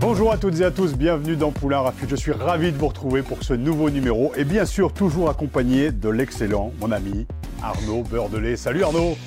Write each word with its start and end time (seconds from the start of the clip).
Bonjour 0.00 0.32
à 0.32 0.38
toutes 0.38 0.58
et 0.60 0.64
à 0.64 0.70
tous, 0.70 0.94
bienvenue 0.94 1.36
dans 1.36 1.50
Poulain 1.50 1.80
Rafut. 1.80 2.06
Je 2.08 2.16
suis 2.16 2.32
ravi 2.32 2.72
de 2.72 2.78
vous 2.78 2.88
retrouver 2.88 3.20
pour 3.20 3.42
ce 3.42 3.52
nouveau 3.52 3.90
numéro 3.90 4.32
et 4.34 4.44
bien 4.44 4.64
sûr 4.64 4.94
toujours 4.94 5.28
accompagné 5.28 5.92
de 5.92 6.08
l'excellent, 6.08 6.72
mon 6.80 6.90
ami 6.90 7.26
Arnaud 7.62 8.02
Beurdelet. 8.04 8.56
Salut 8.56 8.82
Arnaud 8.82 9.18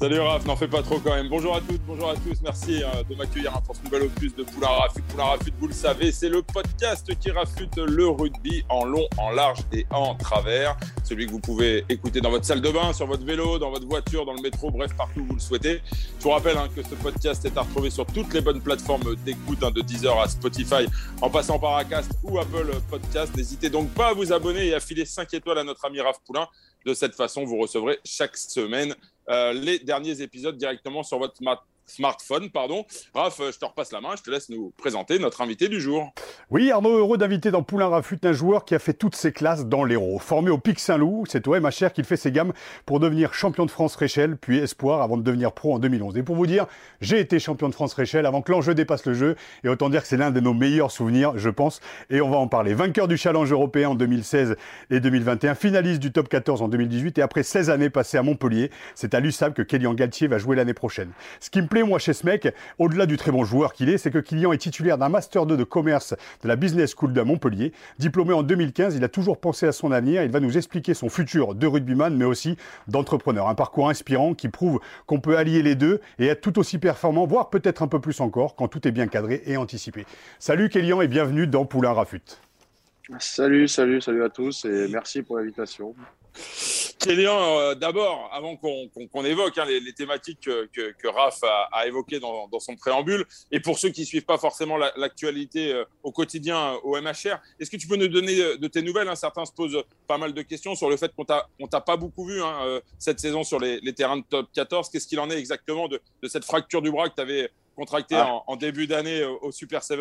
Salut 0.00 0.18
Raph, 0.18 0.44
n'en 0.44 0.56
fais 0.56 0.66
pas 0.66 0.82
trop 0.82 0.98
quand 0.98 1.14
même. 1.14 1.28
Bonjour 1.28 1.54
à 1.54 1.60
toutes, 1.60 1.80
bonjour 1.86 2.10
à 2.10 2.14
tous. 2.14 2.40
Merci 2.42 2.82
euh, 2.82 3.04
de 3.08 3.14
m'accueillir 3.14 3.52
pour 3.62 3.76
ce 3.76 3.82
nouvel 3.84 4.02
opus 4.02 4.34
de 4.34 4.42
Poulain 4.42 4.66
Rafut. 4.66 5.02
Poulain 5.02 5.24
Rafut, 5.24 5.52
vous 5.60 5.68
le 5.68 5.72
savez, 5.72 6.10
c'est 6.10 6.28
le 6.28 6.42
podcast 6.42 7.16
qui 7.20 7.30
rafute 7.30 7.76
le 7.76 8.08
rugby 8.08 8.64
en 8.68 8.84
long, 8.84 9.06
en 9.18 9.30
large 9.30 9.60
et 9.72 9.86
en 9.90 10.16
travers. 10.16 10.76
Celui 11.04 11.26
que 11.26 11.30
vous 11.30 11.38
pouvez 11.38 11.84
écouter 11.88 12.20
dans 12.20 12.30
votre 12.30 12.44
salle 12.44 12.60
de 12.60 12.70
bain, 12.70 12.92
sur 12.92 13.06
votre 13.06 13.24
vélo, 13.24 13.60
dans 13.60 13.70
votre 13.70 13.86
voiture, 13.86 14.26
dans 14.26 14.34
le 14.34 14.42
métro, 14.42 14.68
bref, 14.72 14.90
partout 14.96 15.20
où 15.20 15.26
vous 15.26 15.34
le 15.34 15.40
souhaitez. 15.40 15.80
Je 16.18 16.24
vous 16.24 16.30
rappelle 16.30 16.58
hein, 16.58 16.68
que 16.74 16.82
ce 16.82 16.96
podcast 16.96 17.44
est 17.44 17.56
à 17.56 17.62
retrouver 17.62 17.90
sur 17.90 18.04
toutes 18.04 18.34
les 18.34 18.40
bonnes 18.40 18.60
plateformes 18.60 19.14
d'écoute, 19.24 19.62
hein, 19.62 19.70
de 19.70 19.80
Deezer 19.80 20.18
à 20.18 20.26
Spotify, 20.26 20.86
en 21.22 21.30
passant 21.30 21.60
par 21.60 21.76
Acast 21.76 22.10
ou 22.24 22.40
Apple 22.40 22.72
Podcast. 22.90 23.34
N'hésitez 23.36 23.70
donc 23.70 23.90
pas 23.90 24.08
à 24.08 24.12
vous 24.12 24.32
abonner 24.32 24.66
et 24.66 24.74
à 24.74 24.80
filer 24.80 25.04
5 25.04 25.32
étoiles 25.34 25.58
à 25.58 25.64
notre 25.64 25.84
ami 25.84 26.00
Raph 26.00 26.18
Poulain. 26.26 26.48
De 26.84 26.92
cette 26.92 27.14
façon, 27.14 27.44
vous 27.44 27.56
recevrez 27.56 27.98
chaque 28.04 28.36
semaine 28.36 28.94
les 29.28 29.78
derniers 29.78 30.20
épisodes 30.20 30.56
directement 30.56 31.02
sur 31.02 31.18
votre 31.18 31.34
smartphone. 31.86 32.50
Pardon. 32.50 32.84
Raph, 33.14 33.40
je 33.40 33.58
te 33.58 33.64
repasse 33.64 33.92
la 33.92 34.00
main, 34.00 34.10
je 34.16 34.22
te 34.22 34.30
laisse 34.30 34.48
nous 34.48 34.72
présenter 34.76 35.18
notre 35.18 35.40
invité 35.40 35.68
du 35.68 35.80
jour. 35.80 36.12
Oui, 36.50 36.70
Arnaud, 36.70 36.98
heureux 36.98 37.18
d'inviter 37.18 37.50
dans 37.50 37.62
Poulain 37.62 37.88
Rafut 37.88 38.18
un 38.24 38.32
joueur 38.32 38.64
qui 38.64 38.74
a 38.74 38.78
fait 38.78 38.92
toutes 38.92 39.16
ses 39.16 39.32
classes 39.32 39.66
dans 39.66 39.84
l'Hérault. 39.84 40.18
Formé 40.18 40.50
au 40.50 40.58
Pic 40.58 40.78
Saint-Loup, 40.78 41.24
c'est 41.28 41.46
au 41.48 41.58
MHR 41.58 41.92
qu'il 41.92 42.04
fait 42.04 42.16
ses 42.16 42.32
gammes 42.32 42.52
pour 42.86 43.00
devenir 43.00 43.34
champion 43.34 43.66
de 43.66 43.70
France 43.70 43.96
Réchelle, 43.96 44.36
puis 44.36 44.58
espoir 44.58 45.02
avant 45.02 45.16
de 45.16 45.22
devenir 45.22 45.52
pro 45.52 45.74
en 45.74 45.78
2011. 45.78 46.16
Et 46.16 46.22
pour 46.22 46.36
vous 46.36 46.46
dire, 46.46 46.66
j'ai 47.00 47.20
été 47.20 47.38
champion 47.38 47.68
de 47.68 47.74
France 47.74 47.94
Réchelle 47.94 48.26
avant 48.26 48.42
que 48.42 48.52
l'enjeu 48.52 48.74
dépasse 48.74 49.06
le 49.06 49.14
jeu, 49.14 49.36
et 49.62 49.68
autant 49.68 49.88
dire 49.90 50.02
que 50.02 50.08
c'est 50.08 50.16
l'un 50.16 50.30
de 50.30 50.40
nos 50.40 50.54
meilleurs 50.54 50.90
souvenirs, 50.90 51.32
je 51.36 51.50
pense, 51.50 51.80
et 52.10 52.20
on 52.20 52.30
va 52.30 52.36
en 52.36 52.48
parler. 52.48 52.74
Vainqueur 52.74 53.08
du 53.08 53.16
challenge 53.16 53.52
européen 53.52 53.90
en 53.90 53.94
2016 53.94 54.56
et 54.90 55.00
2021, 55.00 55.54
finaliste 55.54 56.00
du 56.00 56.12
top 56.12 56.28
14 56.28 56.62
en 56.62 56.68
2018, 56.68 57.18
et 57.18 57.22
après 57.22 57.42
16 57.42 57.70
années 57.70 57.90
passées 57.90 58.18
à 58.18 58.22
Montpellier, 58.22 58.70
c'est 58.94 59.14
à 59.14 59.20
l'USAB 59.20 59.54
que 59.54 59.62
Kélian 59.62 59.94
Galtier 59.94 60.28
va 60.28 60.38
jouer 60.38 60.56
l'année 60.56 60.74
prochaine. 60.74 61.10
Ce 61.40 61.50
qui 61.50 61.60
me 61.60 61.66
plaît, 61.74 61.82
moi, 61.82 61.98
chez 61.98 62.12
ce 62.12 62.24
mec, 62.24 62.54
au-delà 62.78 63.04
du 63.04 63.16
très 63.16 63.32
bon 63.32 63.44
joueur 63.44 63.72
qu'il 63.72 63.88
est, 63.88 63.98
c'est 63.98 64.12
que 64.12 64.18
Kylian 64.18 64.52
est 64.52 64.58
titulaire 64.58 64.96
d'un 64.96 65.08
Master 65.08 65.44
2 65.44 65.56
de 65.56 65.64
commerce 65.64 66.14
de 66.42 66.46
la 66.46 66.54
Business 66.54 66.94
School 66.96 67.12
de 67.12 67.20
Montpellier. 67.20 67.72
Diplômé 67.98 68.32
en 68.32 68.44
2015, 68.44 68.94
il 68.94 69.02
a 69.02 69.08
toujours 69.08 69.40
pensé 69.40 69.66
à 69.66 69.72
son 69.72 69.90
avenir. 69.90 70.22
Il 70.22 70.30
va 70.30 70.38
nous 70.38 70.56
expliquer 70.56 70.94
son 70.94 71.08
futur 71.08 71.56
de 71.56 71.66
rugbyman, 71.66 72.16
mais 72.16 72.26
aussi 72.26 72.56
d'entrepreneur. 72.86 73.48
Un 73.48 73.56
parcours 73.56 73.88
inspirant 73.88 74.34
qui 74.34 74.48
prouve 74.48 74.78
qu'on 75.06 75.18
peut 75.18 75.36
allier 75.36 75.62
les 75.62 75.74
deux 75.74 76.00
et 76.20 76.26
être 76.26 76.42
tout 76.42 76.60
aussi 76.60 76.78
performant, 76.78 77.26
voire 77.26 77.50
peut-être 77.50 77.82
un 77.82 77.88
peu 77.88 77.98
plus 77.98 78.20
encore, 78.20 78.54
quand 78.54 78.68
tout 78.68 78.86
est 78.86 78.92
bien 78.92 79.08
cadré 79.08 79.42
et 79.44 79.56
anticipé. 79.56 80.06
Salut 80.38 80.68
Kélian 80.68 81.00
et 81.00 81.08
bienvenue 81.08 81.48
dans 81.48 81.64
Poulain 81.64 81.92
Rafut. 81.92 82.38
Salut, 83.18 83.66
salut, 83.66 84.00
salut 84.00 84.22
à 84.22 84.28
tous 84.28 84.64
et 84.64 84.86
merci 84.92 85.22
pour 85.22 85.38
l'invitation. 85.38 85.92
Kélian, 86.98 87.58
euh, 87.58 87.74
d'abord, 87.74 88.30
avant 88.32 88.56
qu'on 88.56 89.24
évoque 89.24 89.58
hein, 89.58 89.64
les, 89.66 89.92
thématiques 89.92 90.40
que, 90.40 90.68
que, 90.72 91.08
Raph 91.08 91.42
a, 91.72 91.86
évoquées 91.86 92.18
dans, 92.18 92.48
son 92.60 92.76
préambule, 92.76 93.26
et 93.50 93.60
pour 93.60 93.78
ceux 93.78 93.90
qui 93.90 94.02
ne 94.02 94.06
suivent 94.06 94.24
pas 94.24 94.38
forcément 94.38 94.76
l'actualité 94.76 95.72
euh, 95.72 95.84
au 96.02 96.12
quotidien 96.12 96.74
euh, 96.74 96.78
au 96.82 97.00
MHR, 97.00 97.38
est-ce 97.60 97.70
que 97.70 97.76
tu 97.76 97.86
peux 97.86 97.96
nous 97.96 98.08
donner 98.08 98.56
de 98.56 98.66
tes 98.68 98.82
nouvelles 98.82 99.08
hein? 99.08 99.14
Certains 99.14 99.44
se 99.44 99.52
posent 99.52 99.82
pas 100.06 100.18
mal 100.18 100.32
de 100.32 100.42
questions 100.42 100.74
sur 100.74 100.88
le 100.88 100.96
fait 100.96 101.12
qu'on 101.14 101.24
t'a 101.24 101.80
pas 101.80 101.96
beaucoup 101.96 102.26
vu 102.26 102.42
hein, 102.42 102.80
cette 102.98 103.20
saison 103.20 103.44
sur 103.44 103.60
les, 103.60 103.80
terrains 103.92 104.16
de 104.16 104.24
top 104.28 104.48
14. 104.52 104.88
Qu'est-ce 104.90 105.06
qu'il 105.06 105.20
en 105.20 105.30
est 105.30 105.38
exactement 105.38 105.88
de, 105.88 106.00
cette 106.26 106.44
fracture 106.44 106.82
du 106.82 106.90
bras 106.90 107.08
que 107.08 107.14
tu 107.14 107.20
avais 107.20 107.50
contractée 107.76 108.16
ah. 108.16 108.28
en, 108.28 108.44
en, 108.46 108.56
début 108.56 108.86
d'année 108.86 109.24
au 109.24 109.52
Super 109.52 109.82
7 109.82 109.98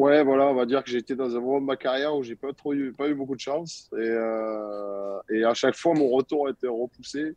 Ouais, 0.00 0.24
voilà, 0.24 0.46
on 0.46 0.54
va 0.54 0.64
dire 0.64 0.82
que 0.82 0.88
j'étais 0.88 1.14
dans 1.14 1.36
un 1.36 1.40
moment 1.40 1.60
de 1.60 1.66
ma 1.66 1.76
carrière 1.76 2.16
où 2.16 2.22
j'ai 2.22 2.34
pas 2.34 2.54
trop 2.54 2.72
pas 2.96 3.06
eu 3.06 3.14
beaucoup 3.14 3.34
de 3.34 3.40
chance 3.40 3.90
et, 3.92 4.00
euh, 4.00 5.18
à 5.46 5.52
chaque 5.52 5.76
fois 5.76 5.92
mon 5.92 6.08
retour 6.08 6.48
été 6.48 6.66
repoussé. 6.68 7.34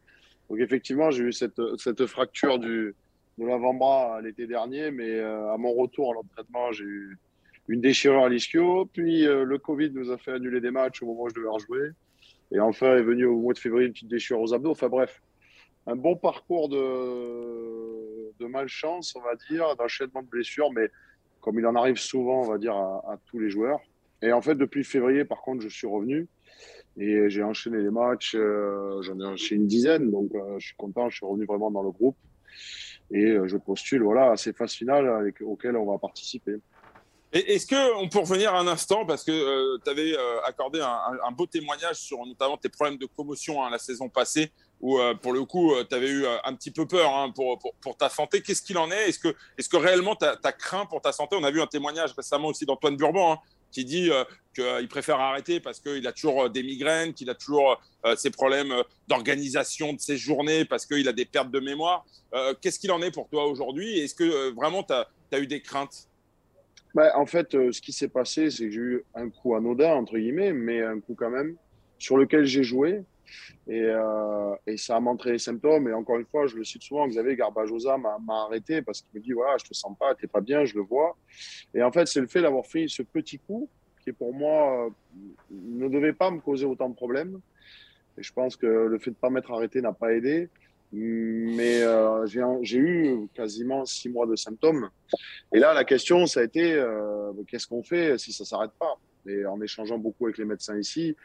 Donc 0.50 0.59
effectivement, 0.62 1.12
j'ai 1.12 1.23
eu 1.25 1.34
cette, 1.34 1.59
cette 1.78 2.06
fracture 2.06 2.59
du, 2.59 2.96
de 3.38 3.46
l'avant-bras 3.46 4.22
l'été 4.22 4.47
dernier, 4.47 4.91
mais 4.91 5.09
euh, 5.09 5.52
à 5.52 5.57
mon 5.57 5.73
retour 5.73 6.12
à 6.12 6.13
l'entraînement, 6.13 6.72
j'ai 6.72 6.85
eu 6.85 7.18
une 7.68 7.81
déchirure 7.81 8.23
à 8.23 8.29
l'ischio. 8.29 8.85
Puis 8.85 9.28
euh, 9.28 9.44
le 9.44 9.57
Covid 9.57 9.91
nous 9.91 10.09
a 10.09 10.18
fait 10.18 10.31
annuler 10.31 10.62
des 10.62 10.72
matchs 10.72 11.03
au 11.03 11.07
moment 11.07 11.23
où 11.23 11.29
je 11.29 11.35
devais 11.35 11.50
rejouer. 11.50 11.90
Et 12.53 12.62
enfin 12.62 12.96
est 12.96 13.03
venu 13.03 13.25
au 13.25 13.41
mois 13.41 13.52
de 13.52 13.59
février 13.59 13.88
une 13.88 13.94
petite 13.94 14.07
déchirure 14.07 14.41
aux 14.41 14.53
abdos. 14.53 14.72
Enfin 14.72 14.88
bref, 14.88 15.22
un 15.85 15.97
bon 15.97 16.16
parcours 16.16 16.69
de, 16.69 18.31
de 18.40 18.46
malchance, 18.46 19.18
on 19.18 19.22
va 19.22 19.35
dire, 19.50 19.75
d'enchaînement 19.75 20.22
de 20.22 20.29
blessures, 20.29 20.72
mais 20.72 20.90
comme 21.44 21.59
il 21.59 21.68
en 21.68 21.76
arrive 21.76 21.98
souvent, 21.98 22.42
on 22.42 22.48
va 22.48 22.58
dire, 22.58 22.74
à, 22.74 23.18
tous 23.26 23.38
les 23.38 23.50
joueurs. 23.50 23.81
Et 24.22 24.31
en 24.31 24.42
fait, 24.42 24.56
depuis 24.56 24.86
février, 24.86 25.26
par 25.26 25.42
contre, 25.42 25.62
je 25.62 25.68
suis 25.68 25.86
revenu 25.86 26.30
et 26.96 27.30
j'ai 27.30 27.44
enchaîné 27.44 27.80
les 27.80 27.90
matchs. 27.90 28.34
Euh, 28.36 29.02
j'en 29.02 29.20
ai 29.20 29.26
enchaîné 29.26 29.62
une 29.62 29.68
dizaine, 29.68 30.09
donc 30.09 30.34
euh, 30.34 30.58
je 30.59 30.68
suis 30.68 30.76
content. 30.78 31.09
Je 31.09 31.18
suis 31.18 31.26
revenu 31.26 31.46
vraiment 31.46 31.70
dans 31.70 31.84
le 31.84 31.92
groupe 31.92 32.16
et 33.12 33.32
euh, 33.32 33.46
je 33.48 33.58
postule 33.58 34.03
voilà, 34.03 34.32
à 34.32 34.38
ces 34.38 34.53
phases 34.53 34.72
finales 34.72 35.34
auxquelles 35.42 35.76
on 35.76 35.92
va 35.92 35.98
participer. 35.98 36.56
Est-ce 37.34 37.68
qu'on 37.68 38.08
peut 38.08 38.20
revenir 38.20 38.56
un 38.56 38.68
instant, 38.68 39.06
parce 39.06 39.24
que 39.24 39.78
tu 39.84 39.90
avais 39.90 40.14
accordé 40.46 40.80
un, 40.82 41.32
beau 41.32 41.48
témoignage 41.48 41.96
sur 41.96 42.24
notamment 42.26 42.58
tes 42.58 42.70
problèmes 42.70 42.98
de 42.98 43.08
commotion 43.08 43.64
hein, 43.64 43.72
la 43.72 43.80
saison 43.80 44.08
passée, 44.08 44.52
où 44.84 45.00
euh, 45.00 45.16
pour 45.16 45.31
le 45.31 45.45
coup, 45.45 45.73
euh, 45.73 45.85
tu 45.89 45.95
avais 45.95 46.09
eu 46.09 46.25
euh, 46.25 46.35
un 46.44 46.53
petit 46.53 46.69
peu 46.69 46.85
peur 46.85 47.16
hein, 47.16 47.31
pour, 47.34 47.57
ta 47.97 48.09
santé. 48.09 48.41
Qu'est-ce 48.41 48.61
qu'il 48.61 48.78
en 48.78 48.91
est? 48.91 49.09
Est-ce 49.09 49.19
que, 49.69 49.78
réellement 49.78 50.16
tu 50.17 50.25
as, 50.25 50.51
craint 50.51 50.85
pour 50.85 51.01
ta 51.01 51.13
santé? 51.13 51.38
On 51.39 51.44
a 51.44 51.51
vu 51.51 51.61
un 51.61 51.67
témoignage 51.67 52.11
récemment 52.13 52.50
aussi 52.50 52.66
d'Antoine 52.66 52.97
Burban 52.97 53.34
hein, 53.34 53.38
qui 53.72 53.85
dit 53.85 54.11
qu'il 54.53 54.88
préfère 54.89 55.22
arrêter 55.22 55.61
parce 55.61 55.79
qu'il 55.79 56.06
a 56.06 56.11
toujours 56.11 56.50
des 56.50 56.61
migraines, 56.61 57.13
qu'il 57.13 57.29
a 57.29 57.34
toujours 57.34 57.81
ses 58.16 58.29
problèmes 58.29 58.72
d'organisation 59.07 59.94
de 59.94 60.00
ses 60.00 60.16
journées 60.16 60.63
parce 60.63 60.85
qu'il 60.85 61.07
a 61.07 61.13
des 61.13 61.25
pertes 61.25 61.50
de 61.50 61.59
mémoire. 61.59 62.05
Qu'est-ce 62.61 62.78
qu'il 62.78 62.91
en 62.91 63.01
est 63.01 63.09
pour 63.09 63.29
toi 63.29 63.47
aujourd'hui? 63.47 63.97
Est-ce 63.97 64.13
que 64.13 64.53
vraiment 64.53 64.84
tu 64.84 64.94
as, 64.94 65.07
as, 65.31 65.40
eu 65.40 65.47
des 65.47 65.63
craintes? 65.63 66.07
Bah, 66.94 67.13
En 67.16 67.25
fait, 67.25 67.53
ce 67.53 67.81
qui 67.81 67.94
s'est 67.94 68.09
passé, 68.09 68.51
c'est 68.51 68.66
que 68.66 68.72
j'ai 68.72 68.79
eu 68.79 69.05
un 69.16 69.29
coup 69.31 69.55
anodin, 69.55 69.95
entre 69.95 70.19
guillemets, 70.19 70.53
mais 70.53 70.84
un 70.84 71.00
coup 71.00 71.16
quand 71.16 71.31
même, 71.31 71.55
sur 71.97 72.17
lequel 72.17 72.45
j'ai 72.45 72.63
joué 72.63 73.03
et, 73.68 73.82
euh, 73.82 74.56
et, 74.68 74.78
ça 74.78 74.98
a 74.98 75.00
montré 75.00 75.32
les 75.32 75.40
symptômes. 75.40 75.88
Et 75.88 75.94
encore 75.94 76.18
une 76.18 76.26
fois, 76.26 76.48
je 76.48 76.56
le 76.56 76.64
cite 76.64 76.84
souvent, 76.84 77.08
Xavier 77.08 77.36
Garbajosa 77.36 77.98
m'a 77.98 78.44
arrêté 78.46 78.82
parce 78.82 79.02
qu'il 79.02 79.20
me 79.20 79.24
dit 79.24 79.32
voilà, 79.32 79.58
je 79.58 79.66
te 79.66 79.74
sens 79.74 79.98
pas, 79.98 80.16
t'es 80.16 80.28
pas 80.28 80.42
bien, 80.42 80.66
je 80.66 80.76
le 80.76 80.82
vois. 80.82 81.16
Et 81.74 81.82
en 81.82 81.92
fait, 81.92 82.06
c'est 82.08 82.22
le 82.22 82.28
fait 82.28 82.42
d'avoir 82.42 82.66
fait 82.66 82.88
ce 82.88 83.04
petit 83.04 83.40
coup 83.40 83.70
qui, 84.04 84.12
pour 84.12 84.34
moi, 84.34 84.88
euh, 84.88 84.90
ne 85.52 85.88
devait 85.88 86.14
pas 86.14 86.30
me 86.30 86.40
causer 86.40 86.66
autant 86.66 86.90
de 86.90 86.96
problèmes. 86.96 87.40
Et 88.18 88.24
je 88.24 88.34
pense 88.34 88.56
que 88.56 88.68
le 88.68 89.00
fait 89.00 89.12
de 89.12 89.16
pas 89.16 89.30
m'être 89.30 89.52
arrêté 89.52 89.82
n'a 89.82 89.94
pas 89.94 90.14
aidé. 90.14 90.50
Mais 90.92 91.82
euh, 91.82 92.28
j'ai 92.28 92.78
eu 92.78 93.28
quasiment 93.34 93.84
six 93.84 94.09
mois 94.09 94.28
de 94.28 94.36
symptômes. 94.36 94.90
Et 95.52 95.58
là, 95.58 95.74
la 95.74 95.84
question, 95.86 96.28
ça 96.28 96.41
a 96.41 96.44
été 96.44 96.79
qu'est-ce 97.47 97.66
qu'on 97.66 97.82
fait 97.82 98.20
si 98.20 98.32
ça 98.32 98.46
s'arrête 98.46 98.74
pas? 98.78 99.00
Et 99.26 99.46
en 99.46 99.59
échangeant 99.62 99.97
beaucoup 99.97 100.26
avec 100.26 100.38
les 100.38 100.46
médecins 100.46 100.78
ici, 100.78 101.16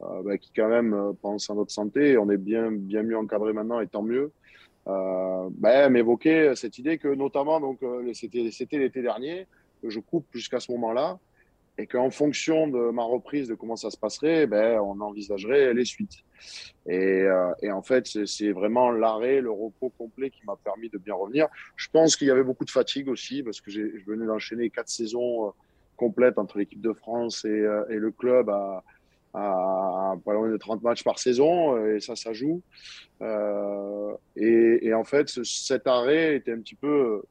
bah, 0.00 0.38
qui 0.38 0.52
quand 0.54 0.68
même 0.68 0.94
euh, 0.94 1.12
pense 1.20 1.50
à 1.50 1.54
notre 1.54 1.72
santé. 1.72 2.16
On 2.18 2.30
est 2.30 2.36
bien, 2.36 2.70
bien 2.70 3.02
mieux 3.02 3.16
encadré 3.16 3.52
maintenant 3.52 3.80
et 3.80 3.86
tant 3.86 4.02
mieux. 4.02 4.32
Euh, 4.86 5.48
bah, 5.52 5.88
m'évoquer 5.88 6.54
cette 6.54 6.78
idée 6.78 6.98
que 6.98 7.08
notamment, 7.08 7.60
donc 7.60 7.82
euh, 7.82 8.12
c'était 8.14 8.78
l'été 8.78 9.02
dernier, 9.02 9.46
que 9.82 9.90
je 9.90 10.00
coupe 10.00 10.26
jusqu'à 10.32 10.60
ce 10.60 10.72
moment-là 10.72 11.18
et 11.76 11.86
qu'en 11.86 12.10
fonction 12.10 12.66
de 12.66 12.90
ma 12.90 13.04
reprise, 13.04 13.48
de 13.48 13.54
comment 13.54 13.76
ça 13.76 13.90
se 13.90 13.96
passerait, 13.96 14.46
ben, 14.46 14.80
on 14.80 15.00
envisagerait 15.00 15.74
les 15.74 15.84
suites. 15.84 16.24
Et, 16.86 17.22
euh, 17.22 17.52
et 17.62 17.70
en 17.70 17.82
fait, 17.82 18.06
c'est 18.26 18.50
vraiment 18.50 18.90
l'arrêt, 18.90 19.40
le 19.40 19.50
repos 19.50 19.92
complet 19.96 20.30
qui 20.30 20.40
m'a 20.44 20.56
permis 20.56 20.88
de 20.88 20.98
bien 20.98 21.14
revenir. 21.14 21.46
Je 21.76 21.88
pense 21.92 22.16
qu'il 22.16 22.26
y 22.26 22.30
avait 22.30 22.42
beaucoup 22.42 22.64
de 22.64 22.70
fatigue 22.70 23.08
aussi, 23.08 23.42
parce 23.42 23.60
que 23.60 23.70
je 23.70 24.04
venais 24.06 24.26
d'enchaîner 24.26 24.70
quatre 24.70 24.88
saisons 24.88 25.52
complètes 25.96 26.38
entre 26.38 26.58
l'équipe 26.58 26.80
de 26.80 26.92
France 26.92 27.44
et, 27.44 27.64
et 27.90 27.96
le 27.96 28.10
club 28.10 28.50
à, 28.50 28.82
à 29.38 30.14
pas 30.24 30.32
loin 30.32 30.48
de 30.48 30.56
30 30.56 30.82
matchs 30.82 31.04
par 31.04 31.18
saison, 31.18 31.76
euh, 31.76 31.96
et 31.96 32.00
ça, 32.00 32.16
ça 32.16 32.32
joue. 32.32 32.62
Euh, 33.22 34.12
Et, 34.36 34.92
en 34.94 35.04
fait, 35.04 35.28
cet 35.44 35.86
arrêt 35.86 36.36
était 36.36 36.52
un 36.52 36.60
petit 36.60 36.74
peu, 36.74 37.22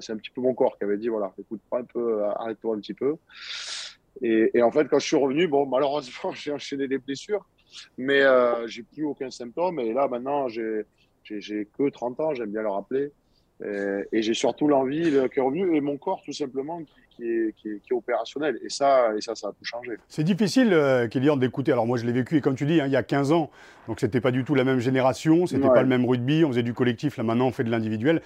c'est 0.00 0.12
un 0.12 0.16
petit 0.16 0.30
peu 0.30 0.40
mon 0.40 0.54
corps 0.54 0.78
qui 0.78 0.84
avait 0.84 0.98
dit 0.98 1.08
voilà, 1.08 1.32
écoute, 1.38 1.60
pas 1.70 1.80
un 1.80 1.84
peu, 1.84 2.24
arrête-toi 2.24 2.76
un 2.76 2.80
petit 2.80 2.94
peu. 2.94 3.16
Et, 4.22 4.50
et, 4.54 4.62
en 4.62 4.70
fait, 4.70 4.88
quand 4.88 4.98
je 4.98 5.06
suis 5.06 5.16
revenu, 5.16 5.46
bon, 5.46 5.66
malheureusement, 5.66 6.32
j'ai 6.34 6.52
enchaîné 6.52 6.88
des 6.88 6.98
blessures, 6.98 7.44
mais 7.98 8.22
euh, 8.22 8.66
j'ai 8.66 8.82
plus 8.82 9.04
aucun 9.04 9.30
symptôme. 9.30 9.80
Et 9.80 9.92
là, 9.92 10.08
maintenant, 10.08 10.48
j'ai 10.48 10.84
que 11.24 11.88
30 11.88 12.20
ans, 12.20 12.34
j'aime 12.34 12.50
bien 12.50 12.62
le 12.62 12.70
rappeler. 12.70 13.12
Et, 13.64 14.04
et 14.12 14.22
j'ai 14.22 14.34
surtout 14.34 14.68
l'envie 14.68 15.10
qui 15.32 15.38
est 15.38 15.42
revenu 15.42 15.76
et 15.76 15.80
mon 15.80 15.96
corps, 15.96 16.22
tout 16.24 16.32
simplement, 16.32 16.82
qui, 17.16 17.24
est, 17.24 17.54
qui, 17.56 17.68
est, 17.68 17.80
qui, 17.80 17.92
est, 17.92 17.96
opérationnel. 17.96 18.58
Et 18.62 18.68
ça, 18.68 19.14
et 19.16 19.20
ça, 19.20 19.34
ça 19.34 19.48
a 19.48 19.52
tout 19.52 19.64
changé. 19.64 19.92
C'est 20.08 20.24
difficile, 20.24 20.72
euh, 20.72 21.08
Kylian, 21.08 21.36
d'écouter. 21.36 21.72
Alors, 21.72 21.86
moi, 21.86 21.98
je 21.98 22.04
l'ai 22.04 22.12
vécu, 22.12 22.36
et 22.36 22.40
comme 22.40 22.54
tu 22.54 22.66
dis, 22.66 22.80
hein, 22.80 22.86
il 22.86 22.92
y 22.92 22.96
a 22.96 23.02
15 23.02 23.32
ans, 23.32 23.50
donc 23.88 24.00
c'était 24.00 24.20
pas 24.20 24.30
du 24.30 24.44
tout 24.44 24.54
la 24.54 24.64
même 24.64 24.78
génération, 24.78 25.46
c'était 25.46 25.68
pas 25.68 25.82
le 25.82 25.88
même 25.88 26.04
rugby, 26.04 26.44
on 26.44 26.48
faisait 26.48 26.62
du 26.62 26.74
collectif, 26.74 27.16
là, 27.16 27.22
maintenant, 27.22 27.46
on 27.46 27.52
fait 27.52 27.64
de 27.64 27.70
l'individuel. 27.70 28.22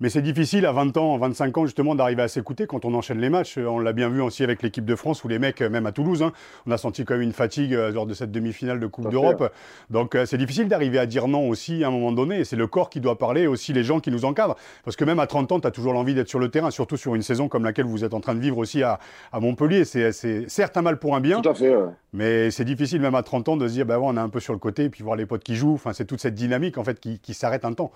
Mais 0.00 0.08
c'est 0.08 0.22
difficile 0.22 0.66
à 0.66 0.72
20 0.72 0.96
ans, 0.96 1.16
25 1.18 1.58
ans 1.58 1.66
justement 1.66 1.94
d'arriver 1.94 2.22
à 2.22 2.28
s'écouter 2.28 2.66
quand 2.66 2.84
on 2.84 2.94
enchaîne 2.94 3.18
les 3.18 3.30
matchs. 3.30 3.58
On 3.58 3.78
l'a 3.78 3.92
bien 3.92 4.08
vu 4.08 4.20
aussi 4.20 4.42
avec 4.42 4.62
l'équipe 4.62 4.84
de 4.84 4.96
France 4.96 5.22
où 5.24 5.28
les 5.28 5.38
mecs, 5.38 5.60
même 5.60 5.86
à 5.86 5.92
Toulouse, 5.92 6.22
hein, 6.22 6.32
on 6.66 6.70
a 6.70 6.78
senti 6.78 7.04
quand 7.04 7.14
même 7.14 7.22
une 7.22 7.32
fatigue 7.32 7.74
euh, 7.74 7.92
lors 7.92 8.06
de 8.06 8.14
cette 8.14 8.32
demi-finale 8.32 8.80
de 8.80 8.86
Coupe 8.86 9.10
d'Europe. 9.10 9.52
Donc 9.90 10.14
euh, 10.14 10.26
c'est 10.26 10.38
difficile 10.38 10.68
d'arriver 10.68 10.98
à 10.98 11.06
dire 11.06 11.28
non 11.28 11.48
aussi 11.48 11.84
à 11.84 11.88
un 11.88 11.90
moment 11.90 12.12
donné. 12.12 12.40
Et 12.40 12.44
c'est 12.44 12.56
le 12.56 12.66
corps 12.66 12.90
qui 12.90 13.00
doit 13.00 13.18
parler, 13.18 13.46
aussi 13.46 13.72
les 13.72 13.84
gens 13.84 14.00
qui 14.00 14.10
nous 14.10 14.24
encadrent. 14.24 14.56
Parce 14.84 14.96
que 14.96 15.04
même 15.04 15.20
à 15.20 15.26
30 15.26 15.52
ans, 15.52 15.60
tu 15.60 15.66
as 15.66 15.70
toujours 15.70 15.92
l'envie 15.92 16.14
d'être 16.14 16.28
sur 16.28 16.38
le 16.38 16.48
terrain, 16.48 16.70
surtout 16.70 16.96
sur 16.96 17.14
une 17.14 17.22
saison 17.22 17.48
comme 17.48 17.64
laquelle 17.64 17.86
vous 17.86 18.04
êtes 18.04 18.14
en 18.14 18.20
train 18.20 18.34
de 18.34 18.40
vivre 18.40 18.58
aussi 18.58 18.82
à, 18.82 18.98
Montpellier. 19.32 19.84
C'est 19.84 20.12
certes 20.48 20.76
un 20.76 20.82
mal 20.82 20.98
pour 20.98 21.14
un 21.14 21.20
bien. 21.20 21.40
Tout 21.40 21.50
à 21.50 21.54
fait. 21.54 21.74
Mais 22.12 22.50
c'est 22.50 22.64
difficile 22.64 23.00
même 23.00 23.14
à 23.14 23.22
30 23.22 23.48
ans 23.48 23.56
de 23.56 23.68
se 23.68 23.72
dire, 23.72 23.86
ben, 23.86 23.98
on 23.98 24.16
est 24.16 24.20
un 24.20 24.28
peu 24.28 24.40
sur 24.40 24.52
le 24.52 24.58
côté, 24.58 24.84
et 24.84 24.90
puis 24.90 25.02
voir 25.02 25.16
les 25.16 25.26
potes 25.26 25.44
qui 25.44 25.56
jouent. 25.56 25.74
Enfin, 25.74 25.92
c'est 25.92 26.04
toute 26.04 26.20
cette 26.20 26.34
dynamique 26.34 26.78
en 26.78 26.84
fait 26.84 26.98
qui, 27.00 27.18
qui 27.18 27.34
s'arrête 27.34 27.64
un 27.64 27.72
temps. 27.72 27.92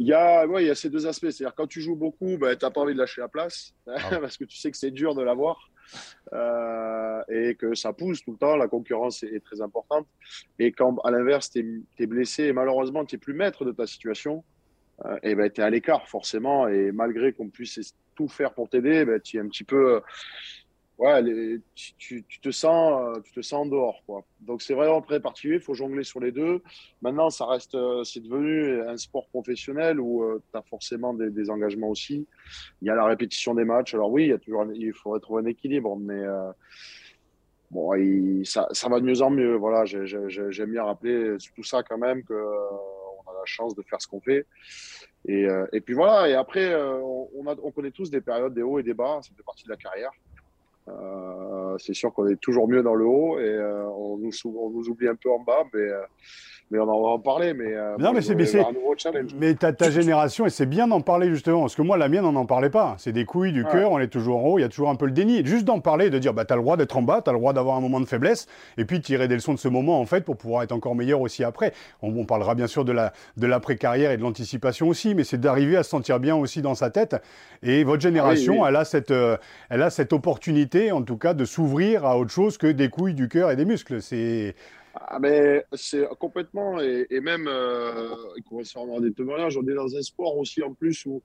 Il 0.00 0.06
y, 0.06 0.12
a, 0.12 0.46
ouais, 0.46 0.62
il 0.62 0.68
y 0.68 0.70
a 0.70 0.76
ces 0.76 0.90
deux 0.90 1.08
aspects. 1.08 1.28
C'est-à-dire, 1.30 1.56
quand 1.56 1.66
tu 1.66 1.80
joues 1.80 1.96
beaucoup, 1.96 2.38
bah, 2.38 2.54
tu 2.54 2.64
n'as 2.64 2.70
pas 2.70 2.80
envie 2.80 2.94
de 2.94 2.98
lâcher 2.98 3.20
la 3.20 3.26
place 3.26 3.74
ah 3.88 3.98
parce 4.20 4.36
que 4.36 4.44
tu 4.44 4.56
sais 4.56 4.70
que 4.70 4.76
c'est 4.76 4.92
dur 4.92 5.16
de 5.16 5.22
l'avoir 5.22 5.70
euh, 6.32 7.20
et 7.28 7.56
que 7.56 7.74
ça 7.74 7.92
pousse 7.92 8.22
tout 8.22 8.30
le 8.30 8.38
temps. 8.38 8.54
La 8.54 8.68
concurrence 8.68 9.24
est, 9.24 9.42
très 9.44 9.60
importante. 9.60 10.06
Et 10.60 10.70
quand, 10.70 10.98
à 10.98 11.10
l'inverse, 11.10 11.50
tu 11.50 11.84
es, 11.98 12.06
blessé 12.06 12.44
et 12.44 12.52
malheureusement, 12.52 13.04
tu 13.04 13.16
n'es 13.16 13.18
plus 13.18 13.34
maître 13.34 13.64
de 13.64 13.72
ta 13.72 13.88
situation, 13.88 14.44
euh, 15.04 15.18
et 15.24 15.34
ben, 15.34 15.50
tu 15.50 15.62
es 15.62 15.64
à 15.64 15.70
l'écart, 15.70 16.08
forcément. 16.08 16.68
Et 16.68 16.92
malgré 16.92 17.32
qu'on 17.32 17.48
puisse 17.48 17.92
tout 18.14 18.28
faire 18.28 18.54
pour 18.54 18.68
t'aider, 18.68 19.04
ben, 19.04 19.20
tu 19.20 19.38
es 19.38 19.40
un 19.40 19.48
petit 19.48 19.64
peu 19.64 20.00
ouais, 20.98 21.60
tu, 21.98 22.24
te 22.42 22.50
sens, 22.50 23.16
euh, 23.16 23.20
tu 23.22 23.32
te 23.32 23.40
sens 23.40 23.66
en 23.66 23.66
dehors, 23.66 24.02
quoi. 24.06 24.24
Donc 24.40 24.62
c'est 24.62 24.74
vraiment 24.74 25.00
très. 25.00 25.20
Il 25.44 25.60
faut 25.60 25.74
jongler 25.74 26.04
sur 26.04 26.20
les 26.20 26.32
deux. 26.32 26.62
Maintenant, 27.02 27.30
ça 27.30 27.46
reste, 27.46 27.74
euh, 27.74 28.04
c'est 28.04 28.20
devenu 28.20 28.82
un 28.82 28.96
sport 28.96 29.28
professionnel 29.28 30.00
où 30.00 30.22
euh, 30.24 30.42
tu 30.50 30.58
as 30.58 30.62
forcément 30.62 31.14
des, 31.14 31.50
engagements 31.50 31.88
aussi. 31.88 32.26
Il 32.82 32.88
y 32.88 32.90
a 32.90 32.94
la 32.94 33.04
répétition 33.04 33.54
des 33.54 33.64
matchs. 33.64 33.94
Alors 33.94 34.10
oui, 34.10 34.24
il 34.24 34.28
y 34.30 34.32
a 34.32 34.38
toujours, 34.38 34.66
il 34.74 34.92
faudrait 34.92 35.20
trouver 35.20 35.42
un 35.42 35.46
équilibre, 35.46 35.96
mais 35.96 36.24
bon, 37.70 37.92
ça, 38.44 38.68
ça, 38.72 38.88
va 38.88 39.00
de 39.00 39.04
mieux 39.04 39.22
en 39.22 39.30
mieux. 39.30 39.54
Voilà, 39.54 39.84
j'aime 39.84 40.70
bien 40.70 40.84
rappeler 40.84 41.36
tout 41.54 41.64
ça 41.64 41.82
quand 41.82 41.98
même 41.98 42.24
que 42.24 42.34
on 42.34 43.30
a 43.30 43.34
la 43.34 43.44
chance 43.44 43.74
de 43.74 43.82
faire 43.82 44.00
ce 44.02 44.08
qu'on 44.08 44.20
fait. 44.20 44.46
Et, 45.26 45.46
et, 45.72 45.80
puis 45.80 45.94
voilà. 45.94 46.28
Et 46.28 46.34
après, 46.34 46.74
on, 46.74 47.46
a, 47.46 47.54
on 47.62 47.70
connaît 47.70 47.92
tous 47.92 48.10
des 48.10 48.20
périodes, 48.20 48.54
des 48.54 48.62
hauts 48.62 48.78
et 48.78 48.82
des 48.82 48.94
bas. 48.94 49.20
Ça 49.22 49.30
fait 49.36 49.42
partie 49.44 49.64
de 49.64 49.70
la 49.70 49.76
carrière. 49.76 50.10
Euh, 50.88 51.76
c'est 51.78 51.94
sûr 51.94 52.12
qu'on 52.12 52.26
est 52.26 52.40
toujours 52.40 52.68
mieux 52.68 52.82
dans 52.82 52.94
le 52.94 53.06
haut 53.06 53.38
et 53.38 53.44
euh, 53.44 53.84
on 53.96 54.18
nous, 54.18 54.30
on, 54.44 54.70
nous, 54.70 54.88
oublie 54.88 55.08
un 55.08 55.14
peu 55.14 55.30
en 55.30 55.40
bas, 55.40 55.64
mais 55.72 55.80
euh, 55.80 56.00
mais 56.70 56.78
on 56.78 56.88
en 56.88 57.00
va 57.00 57.08
en 57.08 57.18
parler. 57.18 57.54
Mais, 57.54 57.74
non, 57.98 58.12
mais 58.12 58.20
c'est 58.20 58.60
un 58.60 58.72
nouveau 58.72 58.94
challenge. 58.96 59.30
Mais 59.38 59.54
ta, 59.54 59.72
ta 59.72 59.90
génération, 59.90 60.44
et 60.44 60.50
c'est 60.50 60.66
bien 60.66 60.86
d'en 60.86 61.00
parler 61.00 61.28
justement, 61.30 61.60
parce 61.60 61.74
que 61.74 61.82
moi, 61.82 61.96
la 61.96 62.08
mienne, 62.08 62.26
on 62.26 62.32
n'en 62.32 62.44
parlait 62.44 62.68
pas. 62.68 62.94
C'est 62.98 63.12
des 63.12 63.24
couilles, 63.24 63.52
du 63.52 63.64
cœur, 63.64 63.90
on 63.90 63.98
est 63.98 64.08
toujours 64.08 64.44
en 64.44 64.48
haut, 64.48 64.58
il 64.58 64.62
y 64.62 64.64
a 64.64 64.68
toujours 64.68 64.90
un 64.90 64.94
peu 64.94 65.06
le 65.06 65.12
déni. 65.12 65.44
Juste 65.46 65.64
d'en 65.64 65.80
parler, 65.80 66.10
de 66.10 66.18
dire, 66.18 66.34
bah, 66.34 66.44
tu 66.44 66.52
as 66.52 66.56
le 66.56 66.62
droit 66.62 66.76
d'être 66.76 66.96
en 66.96 67.00
bas, 67.02 67.22
tu 67.22 67.30
as 67.30 67.32
le 67.32 67.38
droit 67.38 67.54
d'avoir 67.54 67.76
un 67.76 67.80
moment 67.80 68.00
de 68.00 68.04
faiblesse, 68.04 68.48
et 68.76 68.84
puis 68.84 69.00
tirer 69.00 69.28
des 69.28 69.34
leçons 69.34 69.54
de 69.54 69.58
ce 69.58 69.68
moment, 69.68 69.98
en 69.98 70.04
fait, 70.04 70.24
pour 70.24 70.36
pouvoir 70.36 70.62
être 70.62 70.72
encore 70.72 70.94
meilleur 70.94 71.22
aussi 71.22 71.42
après. 71.42 71.72
On, 72.02 72.26
parlera 72.26 72.54
bien 72.54 72.66
sûr 72.66 72.84
de 72.84 72.92
la 72.92 73.14
de 73.38 73.46
l'après-carrière 73.46 74.10
et 74.10 74.18
de 74.18 74.22
l'anticipation 74.22 74.88
aussi, 74.88 75.14
mais 75.14 75.24
c'est 75.24 75.40
d'arriver 75.40 75.78
à 75.78 75.82
se 75.82 75.88
sentir 75.88 76.20
bien 76.20 76.36
aussi 76.36 76.60
dans 76.60 76.74
sa 76.74 76.90
tête. 76.90 77.16
Et 77.62 77.82
votre 77.84 78.02
génération, 78.02 78.66
Elle, 78.66 78.76
a 78.76 78.84
cette, 78.84 79.12
elle 79.70 79.82
a 79.82 79.88
cette 79.88 80.12
opportunité, 80.12 80.77
en 80.92 81.02
tout 81.02 81.16
cas, 81.16 81.34
de 81.34 81.44
s'ouvrir 81.44 82.04
à 82.04 82.18
autre 82.18 82.30
chose 82.30 82.58
que 82.58 82.66
des 82.66 82.88
couilles, 82.88 83.14
du 83.14 83.28
cœur 83.28 83.50
et 83.50 83.56
des 83.56 83.64
muscles. 83.64 84.00
C'est 84.02 84.54
ah, 84.94 85.18
mais 85.20 85.64
c'est 85.74 86.06
complètement, 86.18 86.80
et, 86.80 87.20
même, 87.20 87.46
euh, 87.46 88.14
il 88.36 89.02
des 89.02 89.12
témoignages, 89.12 89.56
on 89.56 89.66
est 89.68 89.74
dans 89.74 89.94
un 89.94 90.02
sport 90.02 90.36
aussi 90.36 90.62
en 90.62 90.74
plus 90.74 91.06
où 91.06 91.22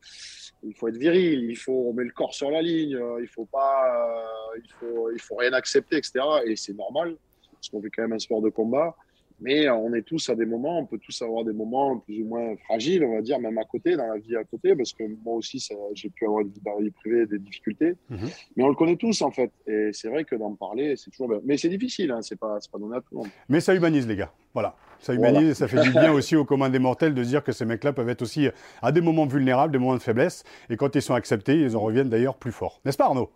il 0.64 0.76
faut 0.76 0.90
être 0.90 0.98
viril, 0.98 1.50
il 1.50 1.58
faut 1.58 1.92
mettre 1.94 2.10
le 2.10 2.14
corps 2.14 2.34
sur 2.34 2.52
la 2.52 2.62
ligne, 2.62 2.96
euh, 2.96 3.22
il 3.22 3.28
faut 3.28 3.46
pas, 3.46 4.22
euh, 4.56 4.60
il 4.64 4.72
faut, 4.80 5.12
il 5.12 5.20
faut 5.20 5.36
rien 5.36 5.54
accepter, 5.54 5.98
etc. 5.98 6.20
Et 6.46 6.56
c'est 6.56 6.74
normal, 6.74 7.16
parce 7.54 7.70
qu'on 7.70 7.82
fait 7.82 7.90
quand 7.90 8.04
même 8.04 8.14
un 8.14 8.20
sport 8.20 8.42
de 8.42 8.50
combat. 8.50 8.96
Mais 9.44 9.70
on 9.70 9.94
est 9.94 10.04
tous 10.04 10.30
à 10.30 10.36
des 10.36 10.46
moments, 10.46 10.80
on 10.80 10.86
peut 10.86 10.98
tous 10.98 11.22
avoir 11.22 11.44
des 11.44 11.52
moments 11.52 11.98
plus 11.98 12.22
ou 12.22 12.26
moins 12.26 12.56
fragiles, 12.64 13.04
on 13.04 13.14
va 13.14 13.22
dire, 13.22 13.40
même 13.40 13.58
à 13.58 13.66
côté, 13.66 13.98
dans 13.98 14.08
la 14.08 14.18
vie 14.18 14.38
à 14.38 14.46
côté, 14.46 14.74
parce 14.74 14.94
que 14.94 15.04
moi 15.04 15.36
aussi, 15.36 15.68
j'ai 15.94 16.10
pu 16.10 16.26
avoir 16.26 16.46
dans 16.64 16.76
la 16.76 16.84
vie 16.84 16.92
privée 16.92 17.26
des 17.26 17.40
difficultés. 17.40 17.96
Mhm. 18.10 18.30
Mais 18.56 18.64
on 18.64 18.70
le 18.70 18.76
connaît 18.76 18.96
tous, 18.96 19.22
en 19.22 19.32
fait. 19.32 19.52
Et 19.68 19.90
c'est 19.92 20.08
vrai 20.08 20.24
que 20.24 20.38
d'en 20.38 20.56
parler, 20.56 20.96
c'est 20.96 21.12
toujours. 21.12 21.30
Mais 21.44 21.58
c'est 21.58 21.68
difficile, 21.68 22.12
hein, 22.12 22.22
c'est 22.22 22.40
pas, 22.40 22.58
pas 22.72 22.80
donné 22.80 22.96
à 22.96 23.02
tout 23.02 23.08
le 23.12 23.18
monde. 23.18 23.28
Mais 23.50 23.60
ça 23.60 23.76
humanise, 23.76 24.08
les 24.08 24.16
gars. 24.16 24.32
Voilà. 24.54 24.76
Ça 25.00 25.14
humanise 25.14 25.50
et 25.50 25.54
ça 25.54 25.68
fait 25.68 25.82
du 25.82 25.92
bien 25.92 26.14
aussi 26.14 26.38
aux 26.38 26.46
communs 26.46 26.70
des 26.70 26.80
mortels 26.80 27.14
de 27.14 27.22
se 27.22 27.28
dire 27.28 27.44
que 27.44 27.52
ces 27.52 27.66
mecs-là 27.66 27.92
peuvent 27.92 28.08
être 28.08 28.22
aussi 28.22 28.48
à 28.82 28.94
des 28.94 29.02
moments 29.02 29.26
vulnérables, 29.26 29.74
des 29.74 29.80
moments 29.80 29.96
de 29.96 30.02
faiblesse. 30.02 30.46
Et 30.70 30.78
quand 30.78 30.96
ils 30.96 31.02
sont 31.02 31.16
acceptés, 31.16 31.60
ils 31.60 31.76
en 31.76 31.82
reviennent 31.82 32.10
d'ailleurs 32.10 32.38
plus 32.38 32.54
forts. 32.54 32.80
N'est-ce 32.86 32.98
pas, 32.98 33.06
Arnaud? 33.06 33.30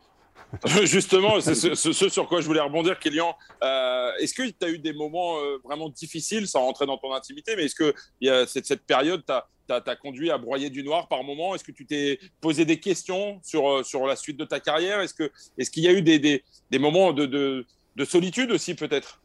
Justement, 0.86 1.42
c'est 1.42 1.56
ce, 1.56 1.92
sur 1.92 2.28
quoi 2.28 2.42
je 2.42 2.48
voulais 2.48 2.62
rebondir, 2.62 2.98
Kélian. 3.00 3.36
Euh, 3.64 4.12
est-ce 4.20 4.34
que 4.34 4.44
tu 4.44 4.66
as 4.66 4.70
eu 4.70 4.80
des 4.80 4.94
moments 4.94 5.38
euh, 5.40 5.58
vraiment 5.64 5.90
difficiles, 5.90 6.48
sans 6.48 6.62
rentrer 6.62 6.86
dans 6.86 6.98
ton 6.98 7.14
intimité, 7.14 7.56
mais 7.56 7.66
est-ce 7.66 7.76
que 7.76 7.94
y 8.22 8.30
a 8.30 8.48
cette, 8.48 8.86
période 8.86 9.24
t'a 9.26 9.96
conduit 9.98 10.32
à 10.32 10.38
broyer 10.38 10.70
du 10.70 10.84
noir 10.84 11.08
par 11.10 11.24
moment? 11.24 11.54
Est-ce 11.54 11.64
que 11.64 11.72
tu 11.72 11.86
t'es 11.86 12.20
posé 12.40 12.64
des 12.64 12.80
questions 12.80 13.40
sur, 13.44 13.70
euh, 13.70 13.84
sur 13.84 14.06
la 14.08 14.16
suite 14.16 14.38
de 14.38 14.46
ta 14.46 14.60
carrière? 14.60 15.02
Est-ce 15.02 15.14
qu'il 15.14 15.30
est 15.58 15.78
y 15.78 15.88
a 15.88 15.94
eu 15.94 16.02
des, 16.02 16.20
des, 16.20 16.80
moments 16.80 17.12
de, 17.12 17.26
de, 17.26 17.66
de, 17.98 18.06
solitude 18.06 18.52
aussi, 18.52 18.74
peut-être? 18.74 19.22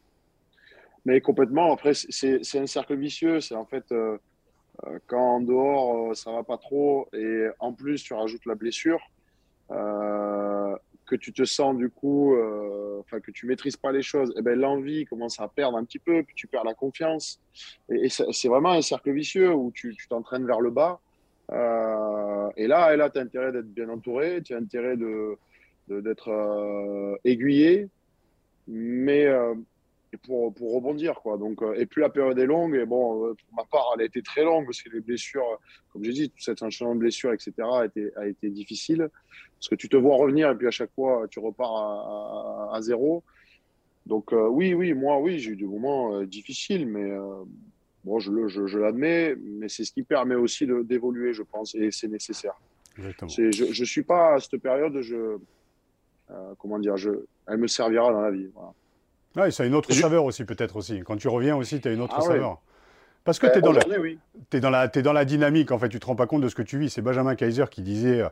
Mais 1.05 1.21
complètement. 1.21 1.71
Après, 1.71 1.93
c'est 1.93 2.59
un 2.59 2.67
cercle 2.67 2.97
vicieux. 2.97 3.39
C'est 3.39 3.55
en 3.55 3.65
fait, 3.65 3.85
quand 5.07 5.35
en 5.35 5.39
dehors, 5.39 6.15
ça 6.15 6.31
va 6.31 6.43
pas 6.43 6.57
trop, 6.57 7.07
et 7.13 7.47
en 7.59 7.73
plus, 7.73 8.03
tu 8.03 8.13
rajoutes 8.13 8.45
la 8.45 8.55
blessure. 8.55 8.99
Que 11.05 11.15
tu 11.15 11.33
te 11.33 11.43
sens 11.43 11.77
du 11.77 11.89
coup, 11.89 12.35
euh, 12.35 12.99
enfin 13.01 13.19
que 13.19 13.31
tu 13.31 13.45
maîtrises 13.45 13.77
pas 13.77 13.91
les 13.91 14.01
choses, 14.01 14.29
et 14.31 14.39
eh 14.39 14.41
ben 14.41 14.59
l'envie 14.59 15.05
commence 15.05 15.39
à 15.39 15.47
perdre 15.47 15.77
un 15.77 15.83
petit 15.83 15.99
peu, 15.99 16.23
puis 16.23 16.35
tu 16.35 16.47
perds 16.47 16.63
la 16.63 16.73
confiance. 16.73 17.39
Et, 17.89 18.09
c'est 18.09 18.47
vraiment 18.47 18.71
un 18.71 18.81
cercle 18.81 19.11
vicieux 19.11 19.53
où 19.53 19.71
tu 19.73 19.95
t'entraînes 20.09 20.45
vers 20.45 20.61
le 20.61 20.71
bas. 20.71 20.99
Euh, 21.51 22.49
et 22.55 22.67
là, 22.67 22.93
et 22.93 22.97
là, 22.97 23.09
tu 23.09 23.19
as 23.19 23.21
intérêt 23.21 23.51
d'être 23.51 23.73
bien 23.73 23.89
entouré, 23.89 24.41
tu 24.43 24.53
as 24.53 24.57
intérêt 24.57 24.97
de 24.97 25.37
d'être 25.89 26.29
euh, 26.29 27.17
aiguillé, 27.25 27.89
mais 28.67 29.27
pour, 30.17 30.53
pour 30.53 30.73
rebondir. 30.73 31.15
Quoi. 31.21 31.37
Donc, 31.37 31.61
euh, 31.61 31.73
et 31.75 31.85
puis 31.85 32.01
la 32.01 32.09
période 32.09 32.37
est 32.37 32.45
longue. 32.45 32.75
Et 32.75 32.85
bon, 32.85 33.25
euh, 33.25 33.33
pour 33.33 33.55
ma 33.55 33.63
part, 33.65 33.93
elle 33.95 34.01
a 34.01 34.05
été 34.05 34.21
très 34.21 34.43
longue 34.43 34.65
parce 34.65 34.81
que 34.81 34.89
les 34.89 35.01
blessures, 35.01 35.59
comme 35.91 36.03
j'ai 36.03 36.13
dit, 36.13 36.29
tout 36.29 36.39
cet 36.39 36.61
enchaînement 36.61 36.95
de 36.95 36.99
blessures, 36.99 37.33
etc., 37.33 37.53
a 37.59 37.85
été, 37.85 38.11
a 38.15 38.27
été 38.27 38.49
difficile. 38.49 39.09
Parce 39.55 39.69
que 39.69 39.75
tu 39.75 39.89
te 39.89 39.97
vois 39.97 40.15
revenir 40.15 40.49
et 40.49 40.55
puis 40.55 40.67
à 40.67 40.71
chaque 40.71 40.91
fois, 40.93 41.27
tu 41.29 41.39
repars 41.39 41.73
à, 41.73 42.75
à, 42.75 42.81
zéro. 42.81 43.23
Donc, 44.05 44.33
euh, 44.33 44.47
oui, 44.47 44.73
oui, 44.73 44.93
moi, 44.93 45.19
oui, 45.19 45.39
j'ai 45.39 45.51
eu 45.51 45.55
des 45.55 45.65
moments 45.65 46.21
difficiles, 46.23 46.87
mais 46.87 47.11
bon, 48.03 48.19
je, 48.19 48.47
je, 48.47 48.67
je 48.67 48.77
l'admets. 48.77 49.35
Mais 49.35 49.69
c'est 49.69 49.85
ce 49.85 49.91
qui 49.91 50.03
permet 50.03 50.35
aussi 50.35 50.67
d'évoluer, 50.83 51.33
je 51.33 51.43
pense, 51.43 51.75
et 51.75 51.91
c'est 51.91 52.09
nécessaire. 52.09 52.55
Je 52.97 53.81
ne 53.81 53.85
suis 53.85 54.03
pas 54.03 54.35
à 54.35 54.39
cette 54.39 54.61
période, 54.61 54.99
je, 55.01 55.37
comment 56.59 56.79
dire, 56.79 56.97
je, 56.97 57.11
elle 57.47 57.57
me 57.57 57.67
servira 57.67 58.11
dans 58.11 58.21
la 58.21 58.31
vie. 58.31 58.49
Voilà. 58.53 58.73
Oui, 59.35 59.51
ça 59.51 59.63
a 59.63 59.65
une 59.65 59.75
autre 59.75 59.91
saveur 59.91 60.25
aussi, 60.25 60.45
peut-être 60.45 60.75
aussi. 60.75 60.99
Quand 60.99 61.17
tu 61.17 61.27
reviens 61.27 61.55
aussi, 61.55 61.81
tu 61.81 61.87
as 61.87 61.91
une 61.91 62.01
autre 62.01 62.15
ah 62.17 62.21
saveur. 62.21 62.59
Parce 63.23 63.39
que 63.39 63.47
tu 63.47 63.57
es, 63.57 63.61
dans 64.59 64.69
la, 64.69 64.87
dans 64.87 65.13
la 65.13 65.25
dynamique, 65.25 65.71
en 65.71 65.79
fait, 65.79 65.89
tu 65.89 65.99
te 65.99 66.05
rends 66.05 66.15
pas 66.15 66.27
compte 66.27 66.41
de 66.41 66.49
ce 66.49 66.55
que 66.55 66.61
tu 66.61 66.77
vis. 66.77 66.89
C'est 66.89 67.01
Benjamin 67.01 67.35
Kaiser 67.35 67.65
qui 67.71 67.81
disait, 67.81 68.21
euh, 68.21 68.29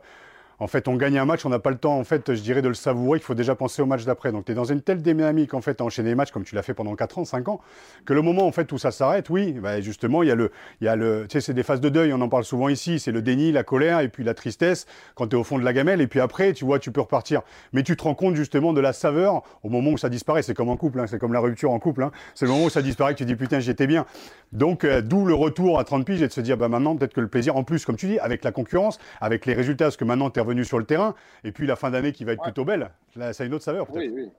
en 0.62 0.68
fait, 0.68 0.86
on 0.86 0.94
gagne 0.94 1.18
un 1.18 1.24
match, 1.24 1.44
on 1.44 1.48
n'a 1.48 1.58
pas 1.58 1.70
le 1.70 1.76
temps, 1.76 1.98
en 1.98 2.04
fait, 2.04 2.34
je 2.34 2.40
dirais, 2.40 2.62
de 2.62 2.68
le 2.68 2.74
savourer, 2.74 3.18
il 3.18 3.22
faut 3.22 3.34
déjà 3.34 3.56
penser 3.56 3.82
au 3.82 3.86
match 3.86 4.04
d'après. 4.04 4.30
Donc, 4.30 4.44
tu 4.44 4.52
es 4.52 4.54
dans 4.54 4.64
une 4.64 4.80
telle 4.80 5.02
dynamique, 5.02 5.54
en 5.54 5.60
fait, 5.60 5.80
à 5.80 5.84
enchaîner 5.84 6.10
les 6.10 6.14
matchs, 6.14 6.30
comme 6.30 6.44
tu 6.44 6.54
l'as 6.54 6.62
fait 6.62 6.72
pendant 6.72 6.94
4 6.94 7.18
ans, 7.18 7.24
5 7.24 7.48
ans, 7.48 7.60
que 8.04 8.12
le 8.12 8.22
moment, 8.22 8.46
en 8.46 8.52
fait, 8.52 8.70
où 8.70 8.78
ça 8.78 8.92
s'arrête, 8.92 9.28
oui, 9.28 9.52
bah, 9.54 9.80
justement, 9.80 10.22
il 10.22 10.28
y 10.28 10.30
a 10.30 10.36
le, 10.36 10.52
y 10.80 10.86
a 10.86 10.94
le, 10.94 11.26
tu 11.28 11.32
sais, 11.32 11.40
c'est 11.40 11.54
des 11.54 11.64
phases 11.64 11.80
de 11.80 11.88
deuil, 11.88 12.12
on 12.12 12.20
en 12.20 12.28
parle 12.28 12.44
souvent 12.44 12.68
ici, 12.68 13.00
c'est 13.00 13.10
le 13.12 13.22
déni, 13.22 13.50
la 13.50 13.64
colère, 13.64 14.00
et 14.00 14.08
puis 14.08 14.22
la 14.22 14.34
tristesse, 14.34 14.86
quand 15.16 15.26
tu 15.26 15.36
es 15.36 15.38
au 15.38 15.42
fond 15.44 15.58
de 15.58 15.64
la 15.64 15.72
gamelle, 15.72 16.00
et 16.00 16.06
puis 16.06 16.20
après, 16.20 16.52
tu 16.52 16.64
vois, 16.64 16.78
tu 16.78 16.92
peux 16.92 17.00
repartir. 17.00 17.42
Mais 17.72 17.82
tu 17.82 17.96
te 17.96 18.04
rends 18.04 18.14
compte, 18.14 18.36
justement, 18.36 18.72
de 18.72 18.80
la 18.80 18.92
saveur 18.92 19.42
au 19.64 19.68
moment 19.68 19.90
où 19.90 19.98
ça 19.98 20.08
disparaît. 20.08 20.42
C'est 20.42 20.54
comme 20.54 20.68
en 20.68 20.76
couple, 20.76 21.00
hein, 21.00 21.06
c'est 21.08 21.18
comme 21.18 21.32
la 21.32 21.40
rupture 21.40 21.72
en 21.72 21.78
couple, 21.78 22.04
hein. 22.04 22.12
c'est 22.34 22.46
le 22.46 22.52
moment 22.52 22.66
où 22.66 22.70
ça 22.70 22.82
disparaît 22.82 23.14
que 23.14 23.18
tu 23.18 23.24
dis, 23.24 23.34
putain, 23.34 23.58
j'étais 23.58 23.88
bien. 23.88 24.06
Donc, 24.52 24.84
euh, 24.84 25.00
d'où 25.00 25.24
le 25.24 25.34
retour 25.34 25.80
à 25.80 25.84
30 25.84 26.04
piges 26.04 26.22
et 26.22 26.28
de 26.28 26.32
se 26.32 26.40
dire, 26.40 26.56
bah, 26.56 26.68
maintenant, 26.68 26.94
peut-être 26.94 27.14
que 27.14 27.20
le 27.20 27.28
plaisir, 27.28 27.56
en 27.56 27.64
plus, 27.64 27.84
comme 27.84 27.96
tu 27.96 28.06
dis, 28.06 28.18
avec 28.20 28.44
la 28.44 28.52
concurrence, 28.52 29.00
avec 29.20 29.44
les 29.46 29.54
résultats, 29.54 29.90
que 29.96 30.04
maintenant, 30.04 30.30
tu 30.30 30.40
revenu 30.52 30.64
sur 30.64 30.78
le 30.78 30.84
terrain, 30.84 31.14
et 31.44 31.52
puis 31.52 31.66
la 31.66 31.76
fin 31.76 31.90
d'année 31.90 32.12
qui 32.12 32.24
va 32.24 32.32
être 32.32 32.42
plutôt 32.42 32.64
belle. 32.64 32.90
Là, 33.16 33.32
ça 33.32 33.42
a 33.42 33.46
une 33.46 33.54
autre 33.54 33.64
saveur, 33.64 33.86
peut-être. 33.86 34.12
Oui, 34.12 34.22
oui. 34.24 34.30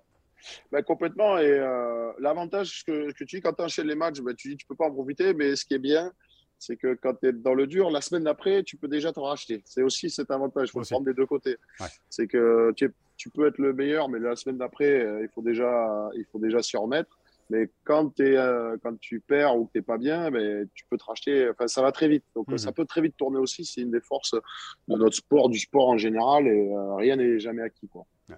Ben, 0.72 0.82
complètement. 0.84 1.38
Et 1.38 1.50
euh, 1.50 2.12
l'avantage 2.20 2.84
que, 2.86 3.12
que, 3.12 3.24
tu 3.24 3.38
dis 3.38 3.42
quand 3.42 3.54
tu 3.54 3.64
enchaînes 3.64 3.88
les 3.88 3.96
matchs, 3.96 4.20
ben, 4.20 4.36
tu 4.36 4.50
dis 4.50 4.58
tu 4.58 4.66
peux 4.66 4.76
pas 4.76 4.86
en 4.86 4.92
profiter, 4.92 5.34
mais 5.34 5.56
ce 5.56 5.66
qui 5.66 5.74
est 5.74 5.80
bien, 5.80 6.12
c'est 6.60 6.78
que 6.78 6.94
quand 6.96 7.14
tu 7.16 7.28
es 7.28 7.34
dans 7.34 7.54
le 7.54 7.68
dur, 7.68 7.90
la 7.90 8.02
semaine 8.02 8.24
d'après, 8.24 8.64
tu 8.64 8.78
peux 8.78 8.88
déjà 8.88 9.12
te 9.12 9.20
racheter. 9.20 9.62
C'est 9.66 9.84
aussi 9.84 10.10
cet 10.10 10.32
avantage. 10.32 10.70
Il 10.70 10.72
faut 10.72 10.80
le 10.80 10.86
prendre 10.86 11.06
des 11.06 11.14
deux 11.14 11.26
côtés. 11.26 11.58
Ouais. 11.80 11.88
C'est 12.10 12.28
que 12.28 12.72
tu, 12.76 12.94
tu, 13.18 13.30
peux 13.30 13.48
être 13.48 13.58
le 13.58 13.74
meilleur, 13.74 14.10
mais 14.10 14.20
la 14.20 14.36
semaine 14.36 14.58
d'après, 14.58 15.06
euh, 15.06 15.24
il 15.24 15.30
faut 15.30 15.42
déjà, 15.42 16.10
il 16.16 16.26
faut 16.32 16.40
déjà 16.40 16.62
s'y 16.62 16.78
remettre. 16.78 17.18
Mais 17.54 17.70
quand, 17.84 18.20
es, 18.20 18.36
euh, 18.36 18.78
quand 18.84 19.00
tu 19.00 19.20
perds 19.20 19.56
ou 19.56 19.66
que 19.66 19.74
tu 19.74 19.78
n'es 19.78 19.84
pas 19.84 19.98
bien, 19.98 20.32
ben, 20.32 20.68
tu 20.74 20.86
peux 20.90 20.98
te 20.98 21.04
racheter. 21.04 21.50
Enfin, 21.50 21.68
ça 21.68 21.82
va 21.82 21.92
très 21.92 22.08
vite. 22.08 22.26
Donc, 22.36 22.48
mmh. 22.48 22.58
ça 22.58 22.72
peut 22.72 22.86
très 22.86 23.02
vite 23.02 23.16
tourner 23.16 23.38
aussi. 23.38 23.64
C'est 23.64 23.82
une 23.82 23.92
des 23.92 24.02
forces 24.02 24.34
de 24.34 24.98
notre 24.98 25.16
sport, 25.16 25.50
du 25.50 25.60
sport 25.60 25.90
en 25.90 25.98
général. 25.98 26.48
Et 26.48 26.74
euh, 26.74 26.96
rien 26.96 27.16
n'est 27.16 27.40
jamais 27.40 27.62
acquis. 27.62 27.88
Quoi. 27.88 28.06
Ouais. 28.28 28.36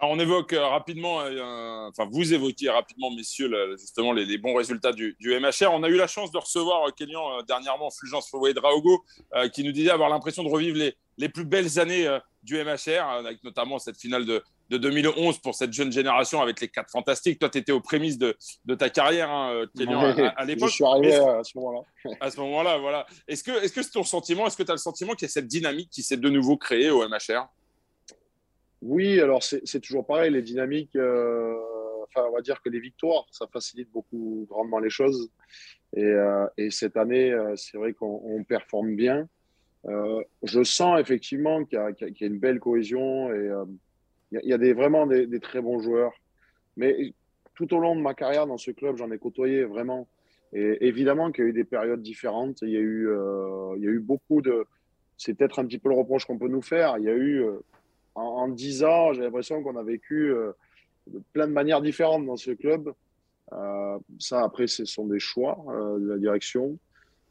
Alors 0.00 0.16
on 0.16 0.18
évoque 0.18 0.52
euh, 0.52 0.66
rapidement, 0.66 1.20
euh, 1.20 1.88
enfin 1.88 2.08
vous 2.10 2.34
évoquiez 2.34 2.68
rapidement, 2.68 3.10
messieurs, 3.12 3.48
le, 3.48 3.76
justement 3.78 4.12
les, 4.12 4.24
les, 4.24 4.38
bons 4.38 4.54
résultats 4.54 4.92
du, 4.92 5.16
du, 5.20 5.30
MHR. 5.38 5.70
On 5.72 5.84
a 5.84 5.88
eu 5.88 5.96
la 5.96 6.08
chance 6.08 6.32
de 6.32 6.38
recevoir 6.38 6.88
euh, 6.88 6.90
Kélian 6.90 7.42
dernièrement, 7.42 7.90
Fulgence 7.90 8.28
Fouet-Draogo, 8.28 9.04
euh, 9.34 9.48
qui 9.48 9.62
nous 9.62 9.70
disait 9.70 9.90
avoir 9.90 10.10
l'impression 10.10 10.42
de 10.42 10.48
revivre 10.48 10.76
les, 10.76 10.96
les, 11.16 11.28
plus 11.28 11.44
belles 11.44 11.78
années 11.78 12.06
du 12.42 12.56
MHR, 12.56 13.02
avec 13.02 13.42
notamment 13.44 13.78
cette 13.78 13.96
finale 13.96 14.26
de, 14.26 14.42
de, 14.70 14.78
2011 14.78 15.38
pour 15.38 15.54
cette 15.54 15.72
jeune 15.72 15.92
génération 15.92 16.40
avec 16.40 16.60
les 16.60 16.68
quatre 16.68 16.90
fantastiques. 16.90 17.38
Toi, 17.38 17.50
tu 17.50 17.58
étais 17.58 17.72
aux 17.72 17.80
prémices 17.80 18.18
de, 18.18 18.36
de 18.64 18.74
ta 18.74 18.90
carrière, 18.90 19.30
hein, 19.30 19.64
Kélian, 19.76 20.00
à, 20.00 20.28
à 20.28 20.44
l'époque. 20.44 20.68
Je 20.68 20.74
suis 20.74 20.84
arrivé 20.84 21.14
à 21.14 21.42
ce 21.44 21.56
moment-là. 21.58 21.80
à 22.20 22.30
ce 22.30 22.40
moment-là, 22.40 22.78
voilà. 22.78 23.06
Est-ce 23.28 23.44
que 23.44 23.52
c'est 23.66 23.80
-ce 23.80 23.88
que 23.88 23.92
ton 23.92 24.04
sentiment 24.04 24.46
Est-ce 24.46 24.56
que 24.56 24.62
tu 24.62 24.70
as 24.70 24.74
le 24.74 24.78
sentiment 24.78 25.14
qu'il 25.14 25.26
y 25.26 25.30
a 25.30 25.32
cette 25.32 25.46
dynamique 25.48 25.90
qui 25.90 26.02
s'est 26.02 26.16
de 26.16 26.30
nouveau 26.30 26.56
créée 26.56 26.90
au 26.90 27.06
MHR 27.08 27.48
oui, 28.84 29.18
alors 29.18 29.42
c'est 29.42 29.80
toujours 29.80 30.06
pareil, 30.06 30.30
les 30.30 30.42
dynamiques, 30.42 30.94
euh, 30.94 31.56
enfin, 32.02 32.26
on 32.28 32.34
va 32.34 32.42
dire 32.42 32.60
que 32.60 32.68
les 32.68 32.80
victoires, 32.80 33.24
ça 33.30 33.46
facilite 33.50 33.90
beaucoup 33.90 34.46
grandement 34.46 34.78
les 34.78 34.90
choses. 34.90 35.30
Et, 35.96 36.04
euh, 36.04 36.46
et 36.58 36.70
cette 36.70 36.98
année, 36.98 37.32
euh, 37.32 37.56
c'est 37.56 37.78
vrai 37.78 37.94
qu'on 37.94 38.44
performe 38.46 38.94
bien. 38.94 39.26
Euh, 39.86 40.22
je 40.42 40.62
sens 40.62 41.00
effectivement 41.00 41.64
qu'il 41.64 41.78
y, 41.78 41.94
qu 42.12 42.20
y, 42.20 42.24
a 42.24 42.26
une 42.26 42.38
belle 42.38 42.60
cohésion 42.60 43.32
et 43.32 43.48
euh, 43.48 43.64
il 44.42 44.48
y, 44.48 44.52
a 44.52 44.58
des, 44.58 44.72
vraiment 44.72 45.06
des, 45.06 45.40
très 45.40 45.60
bons 45.60 45.80
joueurs. 45.80 46.12
Mais 46.76 47.14
tout 47.54 47.72
au 47.74 47.78
long 47.78 47.94
de 47.94 48.00
ma 48.00 48.14
carrière 48.14 48.46
dans 48.46 48.58
ce 48.58 48.70
club, 48.70 48.96
j'en 48.96 49.10
ai 49.10 49.18
côtoyé 49.18 49.64
vraiment. 49.64 50.08
Et 50.52 50.86
évidemment 50.86 51.32
qu'il 51.32 51.44
y 51.44 51.46
a 51.46 51.50
eu 51.50 51.52
des 51.52 51.64
périodes 51.64 52.02
différentes. 52.02 52.62
Il 52.62 52.70
y 52.70 52.76
a 52.76 52.80
eu, 52.80 53.08
il 53.76 53.82
y 53.82 53.86
a 53.86 53.90
eu 53.90 54.00
beaucoup 54.00 54.42
de. 54.42 54.66
C'est 55.16 55.34
peut-être 55.34 55.60
un 55.60 55.66
petit 55.66 55.78
peu 55.78 55.88
le 55.88 55.94
reproche 55.94 56.24
qu'on 56.24 56.38
peut 56.38 56.48
nous 56.48 56.62
faire. 56.62 56.96
Il 56.98 57.04
y 57.04 57.08
a 57.08 57.14
eu 57.14 57.44
en, 58.14 58.48
dix 58.48 58.84
ans, 58.84 59.12
j'ai 59.12 59.22
l'impression 59.22 59.62
qu'on 59.62 59.76
a 59.76 59.82
vécu 59.82 60.32
euh, 60.32 60.52
de 61.06 61.20
plein 61.32 61.46
de 61.46 61.52
manières 61.52 61.80
différentes 61.80 62.26
dans 62.26 62.36
ce 62.36 62.52
club. 62.52 62.92
Euh, 63.52 63.98
ça, 64.18 64.42
après, 64.42 64.66
ce 64.66 64.84
sont 64.84 65.06
des 65.06 65.18
choix 65.18 65.58
euh, 65.68 65.98
de 65.98 66.08
la 66.08 66.18
direction. 66.18 66.78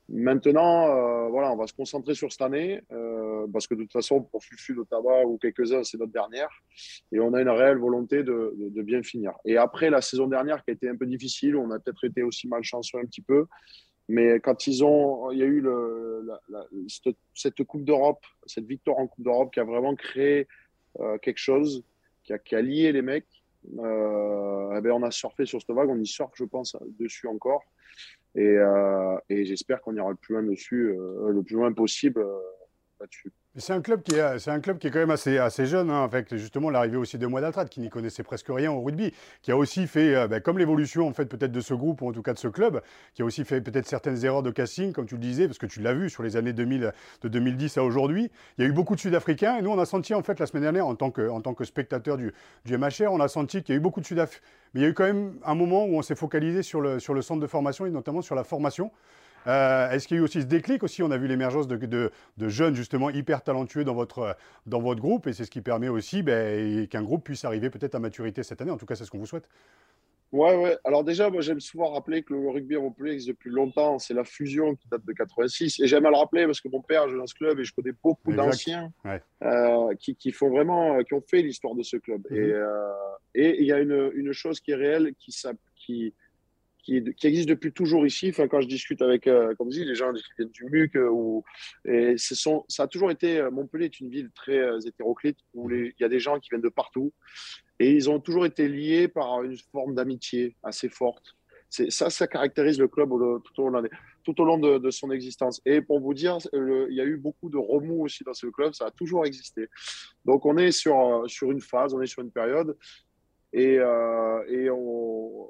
Maintenant, 0.10 0.88
euh, 0.88 1.30
voilà, 1.30 1.52
on 1.52 1.56
va 1.56 1.68
se 1.68 1.74
concentrer 1.74 2.14
sur 2.14 2.32
cette 2.32 2.42
année 2.42 2.82
euh, 2.92 3.23
parce 3.52 3.68
que 3.68 3.76
de 3.76 3.82
toute 3.82 3.92
façon, 3.92 4.22
pour 4.22 4.44
Fufu 4.44 4.76
Tabac 4.90 5.26
ou 5.26 5.38
quelques-uns, 5.38 5.84
c'est 5.84 5.98
notre 5.98 6.12
dernière. 6.12 6.50
Et 7.12 7.20
on 7.20 7.34
a 7.34 7.42
une 7.42 7.50
réelle 7.50 7.78
volonté 7.78 8.24
de, 8.24 8.54
de, 8.58 8.82
bien 8.82 9.04
finir. 9.04 9.34
Et 9.46 9.58
après 9.58 9.90
la 9.90 10.02
saison 10.02 10.28
dernière 10.28 10.64
qui 10.64 10.72
a 10.72 10.74
été 10.74 10.90
un 10.90 10.96
peu 10.96 11.06
difficile, 11.06 11.56
on 11.56 11.72
a 11.72 11.80
peut-être 11.80 12.06
été 12.06 12.24
aussi 12.24 12.48
malchanceux 12.48 13.00
un 13.00 13.06
petit 13.06 13.22
peu. 13.22 13.46
Mais 14.10 14.40
quand 14.40 14.68
ils 14.68 14.84
ont, 14.84 15.32
il 15.32 15.40
y 15.40 15.44
a 15.44 15.46
eu 15.46 15.64
cette, 17.34 17.64
Coupe 17.64 17.86
d'Europe, 17.86 18.24
cette 18.46 18.66
victoire 18.66 18.98
en 19.00 19.08
Coupe 19.08 19.24
d'Europe 19.24 19.54
qui 19.54 19.60
a 19.60 19.64
vraiment 19.64 19.96
créé 19.96 20.48
euh, 21.00 21.18
quelque 21.18 21.40
chose 21.40 21.84
qui 22.24 22.34
a, 22.34 22.38
qui 22.38 22.56
a, 22.56 22.62
lié 22.62 22.92
les 22.92 23.02
mecs. 23.02 23.28
Euh, 23.80 24.76
eh 24.78 24.82
ben 24.82 24.92
on 24.92 25.04
a 25.04 25.12
surfé 25.12 25.46
sur 25.46 25.62
cette 25.62 25.74
vague, 25.74 25.90
on 25.90 25.98
y 25.98 26.06
surfe, 26.06 26.34
je 26.36 26.44
pense, 26.44 26.76
dessus 27.00 27.28
encore. 27.28 27.64
Et, 28.36 28.42
euh, 28.42 29.18
et 29.30 29.46
j'espère 29.46 29.82
qu'on 29.82 29.96
ira 29.96 30.10
le 30.10 30.16
plus 30.16 30.34
loin 30.34 30.44
dessus, 30.44 30.90
euh, 30.90 31.30
le 31.30 31.44
plus 31.44 31.56
loin 31.56 31.72
possible 31.72 32.22
euh, 32.22 32.40
C'est 33.56 33.74
un 33.74 33.82
club 33.82 34.02
qui 34.02 34.16
est, 34.16 34.40
c'est 34.40 34.50
un 34.50 34.60
club 34.60 34.80
qui 34.80 34.88
est 34.88 34.90
quand 34.90 35.00
même 35.00 35.12
assez, 35.12 35.38
assez 35.38 35.68
jeune, 35.68 35.92
hein, 35.92 36.04
avec 36.04 36.36
justement 36.36 36.72
l'arrivée 36.72 36.98
aussi 36.98 37.20
de 37.20 37.28
Moidatrat, 37.28 37.66
qui 37.66 37.82
n'y 37.82 37.90
connaissait 37.90 38.24
presque 38.24 38.48
rien 38.50 38.72
au 38.72 38.82
rugby, 38.82 39.14
qui 39.44 39.52
a 39.52 39.58
aussi 39.58 39.86
fait, 39.86 40.16
euh, 40.16 40.28
ben, 40.28 40.42
comme 40.42 40.58
l'évolution 40.58 41.08
en 41.08 41.14
fait 41.14 41.26
peut-être 41.26 41.52
de 41.52 41.62
ce 41.62 41.76
groupe 41.76 42.02
ou 42.02 42.10
en 42.10 42.12
tout 42.12 42.24
cas 42.24 42.34
de 42.34 42.40
ce 42.40 42.48
club, 42.48 42.82
qui 43.14 43.22
a 43.22 43.26
aussi 43.26 43.46
fait 43.46 43.62
peut-être 43.62 43.86
certaines 43.86 44.26
erreurs 44.26 44.42
de 44.42 44.50
casting, 44.50 44.92
comme 44.92 45.06
tu 45.06 45.16
le 45.16 45.22
disais, 45.22 45.46
parce 45.46 45.60
que 45.60 45.68
tu 45.68 45.82
l'as 45.82 45.94
vu 45.94 46.10
sur 46.10 46.24
les 46.24 46.36
années 46.36 46.54
2000, 46.54 46.94
de 47.22 47.28
2010 47.28 47.78
à 47.78 47.84
aujourd'hui. 47.84 48.32
Il 48.58 48.64
y 48.64 48.68
a 48.68 48.70
eu 48.70 48.74
beaucoup 48.74 48.96
de 48.96 49.00
Sud-Africains 49.00 49.58
et 49.58 49.62
nous 49.62 49.70
on 49.70 49.78
a 49.78 49.86
senti 49.86 50.16
en 50.16 50.24
fait 50.24 50.40
la 50.40 50.48
semaine 50.48 50.64
dernière 50.64 50.88
en 50.88 50.96
tant 50.96 51.12
que, 51.12 51.30
en 51.30 51.42
tant 51.42 51.54
que 51.54 51.64
spectateur 51.64 52.18
du, 52.18 52.34
du 52.66 52.76
MHR, 52.76 53.12
on 53.12 53.20
a 53.20 53.28
senti 53.28 53.62
qu'il 53.62 53.74
y 53.74 53.76
a 53.76 53.78
eu 53.78 53.82
beaucoup 53.82 54.02
de 54.02 54.06
Sud-Africains, 54.08 54.44
mais 54.74 54.82
il 54.82 54.84
y 54.84 54.88
a 54.88 54.90
eu 54.90 54.94
quand 54.96 55.06
même 55.06 55.38
un 55.46 55.54
moment 55.54 55.86
où 55.86 55.96
on 55.96 56.02
s'est 56.02 56.16
focalisé 56.16 56.64
sur 56.64 56.82
le, 56.82 57.00
sur 57.00 57.14
le 57.14 57.22
centre 57.22 57.40
de 57.40 57.48
formation 57.48 57.86
et 57.86 57.92
notamment 57.92 58.24
sur 58.24 58.34
la 58.34 58.44
formation. 58.44 58.92
Euh, 59.48 59.90
Est-ce 59.92 60.08
qu'il 60.08 60.18
y 60.18 60.20
a 60.20 60.22
eu 60.22 60.24
aussi 60.24 60.42
ce 60.42 60.48
déclic 60.48 60.84
aussi? 60.84 61.04
On 61.04 61.12
a 61.12 61.18
vu 61.18 61.28
l'émergence 61.28 61.68
de, 61.68 61.76
de, 61.78 62.12
de, 62.38 62.50
jeunes 62.50 62.76
justement 62.76 63.10
hyper 63.10 63.44
talentueux 63.44 63.84
dans 63.84 63.94
votre, 63.94 64.36
dans 64.66 64.80
votre 64.80 65.02
groupe 65.02 65.28
et 65.28 65.34
c'est 65.34 65.46
ce 65.46 65.52
qui 65.52 65.62
permet 65.62 65.90
aussi 65.90 66.24
ben, 66.24 66.88
qu'un 66.88 67.04
groupe 67.04 67.24
puisse 67.24 67.46
arriver 67.46 67.70
peut-être 67.70 67.96
à 67.96 68.00
maturité 68.00 68.44
cette 68.44 68.62
année. 68.62 68.72
En 68.72 68.78
tout 68.78 68.86
cas, 68.86 68.96
c'est 68.96 69.06
ce 69.06 69.12
qu'on 69.12 69.20
vous 69.20 69.26
souhaite. 69.26 69.48
Ouais, 70.34 70.56
ouais. 70.56 70.76
Alors 70.84 71.04
déjà, 71.04 71.30
moi 71.30 71.42
j'aime 71.42 71.60
souvent 71.60 71.92
rappeler 71.92 72.24
que 72.24 72.34
le 72.34 72.50
rugby 72.50 72.76
Montpellier 72.76 73.12
existe 73.12 73.30
depuis 73.30 73.52
longtemps. 73.52 74.00
C'est 74.00 74.16
la 74.16 74.24
fusion 74.24 74.76
qui 74.76 74.88
date 74.90 75.06
de 75.06 75.14
86. 75.14 75.80
Et 75.80 75.88
j'aime 75.88 76.08
à 76.08 76.10
le 76.10 76.18
rappeler 76.18 76.48
parce 76.48 76.60
que 76.60 76.70
mon 76.70 76.82
père 76.82 77.08
joue 77.08 77.20
dans 77.20 77.28
ce 77.28 77.36
club 77.36 77.60
et 77.60 77.64
je 77.64 77.72
connais 77.72 77.94
beaucoup 78.04 78.34
d'anciens 78.34 78.92
ouais. 79.06 79.22
euh, 79.44 79.94
qui, 80.00 80.16
qui, 80.16 80.32
font 80.32 80.50
vraiment, 80.50 81.04
qui 81.04 81.14
ont 81.14 81.22
fait 81.22 81.44
l'histoire 81.44 81.76
de 81.76 81.84
ce 81.84 81.98
club. 81.98 82.22
Mm 82.32 82.36
-hmm. 82.36 82.40
Et 82.40 82.48
il 82.48 82.54
euh, 82.54 82.94
et, 83.36 83.64
y 83.64 83.72
a 83.72 83.80
une, 83.80 84.12
une, 84.16 84.34
chose 84.34 84.60
qui 84.60 84.72
est 84.72 84.76
réelle, 84.76 85.14
qui, 85.20 85.32
qui, 85.76 86.14
qui, 86.84 86.98
existe 87.24 87.50
depuis 87.50 87.72
toujours 87.72 88.06
ici. 88.06 88.30
Enfin, 88.30 88.48
quand 88.48 88.62
je 88.62 88.68
discute 88.68 89.02
avec, 89.02 89.28
euh, 89.28 89.56
comme 89.56 89.72
je 89.72 89.80
dis, 89.80 89.86
les 89.86 89.96
gens 89.96 90.12
qui 90.14 90.22
viennent 90.38 90.52
du 90.52 90.66
MUC, 90.66 90.96
euh, 90.96 91.10
ou, 91.10 91.44
et 91.86 92.18
ce 92.18 92.36
sont, 92.36 92.66
ça 92.68 92.84
a 92.84 92.88
toujours 92.88 93.10
été, 93.10 93.40
euh, 93.40 93.50
Montpellier 93.50 93.86
est 93.86 94.00
une 94.00 94.10
ville 94.10 94.30
très 94.36 94.60
hétéroclite, 94.86 95.40
où 95.54 95.72
il 95.72 95.94
y 96.00 96.04
a 96.04 96.10
des 96.10 96.20
gens 96.20 96.40
qui 96.40 96.50
viennent 96.50 96.62
de 96.62 96.70
partout, 96.70 97.14
et 97.80 97.92
ils 97.92 98.10
ont 98.10 98.20
toujours 98.20 98.46
été 98.46 98.68
liés 98.68 99.08
par 99.08 99.44
une 99.44 99.58
forme 99.72 99.96
d'amitié 99.96 100.56
assez 100.62 100.90
forte. 100.90 101.36
Ça, 101.90 102.12
ça 102.12 102.28
caractérise 102.28 102.78
le 102.78 102.88
club 102.88 103.10
tout 103.10 103.64
au 103.64 103.70
long, 103.70 103.82
de, 103.82 103.90
tout 104.24 104.40
au 104.40 104.46
long 104.46 104.60
de, 104.60 104.92
son 104.92 105.10
existence. 105.10 105.60
Et 105.66 105.82
pour 105.82 106.00
vous 106.00 106.14
dire, 106.14 106.38
il 106.54 106.94
y 106.94 107.02
a 107.02 107.04
eu 107.04 107.18
beaucoup 107.18 107.50
de 107.50 107.58
remous 107.58 108.04
aussi 108.04 108.24
dans 108.24 108.36
ce 108.36 108.46
club, 108.46 108.74
ça 108.74 108.86
a 108.86 108.92
toujours 108.92 109.26
existé. 109.26 109.70
Donc 110.24 110.46
on 110.46 110.56
est 110.58 110.72
sur, 110.72 111.24
sur 111.26 111.52
une 111.52 111.62
phase, 111.62 111.96
on 111.96 112.02
est 112.04 112.06
sur 112.06 112.22
une 112.22 112.32
période 112.32 112.78
et, 113.54 113.78
euh, 113.78 114.72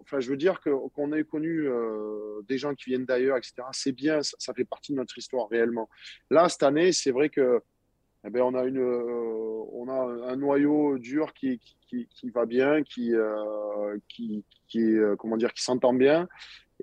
enfin, 0.02 0.20
je 0.20 0.30
veux 0.30 0.36
dire 0.36 0.60
qu'on 0.60 0.90
qu 0.90 1.18
ait 1.18 1.24
connu 1.24 1.68
euh, 1.68 2.42
des 2.50 2.58
gens 2.58 2.76
qui 2.76 2.90
viennent 2.90 3.06
d'ailleurs, 3.06 3.38
etc. 3.38 3.54
C'est 3.72 3.94
bien, 3.94 4.22
ça, 4.22 4.54
fait 4.54 4.66
partie 4.66 4.92
de 4.92 4.98
notre 4.98 5.18
histoire 5.18 5.48
réellement. 5.48 5.90
Là, 6.30 6.50
cette 6.50 6.64
année, 6.64 6.92
c'est 6.92 7.12
vrai 7.12 7.30
que 7.30 7.62
eh 8.26 8.30
ben, 8.30 8.42
on 8.42 8.56
a 8.56 8.66
une, 8.66 8.80
euh, 8.80 9.64
on 9.72 9.88
a 9.88 10.32
un 10.32 10.36
noyau 10.36 10.98
dur 10.98 11.34
qui, 11.34 11.62
qui, 11.88 12.30
va 12.34 12.46
bien, 12.46 12.84
qui, 12.84 13.14
qui, 14.10 14.44
qui, 14.68 14.96
comment 15.18 15.38
dire, 15.38 15.54
qui 15.54 15.64
s'entend 15.64 15.94
bien. 15.94 16.28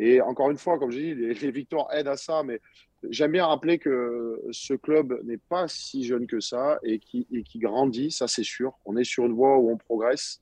Et 0.03 0.21
encore 0.21 0.51
une 0.51 0.57
fois, 0.57 0.79
comme 0.79 0.91
je 0.91 0.99
dis, 0.99 1.15
les, 1.15 1.51
victoires 1.51 1.87
aident 1.93 2.09
à 2.09 2.17
ça, 2.17 2.43
mais 2.43 2.61
J'aime 3.09 3.33
bien 3.33 3.47
rappeler 3.47 3.79
que 3.79 4.43
ce 4.51 4.75
club 4.75 5.19
n'est 5.25 5.39
pas 5.39 5.69
si 5.69 6.05
jeune 6.05 6.27
que 6.27 6.41
ça 6.41 6.79
et 6.83 6.99
qui, 6.99 7.27
grandit, 7.57 8.11
ça 8.11 8.29
c'est 8.29 8.45
sûr. 8.45 8.75
On 8.85 8.97
est 8.97 9.05
sur 9.05 9.25
une 9.25 9.33
voie 9.33 9.57
où 9.59 9.71
on 9.71 9.79
progresse. 9.79 10.41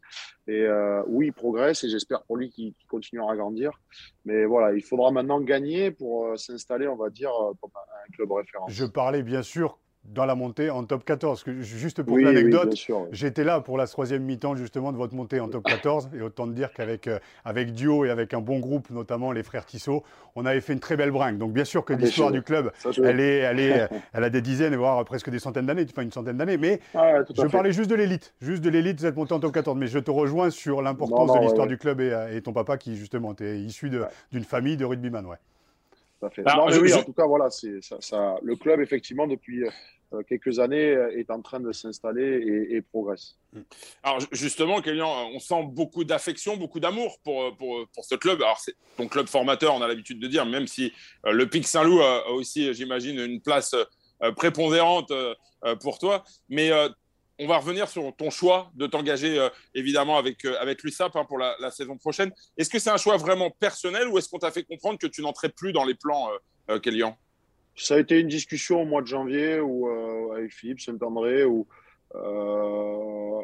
Et 0.49 0.63
euh, 0.63 1.03
oui, 1.07 1.27
il 1.27 1.33
progresse 1.33 1.85
et 1.85 1.89
j'espère 1.89 2.25
pour 2.25 2.37
lui 2.37 2.51
qu'il 2.51 2.73
qu 2.75 2.87
continuera 2.89 3.33
à 3.33 3.37
grandir. 3.37 3.81
Mais 4.25 4.45
voilà, 4.45 4.75
il 4.75 4.83
faudra 4.83 5.13
maintenant 5.13 5.41
gagner 5.41 5.93
pour 5.93 6.27
euh, 6.27 6.37
s'installer, 6.37 6.89
on 6.89 6.97
va 6.97 7.11
dire, 7.11 7.31
euh, 7.31 7.53
comme 7.61 7.71
un 7.77 8.11
club 8.13 8.33
référent. 8.33 8.67
Je 8.69 8.87
parlais 8.87 9.23
bien 9.23 9.43
sûr 9.43 9.79
dans 10.13 10.25
la 10.25 10.35
montée 10.35 10.71
en 10.71 10.85
top 10.85 11.05
14. 11.05 11.45
Juste 11.61 12.03
pour 12.03 12.19
l'anecdote, 12.19 12.75
j'étais 13.13 13.45
là 13.45 13.61
pour 13.61 13.77
la 13.77 13.87
troisième 13.87 14.23
mi-temps 14.23 14.57
justement 14.57 14.93
de 14.93 14.97
votre 14.97 15.15
montée 15.15 15.41
en 15.41 15.49
top 15.49 15.65
14. 15.65 16.11
Et 16.17 16.23
autant 16.23 16.47
dire 16.47 16.73
qu'avec 16.73 17.07
euh, 17.07 17.19
avec 17.45 17.73
Duo 17.73 18.05
et 18.05 18.11
avec 18.11 18.35
un 18.35 18.41
bon 18.41 18.59
groupe, 18.59 18.91
notamment 18.91 19.33
les 19.33 19.43
frères 19.43 19.67
Tissot, 19.67 20.03
on 20.35 20.47
avait 20.47 20.61
fait 20.61 20.73
une 20.73 20.81
très 20.81 20.97
belle 20.97 21.11
brinque. 21.11 21.39
Donc 21.39 21.53
bien 21.53 21.65
sûr 21.65 21.85
que 21.85 21.93
ah, 21.93 21.97
l'histoire 21.97 22.31
du 22.31 22.43
club, 22.43 22.73
elle, 23.03 23.21
est, 23.21 23.39
elle, 23.39 23.61
est, 23.61 23.89
elle 24.13 24.25
a 24.25 24.31
des 24.31 24.41
dizaines, 24.41 24.75
voire 24.77 25.05
presque 25.05 25.31
des 25.31 25.39
centaines 25.39 25.67
d'années, 25.67 25.87
enfin 25.91 26.03
une 26.03 26.13
centaine 26.13 26.37
d'années. 26.37 26.59
Mais 26.59 26.81
ah 26.95 27.23
je 27.37 27.47
parlais 27.47 27.73
juste 27.73 27.91
de 27.91 27.95
l'élite, 27.97 28.35
juste 28.41 28.63
de 28.63 28.71
l'élite 28.71 28.97
de 28.97 29.01
cette 29.03 29.17
montée 29.17 29.35
en 29.35 29.41
top 29.41 29.53
14. 29.53 29.77
Mais 29.77 29.87
je 29.87 29.99
te 29.99 30.11
rejoins 30.11 30.51
sur 30.51 30.83
l'importance 30.83 31.35
de 31.35 31.41
l'histoire 31.41 31.67
du 31.67 31.79
club 31.79 32.01
et, 32.01 32.29
et, 32.33 32.43
ton 32.43 32.53
papa 32.53 32.77
qui 32.79 32.97
justement 32.97 33.33
était 33.33 33.59
issu 33.59 33.91
d'une 34.33 34.45
famille 34.45 34.77
de 34.77 34.85
rugbyman. 34.85 35.27
Ouais. 35.27 35.37
Fait. 36.31 36.43
non, 36.43 36.67
mais 36.67 36.79
oui, 36.79 36.93
en 36.93 37.03
tout 37.05 37.13
cas, 37.13 37.27
voilà, 37.27 37.49
c'est 37.49 37.81
ça, 37.81 37.97
ça, 38.01 38.37
le 38.43 38.57
club, 38.57 38.81
effectivement, 38.81 39.29
depuis 39.29 39.65
euh, 39.65 39.71
quelques 40.27 40.59
années 40.59 40.91
euh, 40.91 41.19
est 41.19 41.31
en 41.31 41.43
train 41.43 41.61
de 41.61 41.73
s'installer 41.73 42.67
et, 42.71 42.83
progresse. 42.83 43.37
Hmm. 43.53 43.61
Alors 44.03 44.21
justement, 44.33 44.81
Kélian, 44.81 45.31
on 45.35 45.39
sent 45.39 45.65
beaucoup 45.69 46.05
d'affection, 46.05 46.57
beaucoup 46.57 46.81
d'amour 46.81 47.19
pour, 47.23 47.57
pour, 47.57 47.87
pour, 47.89 48.05
ce 48.05 48.15
club. 48.15 48.43
Alors 48.43 48.59
c'est 48.59 48.75
ton 48.97 49.09
club 49.09 49.27
formateur, 49.29 49.75
on 49.75 49.83
a 49.83 49.89
l'habitude 49.89 50.19
de 50.19 50.27
dire, 50.27 50.47
même 50.47 50.67
si 50.67 50.93
euh, 51.27 51.33
le 51.33 51.49
Pic 51.49 51.67
Saint-Loup 51.67 52.01
a 52.01 52.31
aussi, 52.31 52.73
j'imagine, 52.75 53.19
une 53.19 53.41
place 53.41 53.75
prépondérante 54.37 55.13
pour 55.81 55.99
toi. 55.99 56.25
Mais 56.49 56.71
on 57.39 57.47
va 57.47 57.59
revenir 57.59 57.89
sur 57.89 58.15
ton 58.17 58.31
choix 58.31 58.73
de 58.75 58.89
t'engager 58.89 59.49
évidemment 59.75 60.19
avec, 60.19 60.45
avec 60.45 60.83
l'USAP 60.83 61.15
hein, 61.15 61.25
pour 61.25 61.39
la, 61.39 61.55
la, 61.61 61.71
saison 61.71 61.97
prochaine. 61.97 62.33
Est-ce 62.57 62.69
que 62.69 62.81
c'est 62.81 62.91
un 62.91 62.97
choix 62.97 63.17
vraiment 63.17 63.51
personnel 63.51 64.09
ou 64.09 64.19
est-ce 64.19 64.29
qu'on 64.29 64.41
t'a 64.41 64.51
fait 64.51 64.65
comprendre 64.65 64.99
que 64.99 65.07
tu 65.07 65.23
n'entrais 65.23 65.51
plus 65.51 65.73
dans 65.73 65.85
les 65.85 65.95
plans, 65.95 66.31
Kélian 66.83 67.17
ça 67.79 67.95
a 67.95 67.99
été 67.99 68.19
une 68.21 68.29
discussion 68.29 68.83
au 68.83 68.85
mois 68.85 69.03
de 69.03 69.07
janvier 69.07 69.61
où, 69.61 69.89
euh, 69.89 70.33
avec 70.33 70.53
Philippe 70.53 70.81
Saint-André 70.81 71.45
où, 71.45 71.67
euh, 72.15 73.41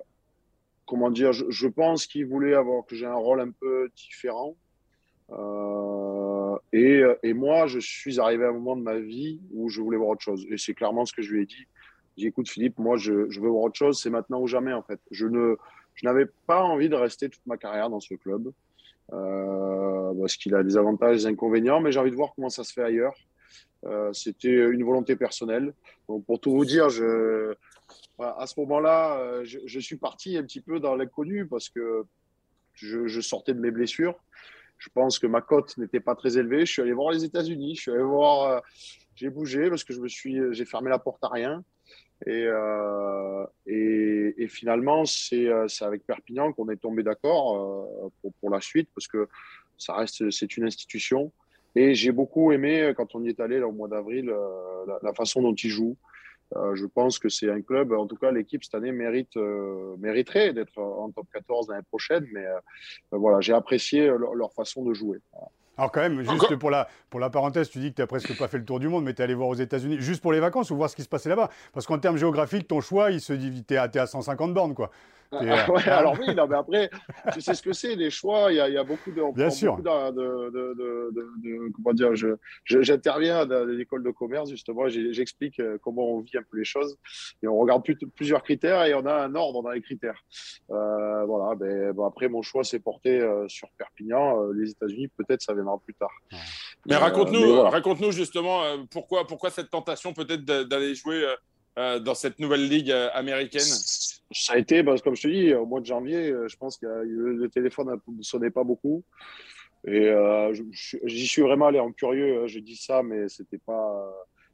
comment 0.87 1.11
dire, 1.11 1.33
je, 1.33 1.69
pense 1.69 2.07
qu'il 2.07 2.27
voulait 2.27 2.55
avoir 2.55 2.85
que 2.85 2.97
j'ai 2.97 3.07
un 3.07 3.15
rôle 3.15 3.41
un 3.41 3.51
peu 3.51 3.89
différent. 3.97 4.57
Euh, 5.31 6.57
et, 6.73 7.33
moi, 7.33 7.67
je 7.67 7.79
suis 7.79 8.21
arrivé 8.21 8.45
à 8.45 8.49
un 8.49 8.53
moment 8.53 8.77
de 8.77 8.83
ma 8.83 8.99
vie 8.99 9.41
où 9.53 9.69
je 9.69 9.81
voulais 9.81 9.97
voir 9.97 10.11
autre 10.11 10.23
chose. 10.23 10.45
Et 10.51 10.59
c'est 10.59 10.75
clairement 10.75 11.05
ce 11.05 11.13
que 11.13 11.23
je 11.23 11.33
lui 11.33 11.43
ai 11.43 11.47
dit. 11.47 11.67
J'ai 12.17 12.23
dit, 12.23 12.27
écoute 12.27 12.49
Philippe, 12.49 12.79
moi, 12.79 12.97
je, 12.97 13.29
je, 13.31 13.41
veux 13.41 13.49
voir 13.49 13.65
autre 13.65 13.77
chose. 13.77 14.01
C'est 14.01 14.11
maintenant 14.11 14.41
ou 14.41 14.47
jamais, 14.47 14.73
en 14.73 14.83
fait. 14.83 15.01
Je 15.11 15.27
ne, 15.27 15.57
je 15.95 16.07
n'avais 16.07 16.27
pas 16.47 16.63
envie 16.63 16.89
de 16.89 16.97
rester 16.97 17.29
toute 17.29 17.47
ma 17.47 17.57
carrière 17.57 17.89
dans 17.89 18.01
ce 18.01 18.15
club. 18.15 18.53
parce 19.11 20.37
qu'il 20.37 20.55
a 20.55 20.63
des 20.63 20.77
avantages 20.77 21.17
et 21.17 21.19
des 21.21 21.27
inconvénients, 21.27 21.81
mais 21.81 21.93
j'ai 21.93 22.01
envie 22.01 22.11
de 22.11 22.17
voir 22.17 22.33
comment 22.35 22.51
ça 22.51 22.65
se 22.65 22.73
fait 22.73 22.83
ailleurs. 22.83 23.15
Euh, 23.87 24.13
c'était 24.13 24.49
une 24.49 24.85
volonté 24.85 25.17
personnelle. 25.17 25.75
Donc, 26.09 26.25
pour 26.25 26.41
tout 26.41 26.53
vous 26.53 26.65
dire, 26.65 26.87
à 26.87 28.47
ce 28.47 28.61
moment-là, 28.61 29.19
euh, 29.19 29.45
je, 29.45 29.81
suis 29.81 29.97
parti 29.97 30.37
un 30.37 30.43
petit 30.43 30.61
peu 30.61 30.81
dans 30.81 30.95
l'inconnu 30.95 31.47
parce 31.47 31.69
que 31.69 32.05
je, 32.75 33.21
sortais 33.21 33.55
de 33.55 33.61
mes 33.61 33.71
blessures. 33.71 34.17
Je 34.79 34.89
pense 34.93 35.19
que 35.19 35.27
ma 35.27 35.41
cote 35.41 35.77
n'était 35.79 36.01
pas 36.01 36.15
très 36.15 36.37
élevée. 36.39 36.67
Je 36.67 36.73
suis 36.73 36.83
allé 36.83 36.93
voir 36.93 37.13
les 37.13 37.25
États-Unis. 37.25 37.77
Je 37.77 37.81
suis 37.83 37.91
allé 37.91 38.03
voir. 38.03 38.43
Euh, 38.45 38.61
j'ai 39.15 39.31
bougé 39.31 39.69
parce 39.71 39.85
que 39.85 39.93
je 39.93 40.01
me 40.01 40.09
suis, 40.09 40.41
j'ai 40.53 40.65
fermé 40.65 40.91
la 40.91 40.99
porte 40.99 41.23
à 41.23 41.29
rien. 41.29 41.63
Et, 42.27 42.49
finalement, 44.49 45.05
c'est 45.05 45.49
avec 45.83 46.05
Perpignan 46.05 46.53
qu'on 46.53 46.69
est 46.69 46.77
tombé 46.77 47.03
d'accord 47.03 47.89
pour, 48.21 48.33
pour, 48.41 48.51
la 48.51 48.61
suite 48.61 48.89
parce 48.95 49.07
que 49.07 49.29
ça 49.79 49.95
reste, 49.95 50.31
c'est 50.31 50.57
une 50.57 50.65
institution. 50.65 51.33
Et 51.77 51.95
j'ai 51.95 52.13
beaucoup 52.13 52.53
aimé, 52.53 52.83
euh, 52.83 52.95
quand 52.95 53.15
on 53.15 53.23
y 53.23 53.29
est 53.29 53.41
allé 53.41 53.59
là, 53.59 53.67
au 53.67 53.73
mois 53.73 53.89
d'avril, 53.89 54.31
euh, 54.31 54.99
la, 55.03 55.13
façon 55.13 55.43
dont 55.43 55.55
ils 55.55 55.71
jouent. 55.71 55.97
Euh, 56.57 56.75
je 56.77 56.87
pense 56.87 57.19
que 57.19 57.29
c'est 57.29 57.51
un 57.51 57.63
club, 57.63 57.93
en 57.93 58.07
tout 58.07 58.17
cas 58.17 58.31
l'équipe 58.31 58.63
cette 58.63 58.75
année 58.75 58.93
mérite, 58.93 59.37
mériterait 59.99 60.53
d'être 60.53 60.79
en 60.79 61.11
top 61.11 61.27
14 61.33 61.69
l'année 61.69 61.83
prochaine, 61.89 62.27
mais 62.33 62.45
voilà, 63.11 63.41
j'ai 63.41 63.55
apprécié 63.55 64.07
leur, 64.07 64.53
façon 64.53 64.85
de 64.85 64.95
jouer. 64.95 65.19
Alors 65.77 65.91
quand 65.91 66.03
même, 66.03 66.23
juste 66.23 66.55
pour 66.57 66.71
la, 66.71 66.87
pour 67.11 67.19
la 67.19 67.31
parenthèse, 67.31 67.71
tu 67.71 67.79
dis 67.79 67.91
que 67.91 67.97
tu 67.97 68.03
n'as 68.03 68.07
presque 68.07 68.39
pas 68.39 68.47
fait 68.47 68.59
le 68.59 68.65
tour 68.65 68.79
du 68.79 68.89
monde, 68.89 69.05
mais 69.05 69.15
tu 69.15 69.23
es 69.23 69.25
allé 69.25 69.35
voir 69.35 69.49
aux 69.49 69.55
États-Unis 69.55 69.97
juste 69.99 70.23
pour 70.23 70.33
les 70.33 70.39
vacances 70.39 70.71
ou 70.71 70.77
voir 70.77 70.89
ce 70.91 70.95
qui 70.95 71.03
se 71.03 71.09
passait 71.09 71.31
là-bas? 71.31 71.51
Parce 71.73 71.87
qu'en 71.87 71.99
termes 71.99 72.19
géographiques, 72.19 72.69
ton 72.69 72.81
choix, 72.81 73.11
il 73.11 73.21
se 73.21 73.33
dit, 73.33 73.65
tu 73.65 73.75
es, 73.75 73.79
à 73.79 74.07
150 74.07 74.55
bornes. 74.55 74.75
quoi. 74.75 74.91
Ah, 75.41 75.71
ouais, 75.71 75.89
alors 75.89 76.17
oui, 76.19 76.35
non, 76.35 76.47
mais 76.47 76.57
après, 76.57 76.91
tu 77.33 77.41
sais 77.41 77.55
ce 77.55 77.63
que 77.63 77.73
c'est, 77.73 77.95
les 77.95 78.11
choix, 78.11 78.53
il 78.53 78.57
y 78.57 78.61
a, 78.61 78.69
y 78.69 78.77
a, 78.77 78.85
beaucoup 78.85 79.11
de. 79.11 79.35
Bien 79.35 79.51
sûr. 79.51 79.77
de, 79.77 79.83
de, 79.83 80.51
de, 80.51 81.13
de, 81.43 81.73
comment 81.73 81.93
dire, 81.93 82.11
j'interviens 82.65 83.47
dans 83.47 83.65
l'école 83.65 84.03
de 84.03 84.11
commerce, 84.11 84.51
justement, 84.51 84.89
j'explique 84.89 85.61
euh, 85.61 85.79
comment 85.83 86.07
on 86.07 86.21
vit 86.21 86.37
un 86.37 86.43
peu 86.43 86.59
les 86.59 86.65
choses. 86.65 86.97
Et 87.43 87.49
on 87.49 87.57
regarde 87.59 87.85
plusieurs 88.15 88.43
critères 88.43 88.85
et 88.85 88.95
on 88.95 89.07
a 89.07 89.15
un 89.15 89.35
ordre 89.35 89.63
dans 89.63 89.71
les 89.71 89.81
critères. 89.81 90.23
Euh, 90.71 91.25
voilà, 91.25 91.55
ben, 91.55 91.93
bon, 91.93 92.07
après, 92.07 92.29
mon 92.29 92.43
choix 92.43 92.65
s'est 92.65 92.81
porté 92.81 93.21
euh, 93.21 93.47
sur 93.49 93.69
Perpignan. 93.79 94.51
les 94.53 94.71
États-Unis, 94.71 95.09
peut-être, 95.09 95.43
ça 95.43 95.55
viendra 95.55 95.79
plus 95.79 95.95
tard. 95.95 96.13
Mais 96.87 96.97
raconte-nous 96.97 97.63
raconte-nous 97.63 98.13
justement 98.13 98.63
pourquoi, 98.91 99.27
pourquoi 99.27 99.51
cette 99.51 99.71
tentation 99.71 100.13
peut-être 100.13 100.45
d'aller 100.45 100.95
jouer 100.95 101.25
dans 101.77 102.15
cette 102.15 102.39
nouvelle 102.39 102.69
ligue 102.69 102.91
américaine 102.91 103.63
ça 104.35 104.55
a 104.55 104.59
été, 104.59 104.83
que 104.83 105.03
comme 105.03 105.17
je 105.17 105.23
te 105.23 105.29
dis, 105.29 105.55
au 105.55 105.67
mois 105.67 105.81
de 105.81 105.87
janvier, 105.87 106.31
euh, 106.31 106.49
je 106.49 106.57
pense 106.57 106.77
que 106.77 106.87
le 106.87 107.49
téléphone 107.49 108.01
ne 108.07 108.23
sonnait 108.23 108.51
pas 108.51 108.65
beaucoup. 108.65 109.05
Et 109.87 110.09
euh, 110.09 110.53
j'y 110.73 111.27
suis 111.27 111.43
vraiment 111.43 111.67
allé 111.67 111.79
en 111.79 111.93
curieux. 111.93 112.43
Hein, 112.43 112.47
je 112.47 112.59
dis 112.59 112.77
ça, 112.77 113.03
mais 113.03 113.29
c'était 113.29 113.59
pas. 113.59 114.13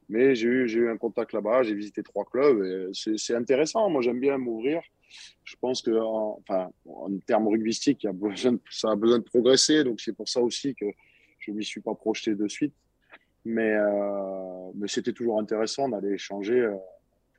Mais 0.09 0.35
j'ai 0.35 0.47
eu, 0.47 0.69
eu 0.69 0.89
un 0.89 0.97
contact 0.97 1.31
là-bas. 1.31 1.63
J'ai 1.63 1.73
visité 1.73 2.03
trois 2.03 2.25
clubs. 2.25 2.91
C'est 2.93 3.33
intéressant. 3.33 3.89
Moi, 3.89 4.01
j'aime 4.01 4.19
bien 4.19 4.37
m'ouvrir. 4.37 4.81
Je 5.45 5.55
pense 5.55 5.81
que, 5.81 5.91
en, 5.91 6.37
enfin, 6.41 6.69
en 6.85 7.17
termes 7.25 7.47
rugbystiques, 7.47 8.05
ça 8.69 8.91
a 8.91 8.95
besoin 8.95 9.19
de 9.19 9.23
progresser. 9.23 9.85
Donc, 9.85 10.01
c'est 10.01 10.13
pour 10.13 10.27
ça 10.27 10.41
aussi 10.41 10.75
que 10.75 10.85
je 11.39 11.51
ne 11.51 11.57
m'y 11.57 11.63
suis 11.63 11.81
pas 11.81 11.95
projeté 11.95 12.35
de 12.35 12.47
suite. 12.49 12.73
Mais, 13.45 13.73
euh, 13.73 14.71
mais 14.75 14.89
c'était 14.89 15.13
toujours 15.13 15.39
intéressant 15.39 15.87
d'aller 15.87 16.11
échanger 16.15 16.69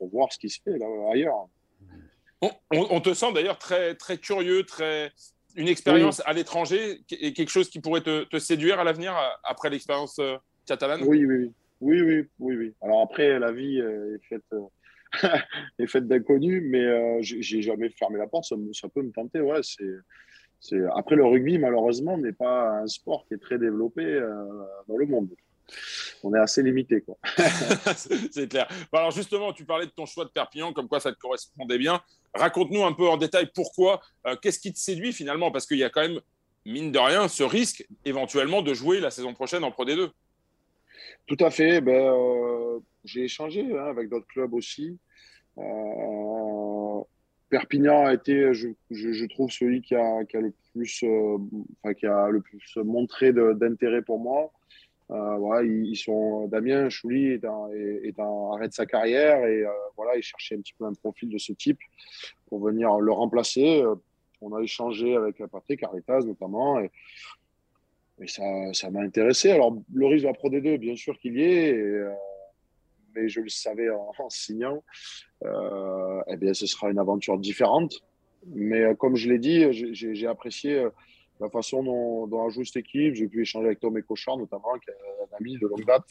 pour 0.02 0.10
voir 0.10 0.32
ce 0.32 0.38
qui 0.38 0.48
se 0.48 0.60
fait 0.60 0.78
là, 0.78 0.86
ailleurs. 1.12 1.46
On, 2.72 3.00
te 3.00 3.14
sent 3.14 3.32
d'ailleurs 3.32 3.58
très, 3.58 3.94
très 3.94 4.18
curieux, 4.18 4.64
très 4.64 5.12
une 5.54 5.68
expérience 5.68 6.20
à 6.26 6.32
l'étranger 6.32 7.02
et 7.12 7.32
quelque 7.32 7.50
chose 7.50 7.70
qui 7.70 7.78
pourrait 7.78 8.00
te, 8.00 8.38
séduire 8.40 8.80
à 8.80 8.84
l'avenir 8.84 9.14
après 9.44 9.70
l'expérience 9.70 10.18
euh, 10.18 10.38
catalane? 10.66 11.02
Oui, 11.06 11.24
oui, 11.24 11.52
oui, 11.80 12.02
oui, 12.02 12.28
oui, 12.40 12.56
oui. 12.56 12.74
Alors 12.80 13.02
après, 13.02 13.38
la 13.38 13.52
vie 13.52 13.80
euh, 13.80 14.16
est 14.16 14.26
faite. 14.26 14.42
Euh, 14.52 14.58
est 15.78 15.86
faite 15.86 16.08
d'inconnus, 16.08 16.64
mais 16.66 17.22
j'ai 17.22 17.62
jamais 17.62 17.90
fermé 17.90 18.18
la 18.18 18.26
porte. 18.26 18.46
Ça, 18.46 18.56
ça 18.72 18.88
peut 18.88 19.02
me 19.02 19.12
tenter, 19.12 19.40
ouais. 19.40 19.60
C'est, 20.58 20.80
après 20.96 21.14
le 21.14 21.26
rugby, 21.26 21.58
malheureusement, 21.58 22.18
n'est 22.18 22.32
pas 22.32 22.80
un 22.80 22.86
sport 22.88 23.24
qui 23.28 23.34
est 23.34 23.42
très 23.42 23.58
développé 23.58 24.02
dans 24.88 24.96
le 24.96 25.06
monde 25.06 25.28
on 26.22 26.34
est 26.34 26.38
assez 26.38 26.62
limité. 26.62 27.00
Quoi. 27.00 27.16
c'est 28.30 28.48
clair. 28.48 28.68
alors 28.92 29.10
justement, 29.10 29.52
tu 29.52 29.64
parlais 29.64 29.86
de 29.86 29.90
ton 29.90 30.06
choix 30.06 30.24
de 30.24 30.30
Perpignan, 30.30 30.72
comme 30.72 30.88
quoi 30.88 31.00
ça 31.00 31.12
te 31.12 31.18
correspondait 31.18 31.78
bien. 31.78 32.00
Raconte-nous 32.34 32.84
un 32.84 32.92
peu 32.92 33.08
en 33.08 33.16
détail 33.16 33.50
pourquoi, 33.54 34.00
euh, 34.26 34.36
qu'est-ce 34.36 34.58
qui 34.58 34.72
te 34.72 34.78
séduit 34.78 35.12
finalement 35.12 35.50
Parce 35.50 35.66
qu'il 35.66 35.78
y 35.78 35.84
a 35.84 35.90
quand 35.90 36.00
même, 36.02 36.20
mine 36.64 36.92
de 36.92 36.98
rien, 36.98 37.28
ce 37.28 37.42
risque 37.42 37.86
éventuellement 38.04 38.62
de 38.62 38.72
jouer 38.72 39.00
la 39.00 39.10
saison 39.10 39.34
prochaine 39.34 39.64
en 39.64 39.70
Pro 39.70 39.84
D2. 39.84 40.10
Tout 41.26 41.36
à 41.40 41.50
fait. 41.50 41.80
Ben, 41.80 41.92
euh, 41.94 42.78
j'ai 43.04 43.24
échangé 43.24 43.66
hein, 43.76 43.86
avec 43.86 44.08
d'autres 44.08 44.26
clubs 44.26 44.54
aussi. 44.54 44.98
Euh, 45.58 47.00
Perpignan 47.50 48.06
a 48.06 48.14
été, 48.14 48.54
je, 48.54 49.26
trouve, 49.26 49.50
celui 49.50 49.82
qui 49.82 49.94
a, 49.94 50.20
le 50.32 50.52
plus, 50.72 51.04
qui 51.98 52.06
a 52.06 52.28
le 52.30 52.40
plus 52.40 52.76
montré 52.76 53.34
d'intérêt 53.34 54.00
pour 54.00 54.18
moi. 54.18 54.50
Euh, 55.12 55.36
voilà, 55.36 55.66
ils, 55.66 55.96
sont 55.96 56.46
Damien 56.46 56.88
Chouli 56.88 57.32
est, 57.32 57.44
en, 57.44 57.70
est, 57.72 58.18
arrêt 58.18 58.68
de 58.68 58.72
sa 58.72 58.86
carrière 58.86 59.44
et 59.44 59.62
euh, 59.62 59.70
voilà, 59.96 60.16
il 60.16 60.22
cherchait 60.22 60.54
un 60.54 60.60
petit 60.60 60.72
peu 60.72 60.86
un 60.86 60.94
profil 60.94 61.28
de 61.28 61.36
ce 61.36 61.52
type 61.52 61.78
pour 62.46 62.60
venir 62.60 62.98
le 62.98 63.12
remplacer. 63.12 63.82
Euh, 63.82 63.94
on 64.40 64.54
a 64.54 64.62
échangé 64.62 65.14
avec 65.14 65.44
Patrick 65.50 65.82
Aritas 65.82 66.20
notamment 66.20 66.80
et, 66.80 66.90
ça, 68.26 68.42
ça 68.72 68.90
m'a 68.90 69.00
intéressé. 69.00 69.50
Alors 69.50 69.76
le 69.92 70.06
risque 70.06 70.22
de 70.22 70.28
la 70.28 70.34
Pro 70.34 70.48
D2, 70.48 70.78
bien 70.78 70.96
sûr 70.96 71.18
qu'il 71.18 71.36
y 71.36 71.42
est, 71.42 71.84
mais 73.14 73.28
je 73.28 73.40
le 73.40 73.48
savais 73.48 73.90
en, 73.90 74.30
signant. 74.30 74.84
eh 75.44 76.36
bien, 76.36 76.54
ce 76.54 76.66
sera 76.66 76.90
une 76.90 77.00
aventure 77.00 77.36
différente. 77.36 78.00
Mais 78.46 78.94
comme 78.96 79.16
je 79.16 79.28
l'ai 79.28 79.40
dit, 79.40 79.66
j'ai 79.72 80.26
apprécié 80.28 80.86
la 81.42 81.50
façon 81.50 81.82
dont, 81.82 82.26
dont 82.26 82.46
a 82.46 82.50
joué 82.50 82.64
cette 82.64 82.76
équipe. 82.76 83.14
J'ai 83.14 83.26
pu 83.26 83.42
échanger 83.42 83.66
avec 83.66 83.80
Tom 83.80 84.00
Cochard, 84.02 84.38
notamment, 84.38 84.78
qui 84.82 84.90
est 84.90 84.94
un 84.94 85.36
ami 85.38 85.58
de 85.58 85.66
longue 85.66 85.84
date. 85.84 86.06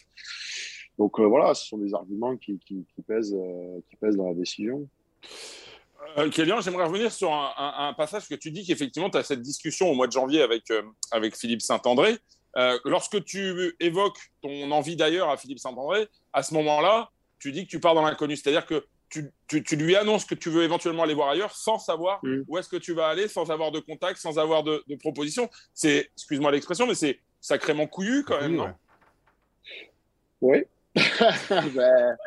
Donc 0.97 1.19
euh, 1.19 1.25
voilà, 1.25 1.53
ce 1.53 1.67
sont 1.67 1.77
des 1.77 1.93
arguments 1.93 2.35
qui, 2.37 2.59
euh, 2.71 3.79
pèsent 3.99 4.17
dans 4.17 4.27
la 4.27 4.33
décision. 4.33 4.87
Euh, 6.17 6.29
j'aimerais 6.31 6.85
revenir 6.85 7.11
sur 7.11 7.31
un, 7.31 7.93
passage 7.95 8.27
que 8.27 8.35
tu 8.35 8.51
dis 8.51 8.65
qu'effectivement, 8.65 9.09
tu 9.09 9.17
as 9.17 9.23
cette 9.23 9.41
discussion 9.41 9.89
au 9.89 9.93
mois 9.93 10.07
de 10.07 10.11
janvier 10.11 10.41
avec, 10.41 10.69
euh, 10.71 10.81
avec 11.11 11.37
Philippe 11.37 11.61
Saint-André. 11.61 12.17
lorsque 12.85 13.23
tu 13.23 13.75
évoques 13.79 14.19
ton 14.41 14.71
envie 14.71 14.95
d'ailleurs 14.95 15.29
à 15.29 15.37
Philippe 15.37 15.59
Saint-André, 15.59 16.07
à 16.33 16.43
ce 16.43 16.53
moment-là, 16.55 17.09
tu 17.39 17.51
dis 17.51 17.65
que 17.65 17.69
tu 17.69 17.79
pars 17.79 17.95
dans 17.95 18.03
l'inconnu. 18.03 18.35
C'est-à-dire 18.35 18.65
que 18.65 18.85
tu, 19.11 19.63
tu, 19.63 19.75
lui 19.75 19.95
annonces 19.95 20.25
que 20.25 20.35
tu 20.35 20.49
veux 20.49 20.63
éventuellement 20.63 21.03
aller 21.03 21.13
voir 21.13 21.29
ailleurs 21.29 21.53
sans 21.53 21.77
savoir 21.77 22.19
mm. 22.23 22.43
où 22.47 22.57
est-ce 22.57 22.69
que 22.69 22.77
tu 22.77 22.93
vas 22.93 23.07
aller, 23.07 23.27
sans 23.27 23.51
avoir 23.51 23.71
de 23.71 23.79
contact, 23.79 24.17
sans 24.17 24.39
avoir 24.39 24.63
de, 24.63 24.83
de 24.87 24.95
proposition. 24.95 25.49
C'est, 25.73 26.09
excuse-moi 26.15 26.51
l'expression, 26.51 26.87
mais 26.87 26.95
c'est 26.95 27.19
sacrément 27.41 27.87
couillu 27.87 28.23
quand 28.23 28.39
même, 28.39 28.55
non? 28.55 28.73
Oui. 30.39 30.63
ben, 30.95 32.17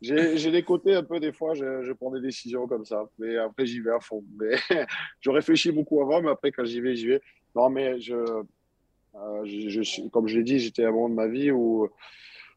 j'ai 0.00 0.50
des 0.50 0.62
côtés 0.62 0.94
un 0.94 1.02
peu, 1.02 1.20
des 1.20 1.32
fois, 1.32 1.54
je, 1.54 1.82
je, 1.82 1.92
prends 1.92 2.10
des 2.10 2.20
décisions 2.20 2.66
comme 2.66 2.84
ça. 2.84 3.08
Mais 3.18 3.36
après, 3.36 3.66
j'y 3.66 3.80
vais 3.80 3.92
à 3.92 4.00
fond. 4.00 4.24
Mais 4.38 4.56
je 5.20 5.30
réfléchis 5.30 5.72
beaucoup 5.72 6.00
avant, 6.00 6.20
mais 6.20 6.30
après, 6.30 6.52
quand 6.52 6.64
j'y 6.64 6.80
vais, 6.80 6.96
j'y 6.96 7.08
vais. 7.08 7.22
Non, 7.54 7.70
mais 7.70 8.00
je, 8.00 8.14
euh, 8.14 9.44
je, 9.44 10.08
comme 10.08 10.28
je 10.28 10.38
l'ai 10.38 10.44
dit, 10.44 10.58
j'étais 10.58 10.84
à 10.84 10.88
un 10.88 10.92
moment 10.92 11.08
de 11.08 11.14
ma 11.14 11.28
vie 11.28 11.50
où 11.50 11.88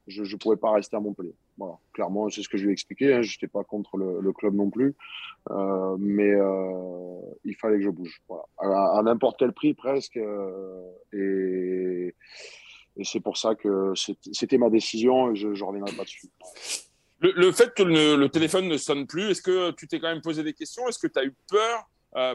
je 0.08 0.22
ne 0.24 0.38
pouvais 0.38 0.58
pas 0.58 0.72
rester 0.72 0.96
à 0.96 1.00
Montpellier. 1.00 1.36
Voilà, 1.58 1.78
clairement, 1.94 2.30
c'est 2.30 2.42
ce 2.42 2.50
que 2.50 2.58
je 2.58 2.64
lui 2.64 2.72
ai 2.72 2.74
expliqué. 2.74 3.14
Hein, 3.14 3.22
je 3.22 3.36
n'étais 3.36 3.48
pas 3.48 3.64
contre 3.64 3.98
le, 3.98 4.22
le, 4.22 4.34
club 4.34 4.56
non 4.56 4.70
plus, 4.70 4.96
euh, 5.52 5.96
mais 6.00 6.32
euh, 6.32 7.20
il 7.46 7.56
fallait 7.56 7.78
que 7.78 7.84
je 7.84 7.90
bouge. 7.90 8.22
Voilà. 8.28 8.44
À, 8.98 9.02
n'importe 9.04 9.38
quel 9.38 9.54
prix 9.54 9.74
presque. 9.74 10.18
Euh, 10.18 10.82
et, 11.14 12.16
et 12.98 13.04
c'est 13.04 13.20
pour 13.20 13.38
ça 13.38 13.54
que 13.56 13.94
c'était 14.32 14.58
ma 14.58 14.70
décision 14.70 15.32
et 15.32 15.36
je 15.36 15.50
ne 15.50 15.64
reviendrai 15.64 15.96
pas 15.96 16.04
dessus. 16.04 16.28
Le, 17.20 17.32
le 17.36 17.52
fait 17.52 17.74
que 17.74 17.84
le, 17.84 18.16
le, 18.16 18.30
téléphone 18.30 18.68
ne 18.68 18.78
sonne 18.78 19.06
plus, 19.06 19.30
est-ce 19.30 19.42
que 19.42 19.72
tu 19.72 19.88
t'es 19.88 20.00
quand 20.00 20.10
même 20.10 20.22
posé 20.22 20.44
des 20.44 20.54
questions? 20.54 20.88
Est-ce 20.90 21.00
que 21.00 21.08
tu 21.08 21.20
as 21.20 21.24
eu 21.24 21.36
peur? 21.50 21.90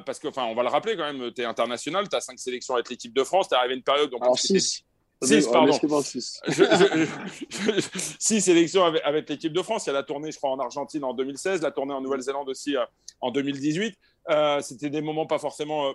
Parce 0.04 0.18
que, 0.18 0.26
enfin, 0.26 0.44
on 0.44 0.56
va 0.56 0.62
le 0.62 0.70
rappeler 0.70 0.96
quand 0.96 1.12
même, 1.12 1.32
tu 1.32 1.42
es 1.42 1.44
international, 1.44 2.08
tu 2.08 2.16
as 2.16 2.20
cinq 2.20 2.38
sélections 2.38 2.74
avec 2.74 2.90
l'équipe 2.90 3.12
de 3.12 3.22
France, 3.22 3.48
tu 3.48 3.54
es 3.54 3.58
arrivé 3.58 3.76
une 3.76 3.82
période. 3.82 4.10
Donc, 4.10 4.22
Alors, 4.22 4.38
six. 4.38 4.84
6, 5.22 5.48
pardon. 5.48 5.72
6 6.02 6.40
sélections 8.40 8.84
avec, 8.84 9.02
avec 9.04 9.28
l'équipe 9.28 9.52
de 9.52 9.62
France. 9.62 9.86
Il 9.86 9.88
y 9.88 9.90
a 9.90 9.94
la 9.94 10.04
tournée, 10.04 10.30
je 10.30 10.36
crois, 10.36 10.50
en 10.50 10.58
Argentine 10.60 11.02
en 11.04 11.12
2016, 11.12 11.62
la 11.62 11.72
tournée 11.72 11.92
en 11.92 12.00
Nouvelle-Zélande 12.00 12.48
aussi 12.48 12.76
euh, 12.76 12.84
en 13.20 13.30
2018. 13.32 13.96
Euh, 14.30 14.60
C'était 14.60 14.90
des 14.90 15.00
moments 15.02 15.26
pas 15.26 15.38
forcément 15.38 15.88
euh, 15.88 15.92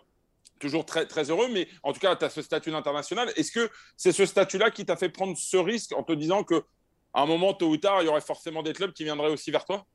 toujours 0.60 0.86
très, 0.86 1.06
très 1.06 1.30
heureux, 1.30 1.48
mais 1.54 1.68
en 1.84 1.94
tout 1.94 2.02
cas, 2.02 2.16
tu 2.18 2.26
as 2.26 2.30
ce 2.30 2.42
statut 2.42 2.72
d'international. 2.72 3.32
Est-ce 3.38 3.52
que 3.52 3.70
c'est 3.96 4.12
ce 4.12 4.26
statut-là 4.26 4.72
qui 4.72 4.86
t'a 4.86 4.98
fait 4.98 5.10
prendre 5.10 5.38
ce 5.38 5.58
risque 5.58 5.94
en 5.94 6.04
te 6.04 6.12
disant 6.14 6.44
que 6.44 6.64
à 7.14 7.22
un 7.22 7.26
moment, 7.26 7.54
tôt 7.54 7.70
ou 7.70 7.78
tard, 7.78 8.02
il 8.02 8.06
y 8.06 8.10
aurait 8.10 8.22
forcément 8.22 8.64
des 8.64 8.74
clubs 8.74 8.92
qui 8.92 9.04
viendraient 9.04 9.32
aussi 9.32 9.52
vers 9.52 9.64
toi? 9.64 9.86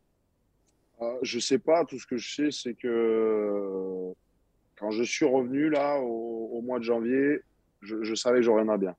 Euh, 1.02 1.18
Je 1.22 1.38
sais 1.38 1.58
pas. 1.58 1.84
Tout 1.84 1.98
ce 1.98 2.06
que 2.06 2.16
je 2.16 2.34
sais, 2.34 2.50
c'est 2.50 2.74
que 2.74 4.12
quand 4.78 4.90
je 4.90 5.02
suis 5.02 5.26
revenu 5.26 5.68
là 5.68 5.98
au, 6.00 6.50
au 6.52 6.62
mois 6.62 6.78
de 6.78 6.84
janvier, 6.84 7.40
je, 7.82 8.02
je 8.02 8.14
savais 8.14 8.38
que 8.38 8.44
j'aurais 8.44 8.66
un 8.66 8.78
bien 8.78 8.96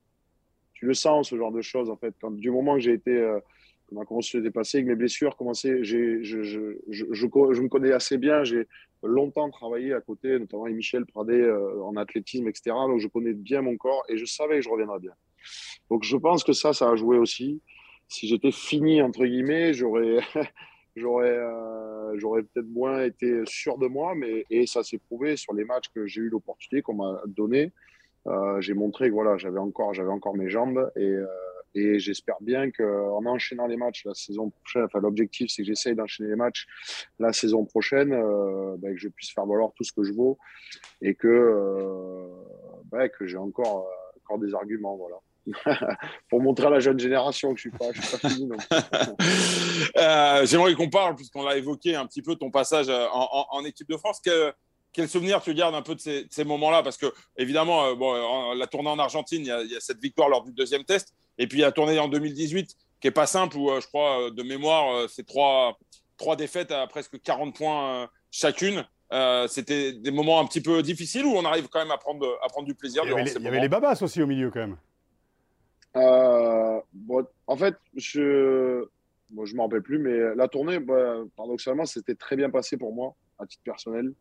tu 0.80 0.86
le 0.86 0.94
sens, 0.94 1.28
ce 1.28 1.36
genre 1.36 1.52
de 1.52 1.60
choses, 1.60 1.90
en 1.90 1.96
fait. 1.96 2.14
Du 2.30 2.50
moment 2.50 2.74
que 2.74 2.80
j'ai 2.80 2.94
été, 2.94 3.14
euh, 3.14 3.38
comment 3.86 4.02
commencé 4.06 4.38
à 4.38 4.40
dépasser, 4.40 4.78
avec 4.78 4.88
mes 4.88 4.94
blessures, 4.94 5.36
commencé, 5.36 5.84
je, 5.84 5.98
me 5.98 7.68
connais 7.68 7.92
assez 7.92 8.16
bien. 8.16 8.44
J'ai 8.44 8.66
longtemps 9.02 9.50
travaillé 9.50 9.92
à 9.92 10.00
côté, 10.00 10.38
notamment 10.38 10.64
avec 10.64 10.76
Michel 10.76 11.04
Pradé 11.04 11.34
euh, 11.34 11.82
en 11.82 11.96
athlétisme, 11.96 12.48
etc. 12.48 12.70
Donc, 12.88 12.98
je 12.98 13.08
connais 13.08 13.34
bien 13.34 13.60
mon 13.60 13.76
corps 13.76 14.02
et 14.08 14.16
je 14.16 14.24
savais 14.24 14.56
que 14.56 14.62
je 14.62 14.70
reviendrais 14.70 15.00
bien. 15.00 15.12
Donc, 15.90 16.02
je 16.02 16.16
pense 16.16 16.44
que 16.44 16.54
ça, 16.54 16.72
ça 16.72 16.88
a 16.88 16.96
joué 16.96 17.18
aussi. 17.18 17.60
Si 18.08 18.26
j'étais 18.26 18.52
fini, 18.52 19.02
entre 19.02 19.26
guillemets, 19.26 19.74
j'aurais. 19.74 20.20
euh, 20.96 22.42
peut-être 22.54 22.68
moins 22.68 23.04
été 23.04 23.42
sûr 23.46 23.78
de 23.78 23.86
moi 23.86 24.14
mais 24.16 24.44
et 24.50 24.66
ça 24.66 24.82
s'est 24.82 24.98
prouvé 24.98 25.36
sur 25.36 25.54
les 25.54 25.64
matchs 25.64 25.88
que 25.94 26.06
j'ai 26.06 26.20
eu 26.22 26.28
l'opportunité 26.28 26.82
qu'on 26.82 26.94
m'a 26.94 27.22
donné 27.26 27.70
j'ai 28.60 28.74
montré 28.74 29.08
que 29.08 29.14
voilà, 29.14 29.36
j'avais 29.36 29.58
encore, 29.58 29.94
j'avais 29.94 30.10
encore 30.10 30.36
mes 30.36 30.50
jambes 30.50 30.90
et, 30.96 31.04
euh, 31.04 31.26
et 31.74 31.98
j'espère 31.98 32.36
bien 32.40 32.70
qu'en 32.70 33.24
enchaînant 33.26 33.66
les 33.66 33.76
matchs 33.76 34.04
la 34.04 34.14
saison 34.14 34.50
prochaine, 34.50 34.84
enfin 34.84 35.00
l'objectif 35.00 35.50
c'est 35.50 35.62
que 35.62 35.66
j'essaye 35.66 35.94
d'enchaîner 35.94 36.30
les 36.30 36.36
matchs 36.36 36.66
la 37.18 37.32
saison 37.32 37.64
prochaine, 37.64 38.12
euh, 38.12 38.76
ben, 38.78 38.94
que 38.94 39.00
je 39.00 39.08
puisse 39.08 39.30
faire 39.32 39.46
valoir 39.46 39.70
tout 39.76 39.84
ce 39.84 39.92
que 39.92 40.02
je 40.02 40.12
vaux 40.12 40.38
et 41.00 41.14
que, 41.14 41.28
euh, 41.28 42.26
ben, 42.86 43.08
que 43.08 43.26
j'ai 43.26 43.36
encore, 43.36 43.88
encore 44.16 44.38
des 44.38 44.54
arguments, 44.54 44.96
voilà. 44.96 45.16
pour 46.28 46.42
montrer 46.42 46.66
à 46.66 46.70
la 46.70 46.80
jeune 46.80 46.98
génération 46.98 47.54
que 47.54 47.56
je 47.56 47.62
suis 47.62 47.70
pas, 47.70 47.86
je 47.92 48.00
suis 48.02 48.18
pas 48.18 48.28
fini. 48.28 48.48
euh, 49.96 50.44
J'aimerais 50.44 50.74
qu'on 50.74 50.90
parle, 50.90 51.16
puisqu'on 51.16 51.42
l'a 51.44 51.56
évoqué 51.56 51.94
un 51.96 52.06
petit 52.06 52.20
peu, 52.20 52.36
ton 52.36 52.50
passage 52.50 52.90
en, 52.90 53.28
en, 53.32 53.46
en 53.50 53.64
équipe 53.64 53.88
de 53.88 53.96
France. 53.96 54.20
Que, 54.20 54.52
quel 54.92 55.08
souvenir 55.08 55.40
tu 55.40 55.54
gardes 55.54 55.74
un 55.74 55.82
peu 55.82 55.94
de 55.94 56.00
ces, 56.00 56.44
moments-là? 56.44 56.82
Parce 56.82 56.96
que, 56.96 57.06
évidemment, 57.36 57.86
euh, 57.86 57.94
bon, 57.94 58.54
la 58.54 58.66
tournée 58.66 58.90
en 58.90 58.98
Argentine, 58.98 59.42
il 59.42 59.70
y, 59.70 59.76
a, 59.76 59.80
cette 59.80 60.00
victoire 60.00 60.28
lors 60.28 60.44
du 60.44 60.52
deuxième 60.52 60.84
test. 60.84 61.14
Et 61.38 61.46
puis, 61.46 61.58
il 61.58 61.60
y 61.60 61.64
a 61.64 61.68
la 61.68 61.72
tournée 61.72 61.98
en 61.98 62.08
2018, 62.08 62.76
qui 63.00 63.06
n'est 63.06 63.12
pas 63.12 63.26
simple, 63.26 63.56
où 63.56 63.70
euh, 63.70 63.80
je 63.80 63.86
crois, 63.86 64.26
euh, 64.26 64.30
de 64.30 64.42
mémoire, 64.42 65.08
c'est 65.08 65.26
trois, 65.26 65.78
trois 66.16 66.36
défaites 66.36 66.72
à 66.72 66.86
presque 66.86 67.20
40 67.20 67.54
points 67.54 68.08
chacune. 68.30 68.84
C'était 69.48 69.92
des 69.92 70.10
moments 70.10 70.40
un 70.40 70.46
petit 70.46 70.60
peu 70.60 70.82
difficiles 70.82 71.24
où 71.24 71.34
on 71.34 71.44
arrive 71.44 71.68
quand 71.68 71.80
même 71.80 71.90
à 71.90 71.98
prendre, 71.98 72.38
à 72.44 72.48
prendre 72.48 72.66
du 72.66 72.74
plaisir. 72.74 73.02
Il 73.04 73.10
y 73.10 73.12
avait, 73.12 73.24
les, 73.24 73.32
il 73.32 73.42
y 73.42 73.48
avait 73.48 73.60
les 73.60 73.68
babas 73.68 74.00
aussi 74.02 74.22
au 74.22 74.26
milieu, 74.26 74.50
quand 74.50 74.60
même. 74.60 74.76
bon, 76.92 77.26
en 77.46 77.56
fait, 77.56 77.74
je 77.96 78.84
ne 79.32 79.44
je 79.44 79.56
m'en 79.56 79.64
rappelle 79.64 79.82
plus, 79.82 79.98
mais 79.98 80.34
la 80.36 80.46
tournée, 80.46 80.78
bah, 80.78 81.16
paradoxalement, 81.36 81.86
c'était 81.86 82.14
très 82.14 82.36
bien 82.36 82.50
passé 82.50 82.76
pour 82.76 82.94
moi, 82.94 83.14
à 83.40 83.46
titre 83.46 83.62
personnel. 83.64 84.12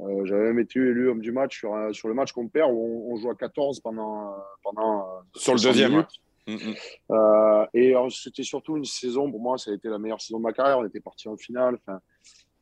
Euh, 0.00 0.24
j'avais 0.24 0.44
même 0.44 0.60
été 0.60 0.78
élu 0.78 1.08
homme 1.08 1.20
du 1.20 1.32
match 1.32 1.58
sur, 1.58 1.74
sur 1.92 2.08
le 2.08 2.14
match 2.14 2.32
qu'on 2.32 2.48
perd 2.48 2.70
où 2.72 3.12
on, 3.12 3.16
joue 3.16 3.30
à 3.30 3.34
14 3.34 3.80
pendant. 3.80 4.34
pendant 4.62 5.00
euh, 5.00 5.20
sur 5.34 5.54
le 5.54 5.60
deuxième. 5.60 6.06
Mm, 6.46 6.54
mm. 6.54 6.74
Euh, 7.10 7.66
et 7.74 7.94
c'était 8.10 8.44
surtout 8.44 8.76
une 8.76 8.84
saison, 8.84 9.30
pour 9.30 9.40
moi, 9.40 9.58
ça 9.58 9.70
a 9.70 9.74
été 9.74 9.88
la 9.88 9.98
meilleure 9.98 10.20
saison 10.20 10.38
de 10.38 10.44
ma 10.44 10.52
carrière. 10.52 10.78
On 10.78 10.86
était 10.86 11.00
parti 11.00 11.28
en 11.28 11.36
finale. 11.36 11.78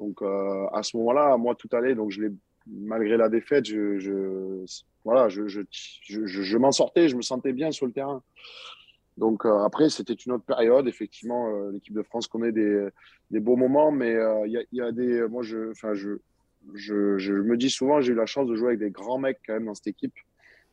Donc 0.01 0.23
à 0.23 0.83
ce 0.83 0.97
moment-là, 0.97 1.37
moi, 1.37 1.55
tout 1.55 1.69
allait. 1.73 1.95
Donc 1.95 2.11
je 2.11 2.23
malgré 2.69 3.17
la 3.17 3.29
défaite, 3.29 3.65
je, 3.65 3.99
je 3.99 4.65
voilà, 5.05 5.29
je, 5.29 5.47
je, 5.47 5.63
je 6.09 6.59
m'en 6.59 6.73
sortais, 6.73 7.09
je 7.09 7.17
me 7.17 7.23
sentais 7.23 7.53
bien 7.53 7.71
sur 7.71 7.87
le 7.87 7.93
terrain. 7.93 8.23
Donc 9.17 9.47
après, 9.47 9.89
c'était 9.89 10.15
une 10.15 10.33
autre 10.33 10.45
période. 10.45 10.89
Effectivement, 10.89 11.71
l'équipe 11.71 11.95
de 11.95 12.03
France 12.03 12.27
connaît 12.27 12.53
des, 12.53 12.89
des 13.31 13.41
beaux 13.41 13.57
moments, 13.57 13.93
mais 13.93 14.17
il 14.47 14.53
y 14.53 14.59
a, 14.59 14.63
y, 14.73 14.81
a, 14.81 14.93
des. 14.93 15.27
Moi, 15.29 15.43
je, 15.43 15.71
enfin, 15.71 15.95
je, 15.95 16.19
je, 16.75 17.33
me 17.33 17.57
dis 17.57 17.71
souvent, 17.71 18.01
j'ai 18.01 18.13
eu 18.13 18.17
la 18.17 18.27
chance 18.27 18.49
de 18.49 18.55
jouer 18.55 18.69
avec 18.69 18.81
des 18.81 18.91
grands 18.91 19.19
mecs 19.19 19.39
quand 19.47 19.55
même 19.55 19.67
dans 19.67 19.75
cette 19.75 19.89
équipe 19.89 20.15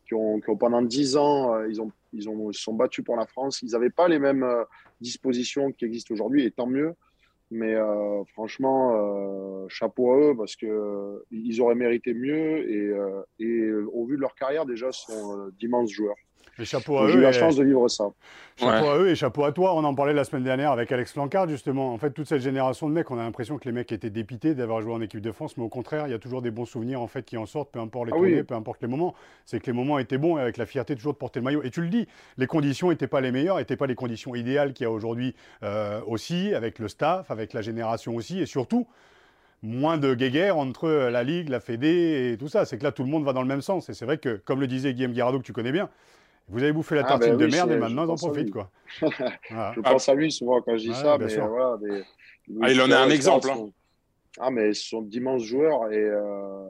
qui 0.05 0.13
ont, 0.13 0.39
qui 0.39 0.49
ont 0.49 0.57
pendant 0.57 0.81
dix 0.81 1.15
ans, 1.15 1.55
euh, 1.55 1.67
ils, 1.69 1.81
ont, 1.81 1.91
ils, 2.11 2.29
ont, 2.29 2.51
se 2.51 2.61
sont 2.61 2.73
battus 2.73 3.05
pour 3.05 3.15
la 3.15 3.25
France. 3.25 3.61
Ils 3.61 3.71
n'avaient 3.71 3.89
pas 3.89 4.07
les 4.07 4.19
mêmes 4.19 4.43
euh, 4.43 4.63
dispositions 5.01 5.71
qui 5.71 5.85
existent 5.85 6.13
aujourd'hui, 6.13 6.45
et 6.45 6.51
tant 6.51 6.67
mieux. 6.67 6.93
Mais 7.51 7.75
euh, 7.75 8.23
franchement, 8.33 9.67
chapeau 9.69 10.11
à 10.11 10.17
eux 10.17 10.33
parce 10.35 10.55
que 10.55 11.23
ils 11.29 11.61
auraient 11.61 11.75
mérité 11.75 12.15
mieux 12.15 12.67
et, 12.67 12.91
et 13.37 13.71
au 13.71 14.05
vu 14.05 14.15
de 14.15 14.21
leur 14.21 14.33
carrière 14.33 14.65
déjà, 14.65 14.91
sont 14.91 15.49
d'immenses 15.59 15.91
joueurs. 15.91 16.15
Et 16.59 16.65
chapeau 16.65 16.97
à 16.97 17.05
eux. 17.05 17.09
J'ai 17.09 17.17
eu 17.17 17.21
la 17.21 17.31
chance 17.31 17.55
de 17.55 17.63
vivre 17.63 17.87
ça. 17.87 18.05
Chapeau 18.57 18.87
à 18.89 18.97
eux 18.99 19.09
et 19.09 19.15
chapeau 19.15 19.43
à 19.43 19.51
toi. 19.51 19.73
On 19.75 19.83
en 19.83 19.95
parlait 19.95 20.13
la 20.13 20.23
semaine 20.23 20.43
dernière 20.43 20.71
avec 20.71 20.91
Alex 20.91 21.13
Flancard, 21.13 21.49
justement. 21.49 21.91
En 21.91 21.97
fait, 21.97 22.11
toute 22.11 22.27
cette 22.27 22.41
génération 22.41 22.87
de 22.87 22.93
mecs, 22.93 23.09
on 23.09 23.17
a 23.17 23.23
l'impression 23.23 23.57
que 23.57 23.65
les 23.65 23.71
mecs 23.71 23.91
étaient 23.91 24.11
dépités 24.11 24.53
d'avoir 24.53 24.81
joué 24.81 24.93
en 24.93 25.01
équipe 25.01 25.21
de 25.21 25.31
France, 25.31 25.57
mais 25.57 25.63
au 25.63 25.69
contraire, 25.69 26.07
il 26.07 26.11
y 26.11 26.13
a 26.13 26.19
toujours 26.19 26.43
des 26.43 26.51
bons 26.51 26.65
souvenirs 26.65 27.01
en 27.01 27.07
fait 27.07 27.23
qui 27.23 27.37
en 27.37 27.47
sortent, 27.47 27.71
peu 27.71 27.79
importe 27.79 28.07
les 28.07 28.13
ah 28.13 28.17
tournées, 28.17 28.43
peu 28.43 28.53
importe 28.53 28.81
les 28.81 28.87
moments. 28.87 29.15
C'est 29.45 29.59
que 29.59 29.65
les 29.65 29.73
moments 29.73 29.97
étaient 29.97 30.19
bons 30.19 30.37
et 30.37 30.41
avec 30.41 30.57
la 30.57 30.67
fierté 30.67 30.95
toujours 30.95 31.13
de 31.13 31.17
porter 31.17 31.39
le 31.39 31.45
maillot. 31.45 31.63
Et 31.63 31.71
tu 31.71 31.81
le 31.81 31.89
dis, 31.89 32.07
les 32.37 32.45
conditions 32.45 32.89
n'étaient 32.89 33.07
pas 33.07 33.21
les 33.21 33.31
meilleures, 33.31 33.57
n'étaient 33.57 33.77
pas 33.77 33.87
les 33.87 33.95
conditions 33.95 34.35
idéales 34.35 34.73
qu'il 34.73 34.83
y 34.83 34.87
a 34.87 34.91
aujourd'hui 34.91 35.35
euh, 35.63 36.01
aussi, 36.05 36.53
avec 36.53 36.77
le 36.77 36.87
staff, 36.87 37.31
avec 37.31 37.53
la 37.53 37.61
génération 37.61 38.15
aussi, 38.15 38.39
et 38.39 38.45
surtout 38.45 38.85
moins 39.63 39.97
de 39.97 40.13
guéguerre 40.13 40.57
entre 40.57 40.89
la 40.89 41.23
Ligue, 41.23 41.49
la 41.49 41.61
Fédé 41.61 42.33
et 42.33 42.37
tout 42.37 42.49
ça. 42.49 42.65
C'est 42.65 42.77
que 42.77 42.83
là, 42.83 42.91
tout 42.91 43.03
le 43.03 43.09
monde 43.09 43.23
va 43.23 43.33
dans 43.33 43.41
le 43.41 43.47
même 43.47 43.61
sens. 43.61 43.89
Et 43.89 43.93
c'est 43.93 44.05
vrai 44.05 44.17
que, 44.17 44.35
comme 44.45 44.59
le 44.59 44.67
disait 44.67 44.93
Guillaume 44.93 45.13
Guirado, 45.13 45.39
que 45.39 45.45
tu 45.45 45.53
connais 45.53 45.71
bien, 45.71 45.89
vous 46.49 46.61
avez 46.61 46.73
bouffé 46.73 46.95
la 46.95 47.01
ah, 47.05 47.09
tartine 47.09 47.37
ben 47.37 47.47
de 47.47 47.47
merde 47.47 47.71
et 47.71 47.77
maintenant, 47.77 48.07
en 48.07 48.15
profite. 48.15 48.51
Quoi. 48.51 48.69
Je 49.01 49.79
pense 49.81 50.09
à 50.09 50.13
lui 50.13 50.31
souvent 50.31 50.61
quand 50.61 50.77
je 50.77 50.89
dis 50.89 50.95
ça. 50.95 51.17
Mais 51.17 51.35
voilà, 51.37 51.77
ah, 52.61 52.71
il 52.71 52.81
en 52.81 52.89
est 52.89 52.93
un 52.93 53.09
exemple. 53.09 53.49
Hein. 53.49 53.69
Ah, 54.39 54.51
mais 54.51 54.73
ce 54.73 54.89
sont 54.89 55.01
d'immenses 55.01 55.43
joueurs. 55.43 55.91
Et, 55.91 56.03
euh... 56.03 56.67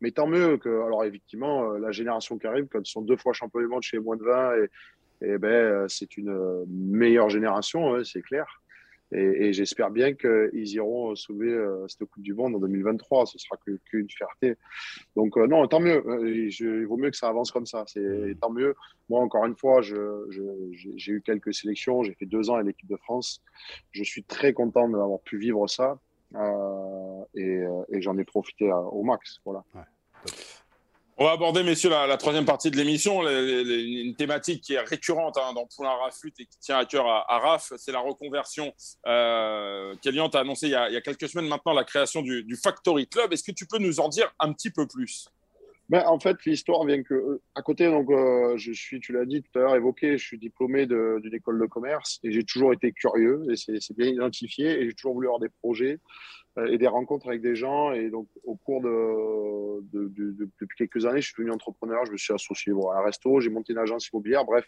Mais 0.00 0.10
tant 0.10 0.26
mieux 0.26 0.56
que, 0.56 0.68
alors 0.68 1.04
effectivement, 1.04 1.70
euh, 1.70 1.78
la 1.78 1.92
génération 1.92 2.36
qui 2.36 2.46
arrive, 2.46 2.66
quand 2.66 2.80
ils 2.80 2.90
sont 2.90 3.02
deux 3.02 3.16
fois 3.16 3.32
champions 3.32 3.60
du 3.60 3.68
monde 3.68 3.82
chez 3.82 3.98
les 3.98 4.02
moins 4.02 4.16
de 4.16 4.24
20, 4.24 4.56
et, 4.56 5.28
et 5.28 5.38
ben, 5.38 5.48
euh, 5.48 5.86
c'est 5.88 6.16
une 6.16 6.64
meilleure 6.66 7.28
génération, 7.28 7.94
hein, 7.94 8.02
c'est 8.04 8.22
clair. 8.22 8.61
Et, 9.12 9.46
et 9.46 9.52
j'espère 9.52 9.90
bien 9.90 10.14
qu'ils 10.14 10.68
iront 10.74 11.14
soulever 11.14 11.52
euh, 11.52 11.86
cette 11.88 12.04
Coupe 12.04 12.22
du 12.22 12.34
Monde 12.34 12.54
en 12.56 12.58
2023. 12.58 13.26
Ce 13.26 13.38
sera 13.38 13.56
qu'une 13.84 14.08
fierté. 14.08 14.56
Donc, 15.16 15.36
euh, 15.36 15.46
non, 15.46 15.66
tant 15.68 15.80
mieux. 15.80 16.02
Euh, 16.06 16.48
je, 16.50 16.80
il 16.80 16.86
vaut 16.86 16.96
mieux 16.96 17.10
que 17.10 17.16
ça 17.16 17.28
avance 17.28 17.50
comme 17.50 17.66
ça. 17.66 17.84
C'est 17.86 18.36
tant 18.40 18.50
mieux. 18.50 18.74
Moi, 19.08 19.20
encore 19.20 19.44
une 19.46 19.56
fois, 19.56 19.82
j'ai 19.82 19.96
je, 20.30 21.10
eu 21.10 21.22
quelques 21.22 21.54
sélections. 21.54 22.02
J'ai 22.02 22.14
fait 22.14 22.26
deux 22.26 22.50
ans 22.50 22.56
à 22.56 22.62
l'équipe 22.62 22.88
de 22.88 22.96
France. 22.96 23.42
Je 23.90 24.02
suis 24.02 24.22
très 24.22 24.52
content 24.52 24.88
d'avoir 24.88 25.20
pu 25.20 25.38
vivre 25.38 25.68
ça. 25.68 25.98
Euh, 26.34 27.24
et, 27.34 27.62
et 27.90 28.00
j'en 28.00 28.16
ai 28.16 28.24
profité 28.24 28.70
au 28.72 29.02
max. 29.02 29.40
Voilà. 29.44 29.62
Ouais. 29.74 29.82
On 31.18 31.24
va 31.24 31.32
aborder, 31.32 31.62
messieurs, 31.62 31.90
la, 31.90 32.16
troisième 32.16 32.46
partie 32.46 32.70
de 32.70 32.76
l'émission, 32.76 33.22
une 33.28 34.14
thématique 34.14 34.62
qui 34.62 34.74
est 34.74 34.80
récurrente 34.80 35.36
hein, 35.36 35.52
dans 35.54 35.66
Poulain 35.66 35.90
Rafut 35.90 36.32
et 36.38 36.46
qui 36.46 36.58
tient 36.58 36.78
à 36.78 36.86
cœur 36.86 37.06
à, 37.06 37.38
Raf, 37.38 37.72
c'est 37.76 37.92
la 37.92 38.00
reconversion. 38.00 38.72
Euh, 39.06 39.94
a 39.94 40.38
annoncé 40.38 40.68
il 40.68 40.70
y, 40.70 40.74
a, 40.74 41.00
quelques 41.02 41.28
semaines 41.28 41.48
maintenant 41.48 41.74
la 41.74 41.84
création 41.84 42.22
du, 42.22 42.56
Factory 42.56 43.06
Club. 43.06 43.32
Est-ce 43.32 43.44
que 43.44 43.52
tu 43.52 43.66
peux 43.66 43.78
nous 43.78 44.00
en 44.00 44.08
dire 44.08 44.34
un 44.40 44.52
petit 44.54 44.70
peu 44.70 44.86
plus? 44.86 45.28
Ben, 45.90 46.02
en 46.06 46.18
fait, 46.18 46.38
l'histoire 46.46 46.86
vient 46.86 47.02
que, 47.02 47.12
euh, 47.12 47.42
à 47.54 47.60
côté, 47.60 47.90
donc, 47.90 48.10
euh, 48.10 48.56
je 48.56 48.72
suis, 48.72 48.98
tu 48.98 49.12
l'as 49.12 49.26
dit 49.26 49.42
tout 49.42 49.58
à 49.58 49.62
l'heure, 49.62 49.76
évoqué, 49.76 50.16
je 50.16 50.24
suis 50.24 50.38
diplômé 50.38 50.86
d'une 50.86 51.34
école 51.34 51.60
de 51.60 51.66
commerce 51.66 52.18
et 52.24 52.32
j'ai 52.32 52.44
toujours 52.44 52.72
été 52.72 52.92
curieux 52.92 53.42
et 53.50 53.56
c'est 53.56 53.96
bien 53.96 54.06
identifié 54.06 54.80
et 54.80 54.86
j'ai 54.86 54.94
toujours 54.94 55.12
voulu 55.12 55.26
avoir 55.26 55.40
des 55.40 55.50
projets. 55.60 55.98
Euh, 56.58 56.66
et 56.66 56.76
des 56.76 56.86
rencontres 56.86 57.28
avec 57.28 57.40
des 57.40 57.54
gens. 57.54 57.92
Et 57.92 58.10
donc, 58.10 58.28
au 58.44 58.56
cours 58.56 58.82
de, 58.82 59.82
depuis 60.60 60.76
quelques 60.76 61.06
années, 61.06 61.20
je 61.20 61.28
suis 61.28 61.34
devenu 61.38 61.52
entrepreneur. 61.52 62.04
Je 62.04 62.12
me 62.12 62.16
suis 62.16 62.34
associé 62.34 62.72
à 62.72 62.98
un 62.98 63.02
resto, 63.02 63.40
j'ai 63.40 63.50
monté 63.50 63.72
une 63.72 63.78
agence 63.78 64.08
immobilière, 64.08 64.44
bref. 64.44 64.66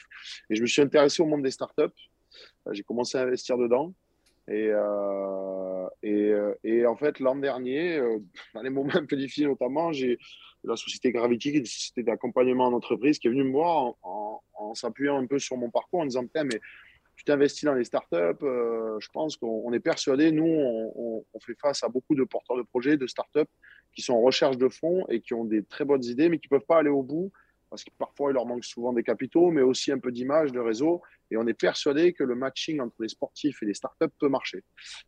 Et 0.49 0.55
je 0.55 0.63
me 0.63 0.67
suis 0.67 0.81
intéressé 0.81 1.23
au 1.23 1.27
monde 1.27 1.43
des 1.43 1.51
startups. 1.51 1.83
Euh, 1.83 2.73
j'ai 2.73 2.83
commencé 2.83 3.19
à 3.19 3.23
investir 3.23 3.59
dedans. 3.59 3.93
Et, 4.49 4.69
euh, 4.71 5.89
et, 6.03 6.33
et, 6.65 6.87
en 6.87 6.97
fait, 6.97 7.19
l'an 7.19 7.37
dernier, 7.37 7.99
dans 8.55 8.63
les 8.63 8.71
moments 8.71 8.95
un 8.95 9.07
peu 9.07 9.17
difficiles 9.17 9.49
notamment, 9.49 9.93
j'ai 9.93 10.19
la 10.65 10.77
société 10.77 11.13
Gravity, 11.13 11.51
qui 11.51 11.57
est 11.57 11.61
une 11.61 11.67
société 11.67 12.03
d'accompagnement 12.03 12.67
en 12.67 12.73
entreprise, 12.73 13.19
qui 13.19 13.29
est 13.29 13.31
venue 13.31 13.45
me 13.45 13.53
voir 13.53 13.95
en, 14.03 14.43
en 14.55 14.75
s'appuyant 14.75 15.19
un 15.19 15.27
peu 15.27 15.39
sur 15.39 15.57
mon 15.57 15.71
parcours, 15.71 16.01
en 16.01 16.07
disant 16.07 16.25
mais 16.35 16.61
tu 17.17 17.25
t'investis 17.25 17.65
dans 17.65 17.75
les 17.75 17.85
startups, 17.85 18.43
euh, 18.43 18.99
je 18.99 19.09
pense 19.13 19.37
qu'on 19.37 19.73
est 19.73 19.81
persuadé, 19.81 20.33
nous, 20.33 20.45
on, 20.45 21.25
fait 21.41 21.55
face 21.61 21.83
à 21.85 21.89
beaucoup 21.89 22.15
de 22.15 22.25
porteurs 22.25 22.57
de 22.57 22.63
projets, 22.63 22.97
de 22.97 23.07
startups 23.07 23.51
qui 23.95 24.03
sont 24.03 24.15
en 24.15 24.23
recherche 24.23 24.57
de 24.57 24.69
fonds 24.69 25.05
et 25.09 25.21
qui 25.21 25.35
ont 25.35 25.45
des 25.45 25.63
très 25.63 25.85
bonnes 25.85 26.05
idées, 26.05 26.29
mais 26.29 26.39
qui 26.39 26.49
ne 26.51 26.57
peuvent 26.57 26.67
pas 26.67 26.79
aller 26.79 26.91
au 26.91 27.03
bout 27.03 27.31
parce 27.75 27.83
que 27.83 27.91
parfois 27.99 28.31
il 28.31 28.35
leur 28.35 28.47
manque 28.47 28.65
souvent 28.65 28.93
des 28.93 29.03
capitaux, 29.03 29.51
mais 29.51 29.61
aussi 29.63 29.91
un 29.91 29.99
peu 29.99 30.13
d'image, 30.13 30.53
de 30.53 30.61
réseau. 30.61 31.03
Et 31.33 31.37
on 31.37 31.45
est 31.49 31.55
persuadé 31.55 32.13
que 32.13 32.23
le 32.23 32.37
matching 32.37 32.81
entre 32.81 32.95
les 33.01 33.09
sportifs 33.09 33.65
et 33.65 33.67
les 33.67 33.75
startups 33.75 34.15
peut 34.21 34.29
marcher. 34.29 34.63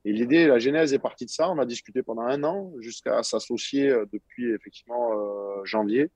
Et 0.04 0.12
l'idée, 0.12 0.48
la 0.48 0.58
genèse 0.58 0.92
est 0.92 0.98
partie 0.98 1.26
de 1.26 1.30
ça. 1.30 1.48
On 1.48 1.60
a 1.60 1.64
discuté 1.64 2.02
pendant 2.02 2.22
un 2.22 2.42
an 2.42 2.72
jusqu'à 2.80 3.22
s'associer 3.22 3.90
euh, 3.90 4.04
depuis 4.12 4.50
effectivement 4.52 5.12
euh, 5.12 5.64
janvier. 5.64 6.10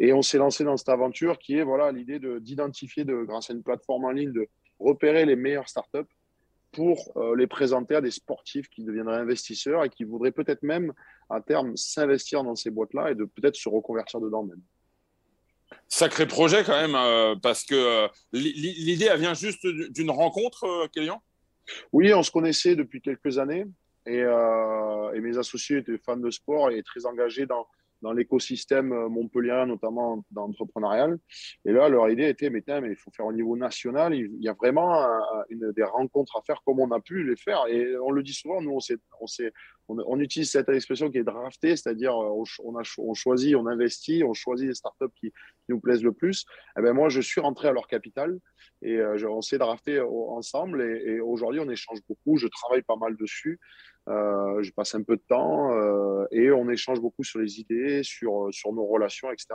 Et 0.00 0.12
on 0.12 0.22
s'est 0.22 0.38
lancé 0.38 0.64
dans 0.64 0.76
cette 0.76 0.88
aventure 0.88 1.38
qui 1.38 1.56
est 1.56 1.62
voilà 1.62 1.92
l'idée 1.92 2.18
d'identifier, 2.40 3.04
de, 3.04 3.22
grâce 3.22 3.50
à 3.50 3.52
une 3.52 3.62
plateforme 3.62 4.06
en 4.06 4.10
ligne, 4.10 4.32
de 4.32 4.48
repérer 4.80 5.26
les 5.26 5.36
meilleures 5.36 5.68
startups 5.68 6.08
pour 6.72 7.12
euh, 7.16 7.36
les 7.36 7.46
présenter 7.46 7.96
à 7.96 8.00
des 8.00 8.10
sportifs 8.10 8.68
qui 8.68 8.84
deviendraient 8.84 9.18
investisseurs 9.18 9.84
et 9.84 9.90
qui 9.90 10.04
voudraient 10.04 10.32
peut-être 10.32 10.62
même 10.62 10.92
à 11.28 11.40
terme 11.40 11.76
s'investir 11.76 12.42
dans 12.44 12.54
ces 12.54 12.70
boîtes-là 12.70 13.10
et 13.10 13.14
de 13.14 13.24
peut-être 13.24 13.56
se 13.56 13.68
reconvertir 13.68 14.20
dedans 14.20 14.44
même. 14.44 14.60
Sacré 15.88 16.26
projet 16.26 16.64
quand 16.64 16.80
même, 16.80 16.94
euh, 16.94 17.36
parce 17.40 17.64
que 17.64 17.74
euh, 17.74 18.08
l'idée, 18.32 19.06
elle 19.06 19.20
vient 19.20 19.34
juste 19.34 19.66
d'une 19.66 20.10
rencontre, 20.10 20.88
Kélian? 20.92 21.22
Oui, 21.92 22.12
on 22.12 22.22
se 22.22 22.30
connaissait 22.30 22.74
depuis 22.74 23.00
quelques 23.00 23.38
années 23.38 23.64
et, 24.06 24.18
et, 24.18 25.20
mes 25.20 25.38
associés 25.38 25.78
étaient 25.78 25.98
fans 25.98 26.16
de 26.16 26.30
sport 26.30 26.70
et 26.70 26.82
très 26.82 27.06
engagés 27.06 27.46
dans, 27.46 27.68
dans 28.02 28.12
l'écosystème 28.12 28.92
euh, 28.92 29.08
montpellier, 29.08 29.64
notamment 29.66 30.24
dans. 30.30 30.50
Et 31.64 31.72
là, 31.72 31.88
leur 31.88 32.08
idée 32.10 32.28
était, 32.28 32.50
mais, 32.50 32.62
mais 32.66 32.90
il 32.90 32.96
faut 32.96 33.10
faire 33.10 33.26
au 33.26 33.32
niveau 33.32 33.56
national. 33.56 34.14
Il 34.14 34.30
y 34.40 34.48
a 34.48 34.52
vraiment 34.52 35.06
une, 35.48 35.72
des 35.72 35.82
rencontres 35.82 36.36
à 36.36 36.42
faire 36.42 36.62
comme 36.64 36.80
on 36.80 36.90
a 36.90 37.00
pu 37.00 37.24
les 37.24 37.36
faire. 37.36 37.66
Et 37.68 37.96
on 37.98 38.10
le 38.10 38.22
dit 38.22 38.32
souvent, 38.32 38.60
nous, 38.60 38.72
on, 38.72 39.26
on, 39.88 39.98
on, 40.06 40.20
utilise 40.20 40.50
cette 40.50 40.68
expression 40.68 41.10
qui 41.10 41.18
est 41.18 41.24
drafté, 41.24 41.76
c'est-à-dire 41.76 42.12
euh, 42.12 42.44
on, 42.64 42.78
a, 42.78 42.82
on 42.98 43.14
choisit, 43.14 43.54
on 43.56 43.66
investit, 43.66 44.22
on 44.24 44.34
choisit 44.34 44.68
les 44.68 44.74
startups 44.74 45.14
qui, 45.16 45.32
nous 45.68 45.80
plaisent 45.80 46.02
le 46.02 46.12
plus. 46.12 46.40
Et 46.40 46.80
eh 46.80 46.82
ben 46.82 46.92
moi, 46.92 47.08
je 47.08 47.20
suis 47.20 47.40
rentré 47.40 47.68
à 47.68 47.72
leur 47.72 47.86
capital 47.86 48.36
et 48.82 48.96
euh, 48.96 49.30
on 49.30 49.40
s'est 49.40 49.58
drafté 49.58 50.00
ensemble. 50.00 50.82
Et 50.82 51.20
aujourd'hui, 51.20 51.60
on 51.60 51.70
échange 51.70 52.00
beaucoup. 52.08 52.36
Je 52.38 52.48
travaille 52.48 52.82
pas 52.82 52.96
mal 52.96 53.16
dessus. 53.16 53.60
Euh, 54.08 54.62
je 54.62 54.72
passe 54.72 54.94
un 54.94 55.02
peu 55.02 55.16
de 55.16 55.22
temps 55.28 55.72
euh, 55.72 56.26
et 56.32 56.50
on 56.50 56.68
échange 56.70 57.00
beaucoup 57.00 57.22
sur 57.22 57.38
les 57.38 57.60
idées, 57.60 58.02
sur, 58.02 58.46
euh, 58.46 58.72
nos 58.72 58.86
relations, 58.86 59.30
etc. 59.30 59.48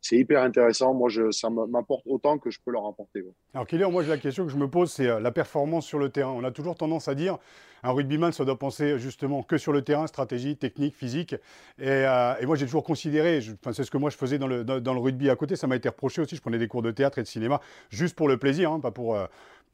C'est 0.00 0.16
hyper 0.16 0.42
intéressant. 0.42 0.94
Moi, 0.94 1.10
ça 1.30 1.50
m'apporte 1.50 2.02
autant 2.06 2.38
que 2.38 2.50
je 2.50 2.58
peux 2.64 2.72
leur 2.72 2.86
apporter. 2.86 3.22
Alors, 3.52 3.66
Kylian, 3.66 3.90
moi, 3.90 4.02
la 4.04 4.16
question 4.16 4.46
que 4.46 4.52
je 4.52 4.56
me 4.56 4.68
pose, 4.68 4.90
c'est 4.90 5.20
la 5.20 5.30
performance 5.30 5.86
sur 5.86 5.98
le 5.98 6.08
terrain. 6.08 6.32
On 6.32 6.44
a 6.44 6.50
toujours 6.50 6.76
tendance 6.76 7.08
à 7.08 7.14
dire 7.14 7.38
un 7.86 7.92
rugbyman, 7.92 8.32
ça 8.32 8.46
doit 8.46 8.58
penser 8.58 8.98
justement 8.98 9.42
que 9.42 9.58
sur 9.58 9.70
le 9.70 9.82
terrain, 9.82 10.06
stratégie, 10.06 10.56
technique, 10.56 10.96
physique. 10.96 11.34
Et, 11.78 12.06
moi, 12.46 12.56
j'ai 12.56 12.64
toujours 12.64 12.84
considéré, 12.84 13.40
c'est 13.72 13.84
ce 13.84 13.90
que 13.90 13.98
moi 13.98 14.08
je 14.08 14.16
faisais 14.16 14.38
dans 14.38 14.46
le, 14.46 14.64
dans, 14.64 14.94
le 14.94 15.00
rugby 15.00 15.28
à 15.28 15.36
côté, 15.36 15.54
ça 15.54 15.66
m'a 15.66 15.76
été 15.76 15.90
reproché 15.90 16.22
aussi. 16.22 16.34
Je 16.34 16.40
prenais 16.40 16.58
des 16.58 16.68
cours 16.68 16.80
de 16.80 16.90
théâtre 16.90 17.18
et 17.18 17.22
de 17.22 17.26
cinéma 17.26 17.60
juste 17.90 18.16
pour 18.16 18.28
le 18.28 18.38
plaisir, 18.38 18.72
hein, 18.72 18.80
pas 18.80 18.90
pour 18.90 19.18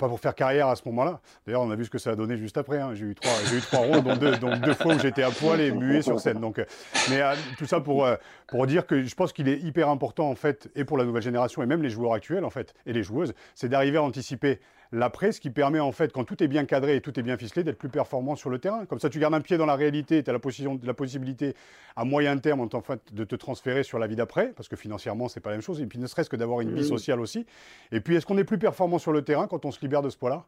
pas 0.01 0.09
pour 0.09 0.19
faire 0.19 0.35
carrière 0.35 0.69
à 0.69 0.77
ce 0.77 0.83
moment-là. 0.87 1.21
D'ailleurs, 1.47 1.63
on 1.63 1.71
a 1.71 1.77
vu 1.77 1.85
ce 1.85 1.91
que 1.91 1.99
ça 1.99 2.11
a 2.11 2.17
donné 2.17 2.37
juste 2.37 2.57
après. 2.57 2.81
Hein. 2.81 2.95
J'ai 2.95 3.05
eu 3.05 3.15
trois, 3.15 3.33
j'ai 3.45 4.01
dont 4.01 4.17
deux, 4.17 4.37
donc 4.39 4.61
deux 4.61 4.75
fois 4.75 4.95
où 4.95 4.99
j'étais 4.99 5.23
à 5.23 5.31
poil 5.31 5.61
et 5.61 5.71
muet 5.71 6.03
sur 6.03 6.19
scène. 6.19 6.41
Donc, 6.41 6.59
euh, 6.59 6.65
mais 7.09 7.21
euh, 7.21 7.35
tout 7.59 7.67
ça 7.67 7.81
pour, 7.81 8.05
euh, 8.05 8.17
pour 8.49 8.67
dire 8.67 8.87
que 8.87 9.03
je 9.03 9.15
pense 9.15 9.33
qu'il 9.33 9.49
est 9.49 9.59
hyper 9.59 9.89
important 9.89 10.29
en 10.29 10.35
fait, 10.35 10.69
et 10.75 10.85
pour 10.85 10.99
la 10.99 11.05
nouvelle 11.05 11.23
génération 11.23 11.63
et 11.63 11.67
même 11.67 11.83
les 11.83 11.91
joueurs 11.91 12.15
actuels 12.15 12.45
en 12.45 12.51
fait, 12.51 12.75
et 12.87 12.93
les 12.93 13.03
joueuses, 13.03 13.35
c'est 13.55 13.69
d'arriver 13.69 13.99
à 13.99 14.03
anticiper 14.03 14.61
l'après, 14.93 15.33
ce 15.33 15.41
qui 15.41 15.51
permet 15.51 15.81
en 15.81 15.93
fait, 15.93 16.13
quand 16.13 16.25
tout 16.25 16.43
est 16.43 16.49
bien 16.49 16.65
cadré 16.65 16.97
et 16.97 17.01
tout 17.01 17.19
est 17.19 17.23
bien 17.23 17.37
ficelé, 17.37 17.65
d'être 17.65 17.79
plus 17.79 17.89
performant 17.89 18.37
sur 18.37 18.51
le 18.51 18.59
terrain. 18.59 18.87
Comme 18.87 18.99
ça, 18.99 19.11
tu 19.11 19.19
gardes 19.19 19.35
un 19.35 19.41
pied 19.41 19.57
dans 19.57 19.67
la 19.67 19.77
réalité, 19.77 20.23
tu 20.23 20.31
as 20.31 20.33
la, 20.33 20.41
la, 20.83 20.95
possibilité 20.95 21.55
à 21.97 22.05
moyen 22.05 22.37
terme 22.39 22.61
en 22.61 22.81
fait, 22.81 23.01
de 23.13 23.25
te 23.25 23.35
transférer 23.37 23.83
sur 23.83 23.99
la 23.99 24.07
vie 24.07 24.17
d'après, 24.17 24.53
parce 24.57 24.69
que 24.69 24.77
financièrement, 24.77 25.29
c'est 25.29 25.41
pas 25.41 25.51
la 25.51 25.57
même 25.57 25.63
chose, 25.63 25.81
et 25.81 25.87
puis 25.87 25.99
ne 25.99 26.07
serait-ce 26.07 26.31
que 26.31 26.37
d'avoir 26.37 26.61
une 26.61 26.75
vie 26.75 26.85
sociale 26.85 27.21
aussi. 27.21 27.47
Et 27.93 28.01
puis, 28.01 28.17
est-ce 28.17 28.27
qu'on 28.27 28.39
est 28.39 28.45
plus 28.45 28.59
performant 28.59 28.99
sur 28.99 29.13
le 29.13 29.23
terrain 29.23 29.47
quand 29.47 29.65
on 29.65 29.71
se 29.71 29.81
libère 29.81 30.03
de 30.03 30.11
ce 30.11 30.17
poids-là? 30.17 30.45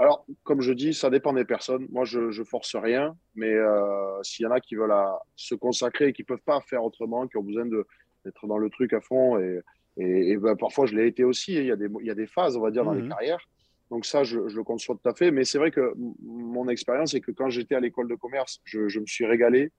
Alors, 0.00 0.24
comme 0.44 0.60
je 0.60 0.72
dis, 0.72 0.94
ça 0.94 1.10
dépend 1.10 1.32
des 1.32 1.44
personnes. 1.44 1.86
Moi, 1.90 2.04
je, 2.04 2.20
ne 2.20 2.44
force 2.44 2.76
rien, 2.76 3.16
mais 3.34 3.52
euh, 3.52 4.22
s'il 4.22 4.44
y 4.44 4.46
en 4.46 4.52
a 4.52 4.60
qui 4.60 4.76
veulent 4.76 4.94
se 5.34 5.56
consacrer 5.56 6.08
et 6.08 6.12
qui 6.12 6.22
peuvent 6.22 6.42
pas 6.44 6.60
faire 6.60 6.84
autrement, 6.84 7.26
qui 7.26 7.36
ont 7.36 7.42
besoin 7.42 7.66
d'être 7.66 8.46
dans 8.46 8.58
le 8.58 8.70
truc 8.70 8.92
à 8.92 9.00
fond 9.00 9.38
et, 9.40 9.60
et, 9.98 10.36
ben, 10.36 10.56
parfois, 10.56 10.86
je 10.86 10.94
l'ai 10.94 11.06
été 11.06 11.24
aussi. 11.24 11.54
Il 11.54 11.64
y, 11.64 11.72
a 11.72 11.76
des, 11.76 11.88
il 12.00 12.06
y 12.06 12.10
a 12.10 12.14
des 12.14 12.26
phases, 12.26 12.56
on 12.56 12.60
va 12.60 12.70
dire, 12.70 12.84
dans 12.84 12.92
les 12.92 13.02
mmh 13.02 13.08
carrières. 13.08 13.48
Donc 13.90 14.04
ça, 14.04 14.22
je, 14.22 14.38
le 14.38 14.64
conçois 14.64 14.96
tout 15.02 15.08
à 15.08 15.14
fait. 15.14 15.30
Mais 15.30 15.44
c'est 15.44 15.58
vrai 15.58 15.70
que 15.70 15.94
mon 16.22 16.68
expérience, 16.68 17.12
c'est 17.12 17.20
que 17.20 17.32
quand 17.32 17.48
j'étais 17.48 17.74
à 17.74 17.80
l'école 17.80 18.08
de 18.08 18.14
commerce, 18.14 18.60
je, 18.64 18.98
me 18.98 19.06
suis 19.06 19.24
régalé. 19.24 19.72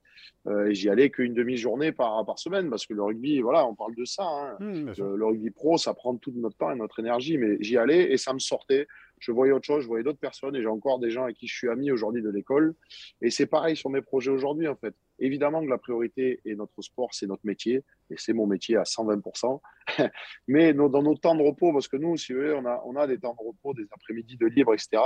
Euh, 0.47 0.67
et 0.67 0.75
j'y 0.75 0.89
allais 0.89 1.09
qu'une 1.09 1.33
demi-journée 1.33 1.91
par, 1.91 2.25
par 2.25 2.39
semaine 2.39 2.69
parce 2.69 2.85
que 2.85 2.93
le 2.93 3.03
rugby, 3.03 3.39
voilà, 3.39 3.65
on 3.67 3.75
parle 3.75 3.95
de 3.95 4.05
ça. 4.05 4.23
Hein. 4.23 4.57
Mmh, 4.59 4.93
le, 4.97 5.25
rugby 5.25 5.51
pro, 5.51 5.77
ça 5.77 5.93
prend 5.93 6.15
tout 6.17 6.33
notre 6.35 6.57
temps 6.57 6.71
et 6.71 6.75
notre 6.75 6.99
énergie. 6.99 7.37
Mais 7.37 7.57
j'y 7.61 7.77
allais 7.77 8.11
et 8.11 8.17
ça 8.17 8.33
me 8.33 8.39
sortait 8.39 8.87
je 9.19 9.31
voyais 9.31 9.51
autre 9.51 9.65
chose, 9.65 9.83
je 9.83 9.87
voyais 9.87 10.03
d'autres 10.03 10.19
personnes 10.19 10.55
et 10.55 10.61
j'ai 10.61 10.67
encore 10.67 10.99
des 10.99 11.11
gens 11.11 11.23
avec 11.23 11.37
qui 11.37 11.47
je 11.47 11.55
suis 11.55 11.69
ami 11.69 11.91
aujourd'hui 11.91 12.21
de 12.21 12.29
l'école. 12.29 12.73
Et 13.21 13.29
c'est 13.29 13.45
pareil 13.45 13.75
sur 13.75 13.89
mes 13.89 14.01
projets 14.01 14.31
aujourd'hui, 14.31 14.67
en 14.67 14.75
fait. 14.75 14.95
Évidemment 15.19 15.63
que 15.63 15.69
la 15.69 15.77
priorité 15.77 16.39
est 16.45 16.55
notre 16.55 16.81
sport, 16.81 17.13
c'est 17.13 17.27
notre 17.27 17.45
métier 17.45 17.83
et 18.09 18.15
c'est 18.17 18.33
mon 18.33 18.47
métier 18.47 18.77
à 18.77 18.83
120%. 18.83 19.59
Mais 20.47 20.73
dans 20.73 20.89
nos 20.89 21.15
temps 21.15 21.35
de 21.35 21.43
repos, 21.43 21.73
parce 21.73 21.87
que 21.87 21.97
nous, 21.97 22.17
si 22.17 22.33
vous 22.33 22.39
voulez, 22.39 22.59
on 22.85 22.95
a, 22.95 23.07
des 23.07 23.19
temps 23.19 23.35
de 23.39 23.47
repos, 23.47 23.73
des 23.73 23.87
après-midi 23.91 24.37
de 24.37 24.47
libre, 24.47 24.73
etc., 24.73 25.01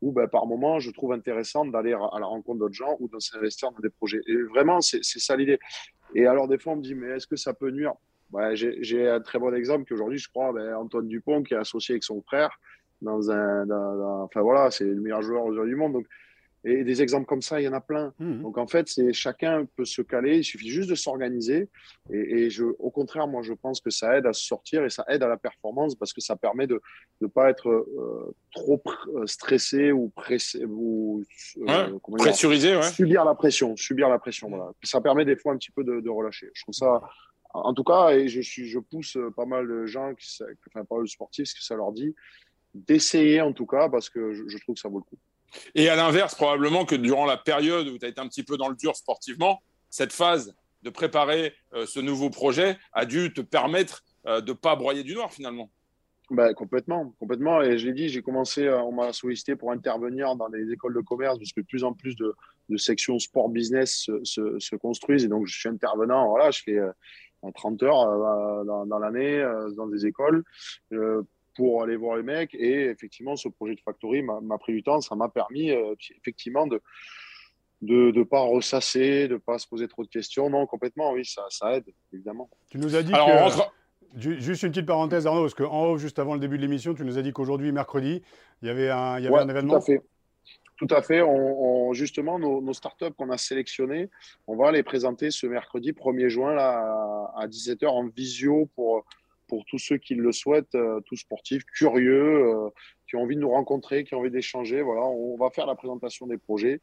où 0.00 0.12
ben, 0.12 0.28
par 0.28 0.46
moment, 0.46 0.78
je 0.80 0.90
trouve 0.90 1.12
intéressant 1.12 1.64
d'aller 1.64 1.92
à 1.92 2.18
la 2.18 2.26
rencontre 2.26 2.60
d'autres 2.60 2.74
gens 2.74 2.96
ou 3.00 3.08
de 3.08 3.18
s'investir 3.18 3.70
dans 3.72 3.80
des 3.80 3.90
projets. 3.90 4.20
Et 4.26 4.36
vraiment, 4.42 4.80
c'est 4.80 5.02
ça 5.02 5.36
l'idée. 5.36 5.58
Et 6.14 6.26
alors, 6.26 6.48
des 6.48 6.58
fois, 6.58 6.72
on 6.72 6.76
me 6.76 6.82
dit, 6.82 6.94
mais 6.94 7.08
est-ce 7.16 7.26
que 7.26 7.36
ça 7.36 7.54
peut 7.54 7.70
nuire? 7.70 7.94
J'ai 8.54 9.08
un 9.08 9.20
très 9.20 9.38
bon 9.38 9.54
exemple 9.54 9.84
qu'aujourd'hui, 9.88 10.18
je 10.18 10.28
crois, 10.28 10.52
ben, 10.52 10.74
Antoine 10.74 11.08
Dupont, 11.08 11.42
qui 11.42 11.54
est 11.54 11.58
associé 11.58 11.94
avec 11.94 12.04
son 12.04 12.22
frère, 12.22 12.50
dans 13.02 13.30
un, 13.30 13.68
enfin 14.22 14.42
voilà, 14.42 14.70
c'est 14.70 14.84
le 14.84 15.00
meilleur 15.00 15.22
joueur 15.22 15.50
du 15.64 15.76
monde. 15.76 16.02
Et 16.62 16.84
des 16.84 17.00
exemples 17.00 17.24
comme 17.26 17.40
ça, 17.40 17.60
il 17.60 17.64
y 17.64 17.68
en 17.68 17.72
a 17.72 17.80
plein. 17.80 18.12
Mmh. 18.18 18.42
Donc 18.42 18.58
en 18.58 18.66
fait, 18.66 18.86
c'est 18.88 19.12
chacun 19.14 19.66
peut 19.76 19.86
se 19.86 20.02
caler. 20.02 20.38
Il 20.38 20.44
suffit 20.44 20.68
juste 20.68 20.90
de 20.90 20.94
s'organiser. 20.94 21.68
Et, 22.10 22.50
je, 22.50 22.64
au 22.64 22.90
contraire, 22.90 23.26
moi, 23.26 23.40
je 23.42 23.54
pense 23.54 23.80
que 23.80 23.88
ça 23.88 24.18
aide 24.18 24.26
à 24.26 24.34
se 24.34 24.44
sortir 24.44 24.84
et 24.84 24.90
ça 24.90 25.04
aide 25.08 25.22
à 25.22 25.28
la 25.28 25.38
performance 25.38 25.94
parce 25.94 26.12
que 26.12 26.20
ça 26.20 26.36
permet 26.36 26.66
de 26.66 26.82
ne 27.22 27.28
pas 27.28 27.48
être 27.48 27.68
euh, 27.68 28.34
trop 28.52 28.82
euh, 29.14 29.26
stressé 29.26 29.90
ou 29.90 30.10
pressé 30.10 30.64
ou 30.66 31.24
euh, 31.66 31.98
pressurisé, 32.18 32.76
ouais. 32.76 32.82
subir 32.82 33.24
la 33.24 33.34
pression, 33.34 33.74
subir 33.76 34.10
la 34.10 34.18
pression. 34.18 34.50
Voilà. 34.50 34.70
Ça 34.82 35.00
permet 35.00 35.24
des 35.24 35.36
fois 35.36 35.54
un 35.54 35.56
petit 35.56 35.72
peu 35.72 35.82
de, 35.82 36.00
de 36.00 36.10
relâcher. 36.10 36.50
Je 36.52 36.62
trouve 36.62 36.74
ça. 36.74 37.00
En 37.52 37.74
tout 37.74 37.82
cas, 37.82 38.10
et 38.10 38.28
je, 38.28 38.40
suis, 38.40 38.68
je 38.68 38.78
pousse 38.78 39.18
pas 39.34 39.44
mal 39.44 39.66
de 39.66 39.86
gens, 39.86 40.14
qui, 40.14 40.26
enfin 40.68 40.84
pas 40.84 40.94
mal 40.96 41.04
de 41.04 41.10
sportifs, 41.10 41.48
ce 41.48 41.54
que 41.54 41.64
ça 41.64 41.74
leur 41.74 41.90
dit, 41.90 42.14
d'essayer 42.74 43.40
en 43.40 43.52
tout 43.52 43.66
cas, 43.66 43.88
parce 43.88 44.08
que 44.08 44.32
je, 44.32 44.58
trouve 44.58 44.74
que 44.74 44.80
ça 44.80 44.88
vaut 44.88 44.98
le 44.98 45.04
coup. 45.04 45.18
Et 45.74 45.88
à 45.88 45.96
l'inverse, 45.96 46.34
probablement 46.34 46.84
que 46.84 46.94
durant 46.94 47.26
la 47.26 47.36
période 47.36 47.88
où 47.88 47.98
tu 47.98 48.04
as 48.04 48.08
été 48.08 48.20
un 48.20 48.28
petit 48.28 48.42
peu 48.42 48.56
dans 48.56 48.68
le 48.68 48.76
dur 48.76 48.96
sportivement, 48.96 49.62
cette 49.88 50.12
phase 50.12 50.54
de 50.82 50.90
préparer 50.90 51.52
euh, 51.74 51.86
ce 51.86 52.00
nouveau 52.00 52.30
projet 52.30 52.78
a 52.92 53.04
dû 53.04 53.32
te 53.32 53.40
permettre 53.40 54.02
euh, 54.26 54.40
de 54.40 54.52
ne 54.52 54.56
pas 54.56 54.76
broyer 54.76 55.02
du 55.02 55.14
noir 55.14 55.32
finalement. 55.32 55.70
Ben, 56.30 56.54
complètement, 56.54 57.12
complètement. 57.18 57.60
Et 57.60 57.76
je 57.76 57.88
l'ai 57.88 57.92
dit, 57.92 58.08
j'ai 58.08 58.22
commencé, 58.22 58.64
euh, 58.64 58.80
on 58.82 58.92
m'a 58.92 59.12
sollicité 59.12 59.56
pour 59.56 59.72
intervenir 59.72 60.36
dans 60.36 60.46
les 60.48 60.70
écoles 60.72 60.94
de 60.94 61.00
commerce 61.00 61.38
parce 61.38 61.52
que 61.52 61.60
de 61.60 61.66
plus 61.66 61.82
en 61.82 61.92
plus 61.92 62.14
de, 62.16 62.34
sections 62.76 63.18
sport 63.18 63.48
business 63.48 64.08
se, 64.22 64.76
construisent. 64.76 65.24
Et 65.24 65.28
donc, 65.28 65.48
je 65.48 65.58
suis 65.58 65.68
intervenant. 65.68 66.28
Voilà, 66.28 66.52
je 66.52 66.62
fais 66.62 66.78
30 67.52 67.82
heures 67.82 68.64
dans, 68.86 68.98
l'année, 69.00 69.44
dans 69.74 69.88
des 69.88 70.06
écoles, 70.06 70.44
pour 71.60 71.82
aller 71.82 71.96
voir 71.96 72.16
les 72.16 72.22
mecs. 72.22 72.54
Et 72.54 72.86
effectivement, 72.86 73.36
ce 73.36 73.48
projet 73.48 73.74
de 73.74 73.80
factory 73.80 74.22
m'a 74.22 74.58
pris 74.58 74.72
du 74.72 74.82
temps. 74.82 75.00
Ça 75.00 75.14
m'a 75.14 75.28
permis 75.28 75.70
effectivement 76.18 76.66
de 76.66 76.80
de 77.82 78.12
ne 78.14 78.22
pas 78.24 78.40
ressasser, 78.40 79.26
de 79.26 79.34
ne 79.34 79.38
pas 79.38 79.58
se 79.58 79.66
poser 79.66 79.88
trop 79.88 80.04
de 80.04 80.08
questions. 80.08 80.50
Non, 80.50 80.66
complètement, 80.66 81.12
oui, 81.12 81.24
ça, 81.24 81.46
ça 81.48 81.76
aide, 81.76 81.86
évidemment. 82.12 82.50
Tu 82.70 82.78
nous 82.78 82.94
as 82.94 83.02
dit 83.02 83.12
que... 83.12 83.18
Juste 84.16 84.64
une 84.64 84.70
petite 84.70 84.86
parenthèse, 84.86 85.26
Arnaud, 85.26 85.42
parce 85.42 85.54
qu'en 85.54 85.84
haut, 85.84 85.96
juste 85.96 86.18
avant 86.18 86.34
le 86.34 86.40
début 86.40 86.56
de 86.56 86.62
l'émission, 86.62 86.94
tu 86.94 87.04
nous 87.04 87.16
as 87.16 87.22
dit 87.22 87.32
qu'aujourd'hui, 87.32 87.70
mercredi, 87.72 88.22
il 88.60 88.68
y 88.68 88.70
avait 88.70 88.90
un, 88.90 89.18
il 89.18 89.24
y 89.24 89.28
avait 89.28 89.38
un 89.38 89.48
événement. 89.48 89.74
Tout 89.74 89.78
à 89.78 89.80
fait. 89.80 90.02
Tout 90.76 90.88
à 90.90 91.02
fait. 91.02 91.22
On, 91.22 91.92
justement, 91.92 92.38
nos, 92.38 92.60
nos 92.60 92.72
startups 92.72 93.12
qu'on 93.16 93.30
a 93.30 93.38
sélectionnées, 93.38 94.10
on 94.46 94.56
va 94.56 94.72
les 94.72 94.82
présenter 94.82 95.30
ce 95.30 95.46
mercredi 95.46 95.92
1er 95.92 96.28
juin 96.28 96.54
là, 96.54 97.30
à 97.36 97.46
17h 97.46 97.86
en 97.86 98.08
visio 98.08 98.68
pour, 98.74 99.04
pour 99.50 99.64
tous 99.66 99.80
ceux 99.80 99.98
qui 99.98 100.14
le 100.14 100.30
souhaitent, 100.30 100.76
euh, 100.76 101.00
tous 101.06 101.16
sportifs, 101.16 101.64
curieux, 101.64 102.46
euh, 102.46 102.68
qui 103.08 103.16
ont 103.16 103.22
envie 103.22 103.34
de 103.34 103.40
nous 103.40 103.50
rencontrer, 103.50 104.04
qui 104.04 104.14
ont 104.14 104.20
envie 104.20 104.30
d'échanger. 104.30 104.80
Voilà, 104.80 105.02
on 105.02 105.36
va 105.36 105.50
faire 105.50 105.66
la 105.66 105.74
présentation 105.74 106.28
des 106.28 106.38
projets. 106.38 106.80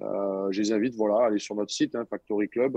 Euh, 0.00 0.50
je 0.50 0.62
les 0.62 0.72
invite 0.72 0.94
voilà, 0.94 1.24
à 1.24 1.26
aller 1.26 1.38
sur 1.38 1.54
notre 1.54 1.72
site, 1.72 1.94
hein, 1.94 2.06
Factory 2.08 2.48
Club. 2.48 2.72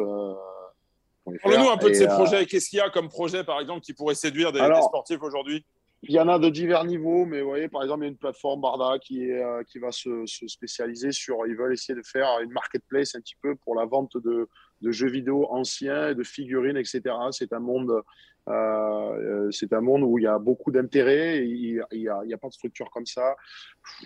Parle-nous 1.41 1.69
un 1.69 1.77
peu 1.77 1.89
de 1.89 1.93
ces 1.93 2.07
projets. 2.07 2.45
Qu'est-ce 2.45 2.69
qu'il 2.69 2.79
y 2.79 2.81
a 2.81 2.89
comme 2.89 3.07
projet, 3.07 3.45
par 3.45 3.61
exemple, 3.61 3.79
qui 3.79 3.93
pourrait 3.93 4.15
séduire 4.15 4.51
des, 4.51 4.59
sportifs 4.59 5.23
aujourd'hui? 5.23 5.65
il 6.01 6.13
y 6.13 6.19
en 6.19 6.29
a 6.29 6.39
de 6.39 6.47
divers 6.47 6.85
niveaux, 6.85 7.25
mais 7.25 7.41
vous 7.41 7.49
voyez, 7.49 7.67
par 7.67 7.83
exemple, 7.83 8.03
il 8.03 8.05
y 8.05 8.09
a 8.09 8.11
une 8.11 8.17
plateforme 8.17 8.61
Barda 8.61 8.99
qui, 8.99 9.31
est, 9.31 9.43
qui 9.69 9.79
va 9.79 9.91
se, 9.91 10.25
spécialiser 10.25 11.11
sur. 11.11 11.45
Ils 11.45 11.57
veulent 11.57 11.73
essayer 11.73 11.93
de 11.93 12.05
faire 12.05 12.39
une 12.41 12.51
marketplace 12.51 13.15
un 13.15 13.19
petit 13.19 13.35
peu 13.41 13.55
pour 13.55 13.75
la 13.75 13.85
vente 13.85 14.15
de, 14.15 14.47
de 14.81 14.91
jeux 14.91 15.09
vidéo 15.09 15.45
anciens, 15.49 16.13
de 16.13 16.23
figurines, 16.23 16.77
etc. 16.77 17.01
C'est 17.31 17.51
un 17.51 17.59
monde 17.59 18.01
euh, 18.47 19.51
c'est 19.51 19.73
un 19.73 19.81
monde 19.81 20.03
où 20.03 20.17
il 20.17 20.23
y 20.23 20.27
a 20.27 20.39
beaucoup 20.39 20.71
d'intérêt. 20.71 21.45
Il 21.45 21.83
n'y 21.91 22.07
a, 22.07 22.37
pas 22.37 22.47
de 22.47 22.53
structure 22.53 22.89
comme 22.89 23.05
ça. 23.05 23.35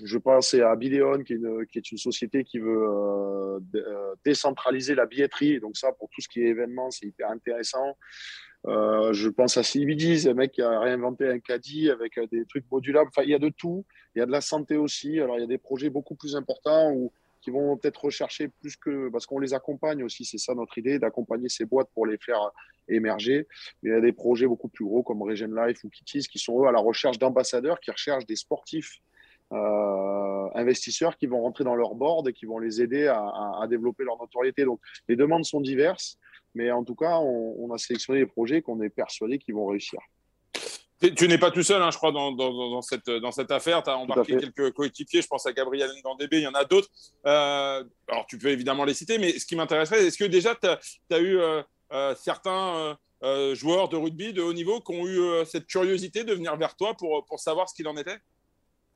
Je 0.04 0.18
pense 0.18 0.54
à 0.54 0.76
Bideon, 0.76 1.24
qui 1.24 1.34
est 1.34 1.38
une, 1.38 1.66
qui 1.68 1.78
est 1.78 1.92
une 1.92 1.98
société 1.98 2.44
qui 2.44 2.60
veut 2.60 2.84
euh, 2.88 3.60
euh, 3.76 4.16
décentraliser 4.26 4.96
la 4.96 5.06
billetterie. 5.06 5.60
Donc 5.60 5.78
ça, 5.78 5.92
pour 5.92 6.10
tout 6.10 6.22
ce 6.22 6.28
qui 6.28 6.42
est 6.42 6.48
événement, 6.48 6.92
c'est 6.92 7.06
hyper 7.06 7.30
intéressant. 7.30 7.98
je 8.66 9.30
pense 9.30 9.58
à 9.58 9.64
CBDs, 9.64 10.28
un 10.28 10.34
mec 10.34 10.54
qui 10.54 10.62
a 10.62 10.80
réinventé 10.80 11.28
un 11.28 11.40
caddie 11.40 11.90
avec 11.90 12.20
des 12.32 12.46
trucs 12.46 12.70
modulables. 12.72 13.10
Enfin, 13.10 13.24
il 13.24 13.30
y 13.30 13.36
a 13.36 13.40
de 13.40 13.50
tout. 13.50 13.86
Il 14.16 14.20
y 14.20 14.22
a 14.22 14.26
de 14.26 14.32
la 14.32 14.42
santé 14.42 14.78
aussi. 14.78 15.20
Alors, 15.20 15.38
il 15.38 15.42
y 15.42 15.44
a 15.44 15.48
des 15.48 15.58
projets 15.58 15.90
beaucoup 15.90 16.16
plus 16.16 16.36
importants 16.36 16.92
où 16.92 17.12
qui 17.44 17.52
vont 17.52 17.78
peut-être 17.78 18.06
rechercher 18.06 18.48
plus 18.48 18.78
que 18.78 19.10
parce 19.10 19.26
qu'on 19.26 19.40
les 19.40 19.54
accompagne 19.54 20.04
aussi, 20.04 20.24
c'est 20.24 20.38
ça 20.38 20.56
notre 20.56 20.78
idée, 20.78 20.98
d'accompagner 20.98 21.50
ces 21.50 21.66
boîtes 21.66 21.90
pour 21.94 22.06
les 22.06 22.18
faire 22.18 22.52
émerger. 22.88 23.48
Il 23.84 23.92
y 23.92 23.94
a 23.94 24.00
des 24.00 24.14
projets 24.14 24.48
beaucoup 24.48 24.70
plus 24.70 24.86
gros 24.86 25.04
comme 25.04 25.22
Regen 25.22 25.54
Life 25.54 25.84
ou 25.84 25.90
Kitties 25.90 26.28
qui 26.28 26.40
sont 26.40 26.64
eux 26.64 26.68
à 26.68 26.72
la 26.72 26.80
recherche 26.80 27.20
d'ambassadeurs, 27.20 27.80
qui 27.82 27.92
recherchent 27.92 28.26
des 28.26 28.38
sportifs 28.38 29.02
euh, 29.52 30.50
investisseurs 30.56 31.18
qui 31.18 31.28
vont 31.28 31.42
rentrer 31.42 31.66
dans 31.66 31.76
leur 31.76 31.96
board 31.96 32.30
et 32.30 32.34
qui 32.34 32.46
vont 32.46 32.60
les 32.60 32.82
aider 32.82 33.08
à, 33.08 33.20
à, 33.62 33.68
développer 33.68 34.06
leur 34.06 34.18
notoriété. 34.18 34.64
Donc 34.64 34.80
les 35.10 35.18
demandes 35.18 35.44
sont 35.44 35.60
diverses, 35.60 36.18
mais 36.56 36.72
en 36.72 36.86
tout 36.86 36.96
cas, 36.96 37.18
on, 37.18 37.56
on 37.60 37.74
a 37.74 37.78
sélectionné 37.78 38.20
des 38.20 38.26
projets 38.26 38.62
qu'on 38.62 38.82
est 38.82 38.90
persuadé 38.90 39.38
qu'ils 39.38 39.56
vont 39.56 39.66
réussir. 39.66 40.00
Tu 41.16 41.28
n'es 41.28 41.38
pas 41.38 41.52
tout 41.52 41.64
seul, 41.64 41.82
hein, 41.82 41.92
je 41.92 41.98
crois, 41.98 42.14
dans, 42.14 42.32
dans, 42.32 42.82
cette, 42.82 43.10
dans 43.10 43.32
cette 43.32 43.52
affaire. 43.52 43.84
Tu 43.84 43.90
as 43.90 43.98
embarqué 43.98 44.38
quelques 44.38 44.72
coéquipiers. 44.72 45.22
Je 45.22 45.28
pense 45.28 45.46
à 45.46 45.52
Gabriel 45.52 45.90
Ndandébé, 46.00 46.38
il 46.38 46.44
y 46.44 46.48
en 46.48 46.54
a 46.54 46.64
d'autres. 46.64 46.88
Euh, 47.26 47.84
alors, 48.08 48.26
tu 48.26 48.38
peux 48.38 48.48
évidemment 48.48 48.86
les 48.86 48.94
citer, 48.94 49.18
mais 49.18 49.38
ce 49.38 49.46
qui 49.46 49.58
m'intéresserait, 49.58 50.06
est-ce 50.06 50.18
que 50.18 50.24
déjà 50.24 50.56
tu 50.56 50.68
as, 50.68 51.20
eu 51.20 51.40
euh, 51.40 51.62
euh, 51.92 52.16
certains 52.16 52.98
joueurs 53.54 53.90
de 53.90 53.98
rugby 53.98 54.34
de 54.34 54.42
haut 54.42 54.54
niveau 54.54 54.80
qui 54.80 54.94
ont 54.94 55.08
eu 55.08 55.46
cette 55.46 55.68
curiosité 55.68 56.24
de 56.24 56.34
venir 56.34 56.56
vers 56.58 56.76
toi 56.76 56.94
pour, 56.94 57.26
pour 57.26 57.40
savoir 57.40 57.68
ce 57.68 57.76
qu'il 57.76 57.88
en 57.88 57.98
était? 57.98 58.18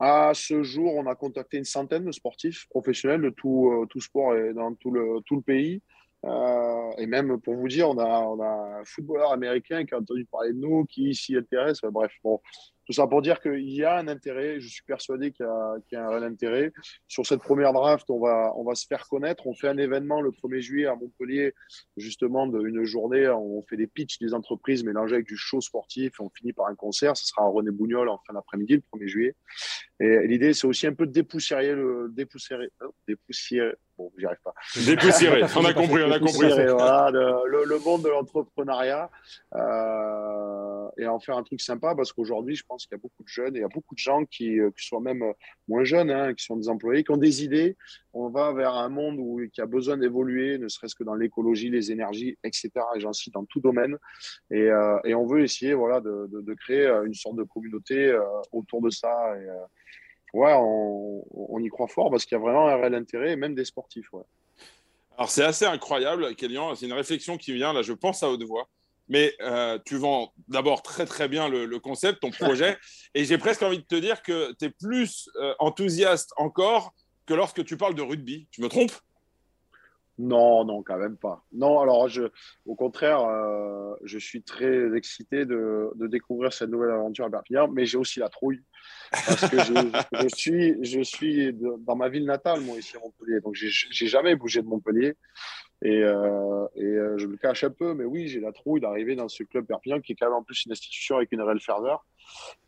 À 0.00 0.32
ce 0.32 0.62
jour, 0.62 0.94
on 0.94 1.06
a 1.06 1.14
contacté 1.14 1.58
une 1.58 1.64
centaine 1.64 2.04
de 2.04 2.12
sportifs 2.12 2.68
professionnels 2.68 3.20
de 3.20 3.30
tout, 3.30 3.86
tout 3.90 4.00
sport 4.00 4.34
et 4.36 4.54
dans 4.54 4.74
tout 4.74 4.90
le, 4.90 5.20
tout 5.26 5.36
le 5.36 5.42
pays. 5.42 5.82
Euh, 6.24 6.90
et 6.98 7.06
même 7.06 7.40
pour 7.40 7.54
vous 7.54 7.68
dire, 7.68 7.88
on 7.88 7.98
a, 7.98 8.20
on 8.20 8.40
a 8.40 8.80
un 8.80 8.84
footballeur 8.84 9.32
américain 9.32 9.84
qui 9.84 9.94
a 9.94 9.98
entendu 9.98 10.24
parler 10.24 10.52
de 10.52 10.58
nous, 10.58 10.84
qui 10.84 11.14
s'y 11.14 11.36
intéresse. 11.36 11.80
Bref, 11.82 12.12
bon, 12.24 12.40
tout 12.86 12.92
ça 12.92 13.06
pour 13.06 13.22
dire 13.22 13.40
qu'il 13.40 13.70
y 13.70 13.84
a 13.84 13.98
un 13.98 14.08
intérêt, 14.08 14.60
je 14.60 14.66
suis 14.66 14.82
persuadé 14.82 15.30
qu'il 15.30 15.46
y, 15.46 15.94
y, 15.94 15.96
a 15.96 16.06
un 16.06 16.08
réel 16.08 16.24
intérêt. 16.24 16.72
Sur 17.06 17.26
cette 17.26 17.40
première 17.40 17.72
draft, 17.72 18.08
on 18.10 18.18
va, 18.18 18.52
on 18.56 18.64
va 18.64 18.74
se 18.74 18.86
faire 18.86 19.06
connaître. 19.08 19.46
On 19.46 19.54
fait 19.54 19.68
un 19.68 19.78
événement 19.78 20.20
le 20.20 20.30
1er 20.30 20.60
juillet 20.60 20.86
à 20.86 20.96
Montpellier, 20.96 21.54
justement, 21.96 22.46
d'une 22.46 22.84
journée. 22.84 23.28
On 23.28 23.62
fait 23.62 23.76
des 23.76 23.86
pitchs 23.86 24.18
des 24.18 24.34
entreprises 24.34 24.84
mélangés 24.84 25.16
avec 25.16 25.26
du 25.26 25.36
show 25.36 25.60
sportif 25.60 26.18
on 26.18 26.30
finit 26.30 26.52
par 26.52 26.66
un 26.66 26.74
concert. 26.74 27.16
Ce 27.16 27.26
sera 27.26 27.42
à 27.42 27.48
René 27.48 27.70
Bougnol 27.70 28.08
en 28.08 28.18
fin 28.26 28.32
d'après-midi, 28.32 28.74
le 28.74 28.98
1er 28.98 29.06
juillet. 29.06 29.36
Et, 30.00 30.26
l'idée, 30.26 30.52
c'est 30.52 30.66
aussi 30.66 30.86
un 30.86 30.94
peu 30.94 31.06
de 31.06 31.12
dépoussiérer 31.12 31.74
le, 31.74 32.08
dépoussiérer, 32.10 32.70
euh, 32.82 32.88
dépoussiérer, 33.06 33.74
bon, 33.98 34.12
j'y 34.16 34.24
arrive 34.24 34.38
pas. 34.42 34.54
Dépoussiérer, 34.86 35.42
on 35.56 35.64
a 35.64 35.74
compris, 35.74 36.02
on 36.04 36.12
a 36.12 36.18
compris. 36.18 36.48
Voilà, 36.78 37.10
le, 37.10 37.64
le, 37.64 37.78
monde 37.80 38.02
de 38.02 38.08
l'entrepreneuriat 38.08 39.10
euh, 39.54 40.88
et 40.96 41.06
en 41.06 41.18
faire 41.18 41.36
un 41.36 41.42
truc 41.42 41.60
sympa 41.60 41.94
parce 41.94 42.12
qu'aujourd'hui, 42.12 42.54
je 42.54 42.64
pense 42.66 42.86
qu'il 42.86 42.96
y 42.96 43.00
a 43.00 43.02
beaucoup 43.02 43.22
de 43.22 43.28
jeunes 43.28 43.56
et 43.56 43.58
il 43.58 43.62
y 43.62 43.64
a 43.64 43.68
beaucoup 43.68 43.94
de 43.94 43.98
gens 43.98 44.24
qui, 44.24 44.60
euh, 44.60 44.70
qui 44.70 44.86
sont 44.86 45.00
même 45.00 45.22
euh, 45.22 45.32
moins 45.66 45.84
jeunes, 45.84 46.10
hein, 46.10 46.34
qui 46.34 46.44
sont 46.44 46.56
des 46.56 46.68
employés, 46.68 47.02
qui 47.02 47.10
ont 47.10 47.16
des 47.16 47.42
idées. 47.42 47.76
On 48.12 48.28
va 48.28 48.52
vers 48.52 48.74
un 48.74 48.88
monde 48.88 49.16
où, 49.18 49.40
qui 49.52 49.60
a 49.60 49.66
besoin 49.66 49.96
d'évoluer, 49.96 50.58
ne 50.58 50.68
serait-ce 50.68 50.94
que 50.94 51.04
dans 51.04 51.14
l'écologie, 51.14 51.70
les 51.70 51.90
énergies, 51.90 52.38
etc. 52.44 52.70
Et 52.96 53.00
j'en 53.00 53.12
cite 53.12 53.34
dans 53.34 53.44
tout 53.44 53.60
domaine. 53.60 53.96
Et, 54.50 54.62
euh, 54.62 54.98
et, 55.04 55.14
on 55.14 55.26
veut 55.26 55.42
essayer 55.42 55.74
voilà, 55.74 56.00
de, 56.00 56.28
de, 56.30 56.54
créer 56.54 56.86
une 57.04 57.14
sorte 57.14 57.36
de 57.36 57.42
communauté 57.42 58.16
autour 58.52 58.80
de 58.80 58.90
ça. 58.90 59.36
Et, 59.36 59.46
ouais, 60.34 60.54
on, 60.56 61.24
on, 61.30 61.58
y 61.60 61.68
croit 61.68 61.88
fort 61.88 62.10
parce 62.10 62.24
qu'il 62.24 62.36
y 62.36 62.40
a 62.40 62.42
vraiment 62.42 62.68
un 62.68 62.76
réel 62.76 62.94
intérêt, 62.94 63.36
même 63.36 63.54
des 63.54 63.64
sportifs. 63.64 64.12
Ouais. 64.12 64.24
Alors 65.16 65.30
c'est 65.30 65.44
assez 65.44 65.64
incroyable, 65.64 66.34
Kélian. 66.34 66.74
C'est 66.74 66.86
une 66.86 66.92
réflexion 66.92 67.36
qui 67.36 67.52
vient 67.52 67.72
là, 67.72 67.82
je 67.82 67.92
pense 67.92 68.22
à 68.22 68.30
haute 68.30 68.44
voix 68.44 68.68
mais 69.08 69.34
euh, 69.40 69.78
tu 69.84 69.96
vends 69.96 70.32
d'abord 70.48 70.82
très 70.82 71.06
très 71.06 71.28
bien 71.28 71.48
le, 71.48 71.78
concept, 71.78 72.20
ton 72.20 72.30
projet, 72.30 72.76
et 73.14 73.24
j'ai 73.24 73.38
presque 73.38 73.62
envie 73.62 73.78
de 73.78 73.84
te 73.84 73.94
dire 73.94 74.22
que 74.22 74.54
tu 74.58 74.66
es 74.66 74.70
plus 74.70 75.28
euh, 75.36 75.54
enthousiaste 75.58 76.32
encore 76.36 76.94
que 77.26 77.34
lorsque 77.34 77.64
tu 77.64 77.76
parles 77.76 77.94
de 77.94 78.02
rugby. 78.02 78.48
Tu 78.50 78.62
me 78.62 78.68
trompes? 78.68 78.92
Non, 80.18 80.64
non, 80.64 80.82
quand 80.82 80.98
même 80.98 81.16
pas. 81.16 81.44
Non, 81.52 81.80
alors 81.80 82.08
je, 82.08 82.24
au 82.66 82.74
contraire, 82.74 83.20
euh, 83.20 83.94
je 84.02 84.18
suis 84.18 84.42
très 84.42 84.96
excité 84.96 85.46
de, 85.46 85.92
découvrir 86.08 86.52
cette 86.52 86.70
nouvelle 86.70 86.90
aventure 86.90 87.24
à 87.24 87.30
Perpignan, 87.30 87.68
mais 87.68 87.86
j'ai 87.86 87.98
aussi 87.98 88.18
la 88.18 88.28
trouille 88.28 88.62
parce 89.12 89.48
que 89.48 89.58
je, 89.58 89.72
je, 90.22 90.28
suis, 90.34 90.84
je 90.84 91.00
suis 91.00 91.52
dans 91.52 91.96
ma 91.96 92.08
ville 92.08 92.24
natale, 92.24 92.60
moi 92.60 92.76
ici 92.78 92.96
à 92.96 93.00
Montpellier, 93.00 93.40
donc 93.40 93.54
j'ai 93.54 94.06
jamais 94.06 94.34
bougé 94.34 94.60
de 94.60 94.66
Montpellier. 94.66 95.14
Et, 95.82 96.02
euh, 96.02 96.66
et 96.74 96.82
euh, 96.82 97.18
je 97.18 97.26
me 97.26 97.36
cache 97.36 97.62
un 97.62 97.70
peu, 97.70 97.94
mais 97.94 98.04
oui, 98.04 98.26
j'ai 98.26 98.40
la 98.40 98.50
trouille 98.50 98.80
d'arriver 98.80 99.14
dans 99.14 99.28
ce 99.28 99.44
club 99.44 99.64
Perpignan 99.64 100.00
qui 100.00 100.12
est 100.12 100.14
quand 100.16 100.26
même 100.26 100.34
en 100.34 100.42
plus 100.42 100.64
une 100.64 100.72
institution 100.72 101.16
avec 101.16 101.30
une 101.30 101.40
réelle 101.40 101.60
ferveur. 101.60 102.04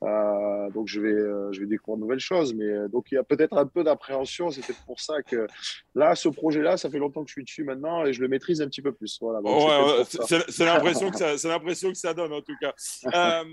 Euh, 0.04 0.70
donc 0.70 0.86
je 0.86 1.00
vais, 1.00 1.08
euh, 1.08 1.50
je 1.52 1.60
vais 1.60 1.66
découvrir 1.66 1.96
de 1.96 2.02
nouvelles 2.02 2.20
choses. 2.20 2.54
Mais 2.54 2.88
donc 2.88 3.10
il 3.10 3.16
y 3.16 3.18
a 3.18 3.24
peut-être 3.24 3.56
un 3.56 3.66
peu 3.66 3.82
d'appréhension. 3.82 4.50
C'est 4.50 4.64
peut-être 4.64 4.84
pour 4.86 5.00
ça 5.00 5.22
que 5.22 5.48
là, 5.96 6.14
ce 6.14 6.28
projet-là, 6.28 6.76
ça 6.76 6.88
fait 6.88 6.98
longtemps 6.98 7.24
que 7.24 7.28
je 7.28 7.34
suis 7.34 7.44
dessus 7.44 7.64
maintenant 7.64 8.04
et 8.04 8.12
je 8.12 8.20
le 8.20 8.28
maîtrise 8.28 8.62
un 8.62 8.68
petit 8.68 8.82
peu 8.82 8.92
plus. 8.92 9.18
Voilà, 9.20 9.40
ouais, 9.40 10.04
c'est 10.48 10.64
l'impression 10.64 11.10
que 11.10 11.16
ça, 11.16 11.36
c'est 11.38 11.48
l'impression 11.48 11.90
que 11.90 11.98
ça 11.98 12.14
donne 12.14 12.32
en 12.32 12.42
tout 12.42 12.56
cas. 12.60 12.74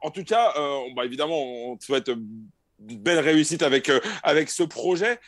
en 0.00 0.10
tout 0.10 0.24
cas, 0.24 0.54
bah, 0.96 1.04
évidemment, 1.04 1.42
on 1.42 1.76
te 1.76 1.84
souhaite 1.84 2.08
une 2.08 2.48
belle 2.78 3.20
réussite 3.20 3.62
avec, 3.62 3.90
avec 4.22 4.48
ce 4.48 4.62
projet. 4.62 5.18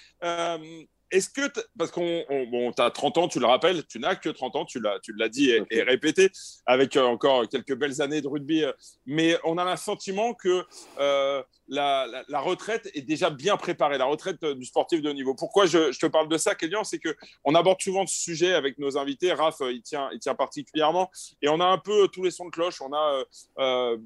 Est-ce 1.13 1.31
que, 1.31 1.43
parce 1.79 1.93
qu'on, 1.93 2.25
bon, 2.51 2.73
tu 2.73 2.83
as 2.83 2.91
30 2.91 3.19
ans, 3.19 3.29
tu 3.29 3.39
le 3.39 3.47
rappelles, 3.47 3.87
tu 3.87 4.01
n'as 4.01 4.17
que 4.17 4.29
30 4.29 4.57
ans, 4.57 4.65
tu 4.65 4.81
l'as, 4.81 5.29
dit 5.29 5.51
et, 5.71 5.83
répété, 5.83 6.31
avec 6.67 6.97
euh, 6.97 7.05
encore 7.05 7.49
quelques 7.49 7.77
belles 7.77 8.03
années 8.03 8.21
de 8.21 8.27
rugby, 8.27 8.65
euh, 8.65 8.73
mais 9.07 9.37
on 9.45 9.57
a 9.57 9.71
le 9.71 9.77
sentiment 9.77 10.35
que 10.35 10.65
euh, 10.99 11.43
la, 11.69 12.07
la, 12.29 12.41
retraite 12.41 12.91
est 12.95 13.03
déjà 13.03 13.31
bien 13.31 13.57
préparée, 13.57 13.99
la 13.99 14.05
retraite 14.07 14.45
du 14.45 14.65
sportif 14.65 15.01
de 15.01 15.11
haut 15.11 15.15
niveau. 15.15 15.35
Pourquoi 15.35 15.67
je, 15.67 15.93
je 15.93 15.99
te 15.99 16.07
parle 16.07 16.29
de 16.29 16.39
ça, 16.39 16.57
Kélian 16.57 16.83
C'est 16.83 16.99
qu'on 16.99 17.55
aborde 17.55 17.81
souvent 17.81 18.05
ce 18.07 18.19
sujet 18.19 18.55
avec 18.55 18.79
nos 18.79 18.99
invités. 18.99 19.33
Raph, 19.33 19.61
il 19.61 19.83
tient, 19.83 20.09
il 20.13 20.19
tient 20.19 20.35
particulièrement, 20.35 21.11
et 21.41 21.49
on 21.49 21.61
a 21.61 21.67
un 21.67 21.79
peu 21.79 22.09
tous 22.09 22.25
les 22.25 22.33
sons 22.33 22.47
de 22.47 22.51
cloche. 22.51 22.81
On 22.81 22.93
a, 22.93 23.25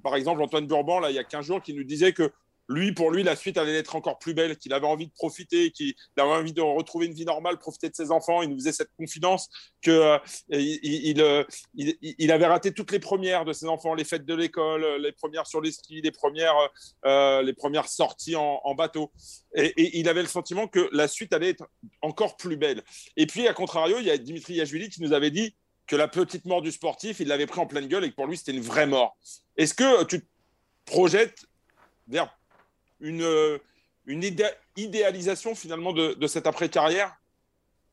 par 0.03 0.17
exemple, 0.17 0.43
Antoine 0.43 0.67
Burban, 0.67 1.01
là, 1.01 1.11
il 1.11 1.17
y 1.17 1.19
a 1.19 1.25
15 1.25 1.47
jours, 1.47 1.63
qui 1.63 1.73
nous 1.73 1.85
disait 1.85 2.13
que 2.13 2.31
lui, 2.71 2.93
pour 2.93 3.11
lui, 3.11 3.25
la 3.25 3.35
suite 3.35 3.59
allait 3.59 3.77
être 3.77 3.97
encore 3.97 4.19
plus 4.21 4.33
belle, 4.33 4.57
qu'il 4.57 4.73
avait 4.73 4.87
envie 4.87 5.09
de 5.09 5.13
profiter, 5.13 5.73
qu'il 5.73 5.95
avait 6.17 6.31
envie 6.31 6.53
de 6.53 6.61
retrouver 6.61 7.07
une 7.07 7.13
vie 7.13 7.25
normale, 7.25 7.59
profiter 7.59 7.89
de 7.89 7.97
ses 7.97 8.13
enfants. 8.13 8.43
Il 8.43 8.51
nous 8.51 8.59
faisait 8.59 8.71
cette 8.71 8.93
confidence 8.97 9.49
que 9.83 9.91
euh, 9.91 10.19
euh, 10.53 11.45
il, 11.75 12.31
avait 12.31 12.47
raté 12.47 12.73
toutes 12.73 12.93
les 12.93 13.01
premières 13.01 13.45
de 13.45 13.53
ses 13.53 13.67
enfants, 13.67 13.95
les 13.95 14.05
fêtes 14.05 14.25
de 14.25 14.35
l'école, 14.35 14.85
les 15.03 15.11
premières 15.11 15.49
sur 15.49 15.61
les 15.61 15.73
skis, 15.73 16.01
les 16.01 16.13
premières, 16.13 16.55
euh, 17.07 17.43
les 17.43 17.55
premières 17.55 17.89
sorties 17.89 18.37
en, 18.37 18.75
bateau. 18.77 19.11
Et, 19.57 19.99
il 19.99 20.09
avait 20.09 20.23
le 20.23 20.29
sentiment 20.29 20.69
que 20.69 20.89
la 20.93 21.09
suite 21.09 21.33
allait 21.33 21.51
être 21.51 21.69
encore 22.03 22.37
plus 22.37 22.57
belle. 22.57 22.85
Et 23.17 23.27
puis, 23.27 23.49
à 23.49 23.53
contrario, 23.53 23.97
il 23.99 24.07
y 24.07 24.13
a 24.13 24.17
Dimitri 24.17 24.55
Yachvili 24.55 24.91
qui 24.91 25.03
nous 25.03 25.13
avait 25.13 25.33
dit 25.33 25.57
que 25.89 25.97
la 25.97 26.07
petite 26.07 26.45
mort 26.45 26.63
du 26.63 26.71
sportif, 26.71 27.19
il 27.19 27.27
l'avait 27.27 27.47
pris 27.47 27.59
en 27.59 27.67
pleine 27.67 27.89
gueule 27.89 28.05
et 28.05 28.11
que 28.11 28.15
pour 28.15 28.29
lui, 28.29 28.37
c'était 28.37 28.53
une 28.53 28.61
vraie 28.61 28.87
mort. 28.87 29.17
Est-ce 29.57 29.75
que 29.75 30.05
tu 30.05 30.21
te 30.21 30.27
projettes 30.85 31.47
vers 32.07 32.33
une, 33.01 33.59
une 34.07 34.23
idéalisation 34.77 35.55
finalement 35.55 35.93
de, 35.93 36.15
de 36.15 36.27
cette 36.27 36.47
après-carrière? 36.47 37.17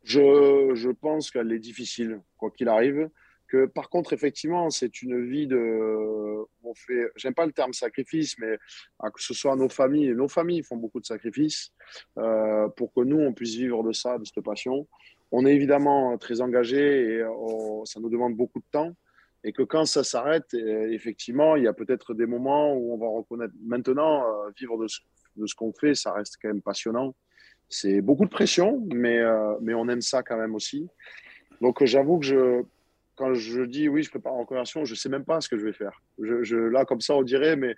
Je, 0.03 0.71
je, 0.73 0.89
pense 0.89 1.31
qu'elle 1.31 1.51
est 1.51 1.59
difficile, 1.59 2.21
quoi 2.37 2.51
qu'il 2.51 2.69
arrive. 2.69 3.09
Que 3.49 3.65
par 3.65 3.89
contre, 3.89 4.13
effectivement, 4.13 4.69
c'est 4.69 5.01
une 5.01 5.29
vie 5.29 5.47
de. 5.47 6.45
On 6.63 6.73
fait. 6.73 7.11
J'aime 7.15 7.33
pas 7.33 7.45
le 7.45 7.53
terme 7.53 7.73
sacrifice, 7.73 8.37
mais 8.39 8.57
ah, 8.99 9.09
que 9.09 9.21
ce 9.21 9.33
soit 9.33 9.55
nos 9.55 9.69
familles, 9.69 10.13
nos 10.13 10.27
familles 10.27 10.63
font 10.63 10.75
beaucoup 10.75 10.99
de 10.99 11.05
sacrifices 11.05 11.71
euh, 12.17 12.67
pour 12.69 12.93
que 12.93 13.01
nous 13.01 13.19
on 13.19 13.33
puisse 13.33 13.55
vivre 13.55 13.83
de 13.83 13.93
ça, 13.93 14.17
de 14.17 14.25
cette 14.25 14.43
passion. 14.43 14.87
On 15.31 15.45
est 15.45 15.53
évidemment 15.53 16.17
très 16.17 16.41
engagé 16.41 17.19
et 17.19 17.23
ça 17.85 17.99
nous 17.99 18.09
demande 18.09 18.35
beaucoup 18.35 18.59
de 18.59 18.65
temps. 18.71 18.93
Et 19.43 19.53
que 19.53 19.63
quand 19.63 19.85
ça 19.85 20.03
s'arrête, 20.03 20.53
effectivement, 20.53 21.55
il 21.55 21.63
y 21.63 21.67
a 21.67 21.73
peut-être 21.73 22.13
des 22.13 22.25
moments 22.25 22.73
où 22.73 22.93
on 22.93 22.97
va 22.97 23.07
reconnaître. 23.07 23.53
Maintenant, 23.63 24.23
euh, 24.23 24.49
vivre 24.57 24.77
de 24.77 24.87
ce, 24.87 25.55
qu'on 25.55 25.71
fait, 25.73 25.95
ça 25.95 26.11
reste 26.11 26.37
quand 26.41 26.49
même 26.49 26.61
passionnant. 26.61 27.15
C'est 27.69 28.01
beaucoup 28.01 28.25
de 28.25 28.29
pression, 28.29 28.83
mais, 28.93 29.19
euh, 29.19 29.55
mais 29.61 29.73
on 29.73 29.87
aime 29.89 30.01
ça 30.01 30.23
quand 30.23 30.37
même 30.37 30.55
aussi. 30.55 30.87
Donc 31.61 31.83
j'avoue 31.83 32.19
que 32.19 32.25
je, 32.25 32.63
quand 33.15 33.33
je 33.33 33.61
dis 33.63 33.89
oui, 33.89 34.03
je 34.03 34.09
prépare 34.09 34.33
en 34.33 34.45
conversion, 34.45 34.85
je 34.85 34.95
sais 34.95 35.09
même 35.09 35.25
pas 35.25 35.41
ce 35.41 35.49
que 35.49 35.57
je 35.57 35.65
vais 35.65 35.73
faire. 35.73 36.01
Je, 36.19 36.55
là, 36.55 36.85
comme 36.85 37.01
ça, 37.01 37.15
on 37.15 37.23
dirait, 37.23 37.55
mais 37.55 37.75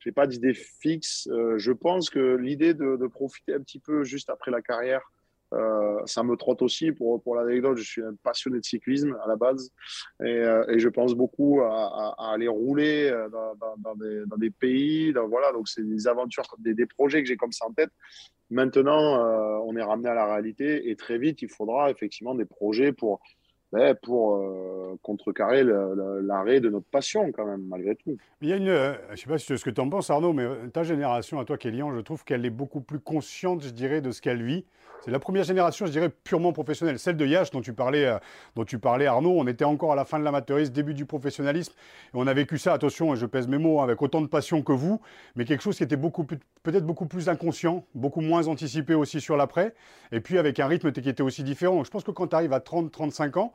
je 0.00 0.08
n'ai 0.08 0.12
pas 0.12 0.26
d'idée 0.26 0.54
fixe. 0.54 1.28
Euh, 1.30 1.56
je 1.58 1.72
pense 1.72 2.10
que 2.10 2.36
l'idée 2.36 2.74
de, 2.74 3.06
profiter 3.06 3.54
un 3.54 3.60
petit 3.60 3.78
peu 3.78 4.04
juste 4.04 4.28
après 4.28 4.50
la 4.50 4.60
carrière, 4.60 5.02
euh, 5.52 6.00
ça 6.06 6.22
me 6.22 6.36
trotte 6.36 6.62
aussi. 6.62 6.92
Pour, 6.92 7.22
pour 7.22 7.34
l'anecdote, 7.36 7.76
je 7.78 7.84
suis 7.84 8.02
un 8.02 8.14
passionné 8.22 8.58
de 8.58 8.64
cyclisme 8.64 9.16
à 9.24 9.28
la 9.28 9.36
base 9.36 9.70
et, 10.20 10.24
euh, 10.24 10.64
et 10.68 10.78
je 10.78 10.88
pense 10.88 11.14
beaucoup 11.14 11.60
à, 11.60 11.68
à, 11.68 12.14
à 12.18 12.32
aller 12.34 12.48
rouler 12.48 13.10
euh, 13.10 13.28
dans, 13.28 13.54
dans, 13.56 13.74
dans, 13.78 13.94
des, 13.96 14.22
dans 14.26 14.36
des, 14.36 14.50
pays. 14.50 15.12
voilà, 15.12 15.52
donc 15.52 15.68
c'est 15.68 15.82
des 15.82 16.06
aventures, 16.06 16.44
des, 16.58 16.74
des 16.74 16.86
projets 16.86 17.22
que 17.22 17.28
j'ai 17.28 17.36
comme 17.36 17.52
ça 17.52 17.66
en 17.66 17.72
tête. 17.72 17.90
Maintenant, 18.50 19.16
euh, 19.16 19.58
on 19.64 19.76
est 19.76 19.82
ramené 19.82 20.08
à 20.10 20.14
la 20.14 20.26
réalité 20.26 20.90
et 20.90 20.96
très 20.96 21.18
vite, 21.18 21.40
il 21.42 21.48
faudra 21.48 21.90
effectivement 21.90 22.34
des 22.34 22.44
projets 22.44 22.92
pour 22.92 23.20
ben, 23.72 23.94
pour 23.94 24.36
euh, 24.36 24.98
contrecarrer 25.02 25.64
l'arrêt 25.64 26.60
de 26.60 26.68
notre 26.68 26.86
passion 26.86 27.32
quand 27.32 27.46
même, 27.46 27.62
malgré 27.66 27.96
tout. 27.96 28.18
Il 28.42 28.48
y 28.48 28.52
a 28.52 28.56
une, 28.56 28.68
euh, 28.68 28.94
je 29.08 29.12
ne 29.12 29.16
sais 29.16 29.26
pas 29.26 29.38
ce 29.38 29.64
que 29.64 29.70
tu 29.70 29.80
en 29.80 29.88
penses 29.88 30.10
Arnaud, 30.10 30.34
mais 30.34 30.46
ta 30.72 30.82
génération, 30.82 31.40
à 31.40 31.46
toi 31.46 31.56
Kélian, 31.56 31.90
je 31.94 32.00
trouve 32.00 32.22
qu'elle 32.24 32.44
est 32.44 32.50
beaucoup 32.50 32.82
plus 32.82 33.00
consciente, 33.00 33.62
je 33.62 33.70
dirais, 33.70 34.02
de 34.02 34.10
ce 34.10 34.20
qu'elle 34.20 34.42
vit. 34.42 34.66
C'est 35.04 35.10
la 35.10 35.18
première 35.18 35.42
génération, 35.42 35.84
je 35.86 35.90
dirais, 35.90 36.10
purement 36.10 36.52
professionnelle. 36.52 36.96
Celle 36.96 37.16
de 37.16 37.26
Yash, 37.26 37.50
dont 37.50 37.60
tu 37.60 37.72
parlais, 37.72 38.04
euh, 38.04 38.18
dont 38.54 38.64
tu 38.64 38.78
parlais 38.78 39.06
Arnaud, 39.06 39.34
on 39.36 39.48
était 39.48 39.64
encore 39.64 39.92
à 39.92 39.96
la 39.96 40.04
fin 40.04 40.20
de 40.20 40.24
l'amateurisme, 40.24 40.72
début 40.72 40.94
du 40.94 41.06
professionnalisme. 41.06 41.72
Et 41.72 42.10
on 42.14 42.26
a 42.28 42.34
vécu 42.34 42.56
ça, 42.56 42.72
attention, 42.72 43.12
je 43.16 43.26
pèse 43.26 43.48
mes 43.48 43.58
mots, 43.58 43.80
avec 43.80 44.00
autant 44.00 44.20
de 44.20 44.28
passion 44.28 44.62
que 44.62 44.70
vous, 44.70 45.00
mais 45.34 45.44
quelque 45.44 45.62
chose 45.62 45.76
qui 45.76 45.82
était 45.82 45.96
peut-être 45.96 46.86
beaucoup 46.86 47.06
plus 47.06 47.28
inconscient, 47.28 47.84
beaucoup 47.96 48.20
moins 48.20 48.46
anticipé 48.46 48.94
aussi 48.94 49.20
sur 49.20 49.36
l'après, 49.36 49.74
et 50.12 50.20
puis 50.20 50.38
avec 50.38 50.60
un 50.60 50.68
rythme 50.68 50.92
qui 50.92 51.08
était 51.08 51.22
aussi 51.22 51.42
différent. 51.42 51.82
Je 51.82 51.90
pense 51.90 52.04
que 52.04 52.12
quand 52.12 52.28
tu 52.28 52.36
arrives 52.36 52.52
à 52.52 52.60
30-35 52.60 53.38
ans, 53.40 53.52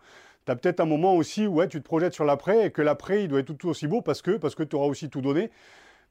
tu 0.47 0.51
as 0.51 0.55
peut-être 0.55 0.79
un 0.79 0.85
moment 0.85 1.13
aussi 1.15 1.45
où 1.45 1.55
ouais, 1.55 1.67
tu 1.67 1.79
te 1.79 1.83
projettes 1.83 2.13
sur 2.13 2.23
l'après 2.23 2.67
et 2.67 2.71
que 2.71 2.81
l'après, 2.81 3.23
il 3.23 3.27
doit 3.27 3.41
être 3.41 3.51
tout 3.53 3.67
aussi 3.67 3.85
beau 3.85 4.01
parce 4.01 4.21
que, 4.21 4.31
parce 4.37 4.55
que 4.55 4.63
tu 4.63 4.77
auras 4.77 4.87
aussi 4.87 5.09
tout 5.09 5.21
donné 5.21 5.51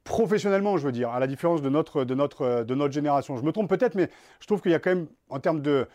professionnellement, 0.05 0.77
je 0.77 0.85
veux 0.85 0.93
dire, 0.93 1.11
à 1.11 1.19
la 1.19 1.27
différence 1.27 1.63
de 1.63 1.69
notre, 1.71 2.05
de 2.05 2.15
notre, 2.15 2.63
de 2.63 2.75
notre 2.75 2.93
génération. 2.93 3.37
Je 3.37 3.43
me 3.43 3.51
trompe 3.51 3.69
peut-être, 3.69 3.95
mais 3.95 4.09
je 4.41 4.47
trouve 4.47 4.61
qu'il 4.61 4.71
y 4.71 4.75
a 4.75 4.79
quand 4.79 4.91
même, 4.91 5.07
en 5.31 5.41
termes 5.41 5.63
de... 5.63 5.87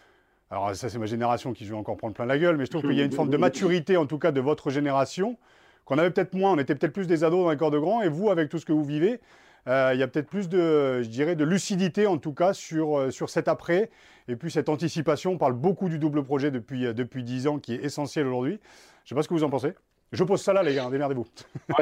Alors 0.50 0.76
ça, 0.76 0.90
c'est 0.90 0.98
ma 0.98 1.06
génération 1.06 1.54
qui 1.54 1.66
je 1.66 1.72
vais 1.72 1.78
encore 1.78 1.96
prendre 1.96 2.14
plein 2.14 2.26
la 2.26 2.38
gueule, 2.38 2.58
mais 2.58 2.66
je 2.66 2.72
trouve 2.72 2.82
qu'il 2.82 2.98
y 2.98 3.02
a 3.02 3.06
une 3.06 3.14
forme 3.14 3.30
de 3.30 3.38
maturité, 3.38 3.96
en 3.96 4.08
tout 4.08 4.18
cas, 4.18 4.32
de 4.32 4.42
votre 4.42 4.70
génération, 4.70 5.38
qu'on 5.86 5.98
avait 5.98 6.10
peut-être 6.10 6.34
moins. 6.34 6.52
On 6.52 6.58
était 6.58 6.76
peut-être 6.76 6.92
plus 6.92 7.08
des 7.08 7.24
ados 7.24 7.44
dans 7.46 7.52
les 7.52 7.58
corps 7.58 7.72
de 7.72 7.80
grands, 7.80 8.02
et 8.02 8.10
vous, 8.10 8.32
avec 8.32 8.50
tout 8.50 8.58
ce 8.58 8.66
que 8.66 8.74
vous 8.74 8.84
vivez, 8.84 9.22
il 9.68 10.00
y 10.00 10.04
a 10.04 10.08
peut-être 10.08 10.30
plus 10.30 10.50
de, 10.50 11.02
je 11.02 11.10
dirais, 11.10 11.36
de 11.36 11.44
lucidité, 11.44 12.08
en 12.08 12.18
tout 12.18 12.34
cas, 12.34 12.54
sur, 12.54 12.98
euh, 12.98 13.12
sur 13.12 13.30
cet 13.30 13.48
après, 13.48 13.90
et 14.28 14.36
puis 14.36 14.52
cette 14.52 14.70
anticipation. 14.70 15.34
On 15.34 15.38
parle 15.38 15.54
beaucoup 15.54 15.90
du 15.90 16.00
double 16.00 16.24
projet 16.24 16.52
depuis, 16.52 16.86
euh, 16.86 16.94
depuis 16.94 17.24
10 17.24 17.48
ans, 17.48 17.60
qui 17.60 17.74
est 17.74 17.84
essentiel 17.84 18.28
aujourd'hui. 18.28 18.60
Je 19.04 19.06
ne 19.06 19.10
sais 19.10 19.16
pas 19.16 19.24
ce 19.24 19.28
que 19.28 19.34
vous 19.34 19.44
en 19.44 19.50
pensez. 19.50 19.74
Je 20.12 20.24
pose 20.24 20.42
ça 20.42 20.54
là, 20.54 20.64
les 20.64 20.76
gars, 20.76 20.90
démerdez-vous. 20.90 21.28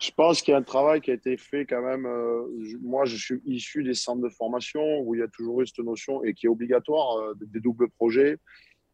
Je 0.00 0.10
pense 0.10 0.42
qu'il 0.42 0.52
y 0.52 0.54
a 0.54 0.58
un 0.58 0.62
travail 0.62 1.00
qui 1.00 1.12
a 1.12 1.14
été 1.14 1.36
fait 1.36 1.64
quand 1.66 1.80
même. 1.80 2.04
Euh, 2.04 2.42
moi, 2.82 3.04
je 3.04 3.16
suis 3.16 3.40
issu 3.46 3.84
des 3.84 3.94
centres 3.94 4.22
de 4.22 4.28
formation 4.28 5.00
où 5.00 5.14
il 5.14 5.20
y 5.20 5.22
a 5.22 5.28
toujours 5.28 5.62
eu 5.62 5.66
cette 5.66 5.78
notion 5.78 6.22
et 6.24 6.34
qui 6.34 6.46
est 6.46 6.48
obligatoire 6.48 7.16
euh, 7.18 7.34
des 7.40 7.60
doubles 7.60 7.88
projets. 7.88 8.38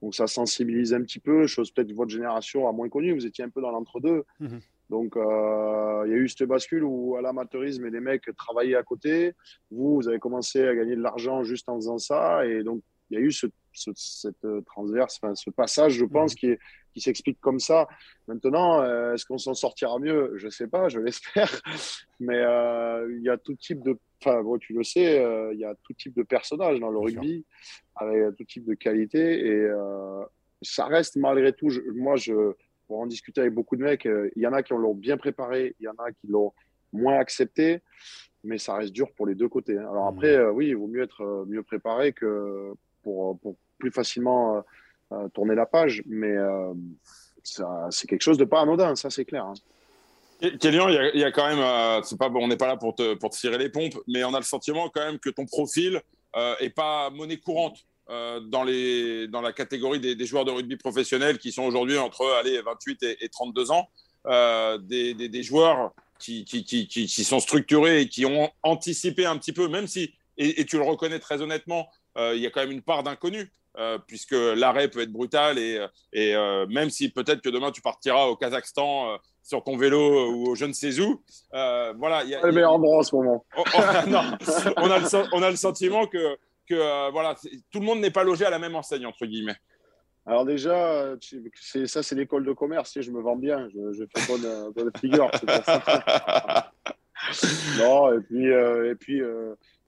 Donc, 0.03 0.15
ça 0.15 0.27
sensibilise 0.27 0.93
un 0.93 1.03
petit 1.03 1.19
peu, 1.19 1.47
chose 1.47 1.71
peut-être 1.71 1.89
que 1.89 1.95
votre 1.95 2.11
génération 2.11 2.69
a 2.69 2.73
moins 2.73 2.89
connue. 2.89 3.15
Vous 3.15 3.27
étiez 3.27 3.45
un 3.45 3.49
peu 3.49 3.63
dans 3.63 3.71
l'entre-deux. 3.71 4.25
Mmh. 4.41 4.59
Donc, 4.91 5.17
euh, 5.17 6.03
il 6.07 6.13
y 6.13 6.15
a 6.15 6.19
eu 6.19 6.29
cette 6.29 6.47
bascule 6.47 6.85
où 6.85 7.17
à 7.17 7.23
l'amateurisme, 7.23 7.87
les 7.87 8.01
mecs 8.01 8.29
travaillaient 8.37 8.77
à 8.77 8.83
côté. 8.83 9.33
Vous, 9.71 9.95
vous 9.95 10.09
avez 10.09 10.19
commencé 10.19 10.67
à 10.67 10.75
gagner 10.75 10.97
de 10.97 11.03
l'argent 11.03 11.43
juste 11.43 11.69
en 11.71 11.77
faisant 11.77 11.99
ça. 11.99 12.45
Et 12.45 12.63
donc, 12.63 12.83
il 13.09 13.19
y 13.19 13.23
a 13.23 13.25
eu 13.25 13.33
ce, 13.33 13.47
ce, 13.73 13.91
cette 13.95 14.47
transverse, 14.67 15.19
enfin, 15.23 15.35
ce 15.35 15.51
passage, 15.51 15.95
je 15.95 16.05
pense, 16.05 16.35
mmh. 16.35 16.37
qui 16.37 16.47
est 16.51 16.59
qui 16.93 17.01
s'explique 17.01 17.41
comme 17.41 17.61
ça. 17.61 17.89
Maintenant, 18.27 18.83
euh, 18.83 19.15
est-ce 19.15 19.25
qu'on 19.25 19.39
s'en 19.39 19.55
sortira 19.55 19.99
mieux? 19.99 20.33
Je 20.37 20.47
ne 20.47 20.51
sais 20.51 20.67
pas, 20.67 20.89
je 20.89 20.99
l'espère. 20.99 21.61
Mais 22.21 22.39
euh, 22.39 23.13
il 23.17 23.23
y 23.23 23.29
a 23.29 23.39
tout 23.39 23.55
type 23.55 23.83
de. 23.83 23.99
Enfin, 24.23 24.43
bon, 24.43 24.59
tu 24.59 24.75
le 24.75 24.85
sais, 24.85 25.19
euh, 25.19 25.53
il 25.55 25.61
y 25.61 25.65
a 25.65 25.75
tout 25.83 25.95
type 25.95 26.15
de 26.15 26.23
personnages 26.23 26.79
dans 26.79 26.91
le 26.91 26.99
rugby, 26.99 27.47
avec 27.97 28.37
tout 28.37 28.45
type 28.45 28.67
de 28.67 28.75
qualité. 28.75 29.47
Et 29.47 29.69
ça 30.63 30.87
reste 30.87 31.17
malgré 31.17 31.53
tout. 31.53 31.71
moi, 31.95 32.17
je, 32.17 32.53
pour 32.91 32.99
en 32.99 33.07
discuter 33.07 33.43
avec 33.43 33.55
beaucoup 33.55 33.77
de 33.77 33.85
mecs, 33.85 34.05
il 34.05 34.43
y 34.43 34.49
en 34.49 34.53
a 34.53 34.65
qui 34.65 34.73
l'ont 34.73 34.95
bien 34.95 35.17
préparé, 35.17 35.77
il 35.79 35.85
y 35.85 35.89
en 35.89 35.95
a 36.05 36.11
qui 36.11 36.27
l'ont 36.27 36.53
moins 36.93 37.21
accepté. 37.21 37.83
Mais 38.43 38.59
ça 38.59 38.75
reste 38.75 38.93
dur 38.93 39.13
pour 39.13 39.29
les 39.29 39.37
deux 39.37 39.49
côtés. 39.49 39.79
Hein. 39.79 39.87
Alors 39.89 40.11
mmh. 40.11 40.17
après, 40.17 40.49
oui, 40.49 40.69
il 40.71 40.77
vaut 40.77 40.89
mieux 40.89 41.03
être 41.03 41.45
mieux 41.47 41.63
préparé 41.63 42.13
que 42.13 42.73
pour, 43.05 43.39
pour 43.39 43.55
plus 43.79 43.93
facilement 43.93 44.65
tourner 45.35 45.55
la 45.55 45.67
page, 45.67 46.03
mais 46.05 46.33
euh, 46.33 46.75
c'est 47.45 48.09
quelque 48.09 48.23
chose 48.23 48.39
de 48.39 48.45
pas 48.45 48.61
anodin, 48.63 48.97
ça 48.97 49.09
c'est 49.09 49.25
clair. 49.25 49.45
Hein. 49.45 49.55
Kélian, 50.59 50.89
il, 50.89 51.21
y, 51.21 51.25
a 51.25 51.31
quand 51.31 51.47
même, 51.47 51.61
euh, 51.61 52.03
c'est 52.03 52.19
pas, 52.19 52.29
on 52.29 52.49
n'est 52.49 52.57
pas 52.57 52.67
là 52.67 52.77
pour 52.77 52.97
te, 52.97 53.15
pour 53.15 53.31
te 53.31 53.37
tirer 53.37 53.59
les 53.59 53.69
pompes, 53.69 53.97
mais 54.09 54.25
on 54.25 54.35
a 54.35 54.39
le 54.39 54.45
sentiment 54.45 54.89
quand 54.89 55.05
même 55.05 55.21
que 55.21 55.31
ton 55.31 55.47
profil 55.47 56.01
euh, 56.35 56.55
est 56.59 56.75
pas 56.75 57.09
monnaie 57.11 57.37
courante 57.37 57.85
euh, 58.11 58.41
dans, 58.41 58.65
les, 58.65 59.29
dans 59.29 59.41
la 59.41 59.53
catégorie 59.53 60.01
des, 60.01 60.27
joueurs 60.27 60.45
de 60.45 60.51
rugby 60.51 60.77
professionnels 60.77 61.39
qui 61.39 61.53
sont 61.53 61.63
aujourd'hui 61.63 61.99
entre 61.99 62.27
allez, 62.39 62.61
28 62.61 63.03
et, 63.21 63.29
32 63.29 63.71
ans, 63.71 63.89
des, 64.81 65.15
des, 65.15 65.29
des, 65.29 65.43
joueurs 65.43 65.93
qui, 66.19 66.45
qui, 66.45 66.65
qui, 66.65 66.87
qui, 66.87 67.25
sont 67.25 67.41
structurés 67.41 68.03
et 68.03 68.09
qui 68.09 68.27
ont 68.27 68.51
anticipé 68.63 69.27
un 69.27 69.39
petit 69.39 69.53
peu, 69.53 69.69
même 69.69 69.87
si, 69.87 70.15
et, 70.37 70.61
et 70.61 70.67
tu 70.67 70.77
le 70.77 70.85
reconnais 70.85 71.19
très 71.19 71.41
honnêtement, 71.41 71.89
il 72.17 72.39
y 72.39 72.47
a 72.47 72.51
quand 72.51 72.61
même 72.61 72.73
une 72.73 72.83
part 72.83 73.03
d'inconnu. 73.03 73.51
Euh, 73.79 73.99
puisque 74.05 74.33
l'arrêt 74.33 74.89
peut 74.89 75.01
être 75.01 75.13
brutal 75.13 75.57
et, 75.57 75.87
et 76.13 76.35
euh, 76.35 76.67
même 76.67 76.91
si 76.91 77.09
peut-être 77.09 77.41
que 77.41 77.49
demain 77.49 77.71
tu 77.71 77.81
partiras 77.81 78.25
au 78.27 78.35
Kazakhstan 78.35 79.13
euh, 79.13 79.17
sur 79.45 79.63
ton 79.63 79.77
vélo 79.77 80.29
ou 80.29 80.49
au 80.49 80.55
je 80.57 80.65
ne 80.65 80.73
sais 80.73 80.99
où, 80.99 81.23
voilà. 81.53 82.25
Y 82.25 82.35
a, 82.35 82.45
le 82.45 82.51
meilleur 82.51 82.73
endroit 82.73 82.99
en 82.99 83.03
ce 83.05 83.15
moment. 83.15 83.45
Oh, 83.57 83.63
oh, 83.73 83.81
non, 84.09 84.23
on, 84.77 84.91
a 84.91 84.99
le, 84.99 85.29
on 85.33 85.43
a 85.45 85.51
le 85.51 85.57
sentiment 85.57 86.07
que, 86.07 86.37
que 86.71 87.11
voilà, 87.11 87.35
tout 87.71 87.81
le 87.81 87.87
monde 87.87 88.01
n'est 88.01 88.11
pas 88.11 88.25
logé 88.25 88.45
à 88.45 88.51
la 88.51 88.59
même 88.59 88.75
enseigne 88.75 89.07
entre 89.07 89.27
guillemets. 89.27 89.57
Alors 90.27 90.45
déjà, 90.45 91.17
ça 91.87 92.03
c'est 92.03 92.15
l'école 92.15 92.45
de 92.45 92.53
commerce, 92.53 93.01
je 93.01 93.11
me 93.11 93.21
vends 93.21 93.37
bien, 93.37 93.69
je, 93.71 93.93
je 93.93 94.05
fais 94.15 94.27
bonne, 94.27 94.73
bonne 94.73 94.91
figure. 94.99 95.31
non, 97.79 98.13
et 98.13 98.21
puis, 98.21 98.47
et 98.47 98.95
puis 98.95 99.23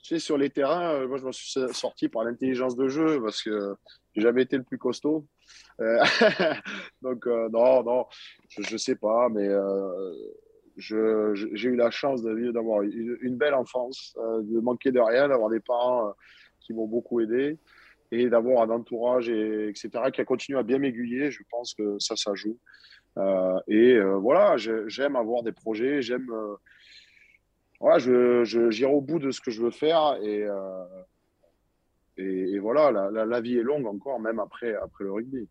tu 0.03 0.17
sais, 0.17 0.19
sur 0.19 0.37
les 0.37 0.51
terrains, 0.51 0.95
euh, 0.95 1.07
moi, 1.07 1.19
je 1.19 1.25
m'en 1.25 1.33
suis 1.33 1.61
sorti 1.73 2.09
par 2.09 2.25
l'intelligence 2.25 2.75
de 2.75 2.89
jeu 2.89 3.23
parce 3.23 3.41
que 3.41 3.77
j'ai 4.15 4.23
jamais 4.23 4.43
été 4.43 4.57
le 4.57 4.65
plus 4.65 4.79
costaud. 4.79 5.27
Euh, 5.81 6.01
donc, 7.03 7.25
euh, 7.29 7.49
non, 7.51 7.85
non, 7.85 8.07
je 8.49 8.73
ne 8.73 8.79
sais 8.79 8.97
pas, 8.97 9.29
mais 9.29 9.49
j'ai 10.77 10.97
eu 10.97 11.77
la 11.77 11.93
chance 11.93 12.23
d'avoir 12.23 12.83
une, 12.83 13.17
une, 13.21 13.37
belle 13.37 13.55
enfance, 13.55 14.17
de 14.17 14.59
manquer 14.59 14.91
de 14.91 14.99
rien, 14.99 15.29
d'avoir 15.29 15.51
des 15.51 15.61
parents 15.61 16.13
qui 16.63 16.73
m'ont 16.73 16.87
beaucoup 16.87 17.21
aidé 17.21 17.59
et 18.11 18.29
d'avoir 18.29 18.63
un 18.63 18.75
entourage, 18.75 19.29
et, 19.29 19.69
etc., 19.69 19.91
qui 20.13 20.21
a 20.21 20.25
continué 20.25 20.59
à 20.59 20.63
bien 20.63 20.79
m'aiguiller. 20.79 21.31
Je 21.31 21.43
pense 21.51 21.75
que 21.75 21.99
ça, 21.99 22.15
ça 22.17 22.35
joue. 22.35 22.59
et 23.69 23.99
voilà, 24.01 24.57
j'aime 24.57 25.17
avoir 25.17 25.43
des 25.43 25.53
projets, 25.53 26.03
j'aime 26.03 26.31
voilà, 27.83 27.99
je, 27.99 28.71
j'irai 28.71 28.93
au 28.93 29.01
bout 29.01 29.19
de 29.19 29.33
ce 29.33 29.41
que 29.41 29.51
je 29.51 29.61
veux 29.61 29.73
faire 29.73 30.17
et, 30.23 30.45
euh, 30.45 30.85
et, 32.17 32.61
voilà, 32.61 32.93
la, 32.93 33.27
la, 33.27 33.41
vie 33.41 33.59
est 33.59 33.63
longue 33.63 33.89
encore, 33.89 34.21
même 34.21 34.39
après, 34.39 34.73
après 34.77 35.03
le 35.03 35.13
rugby. 35.13 35.49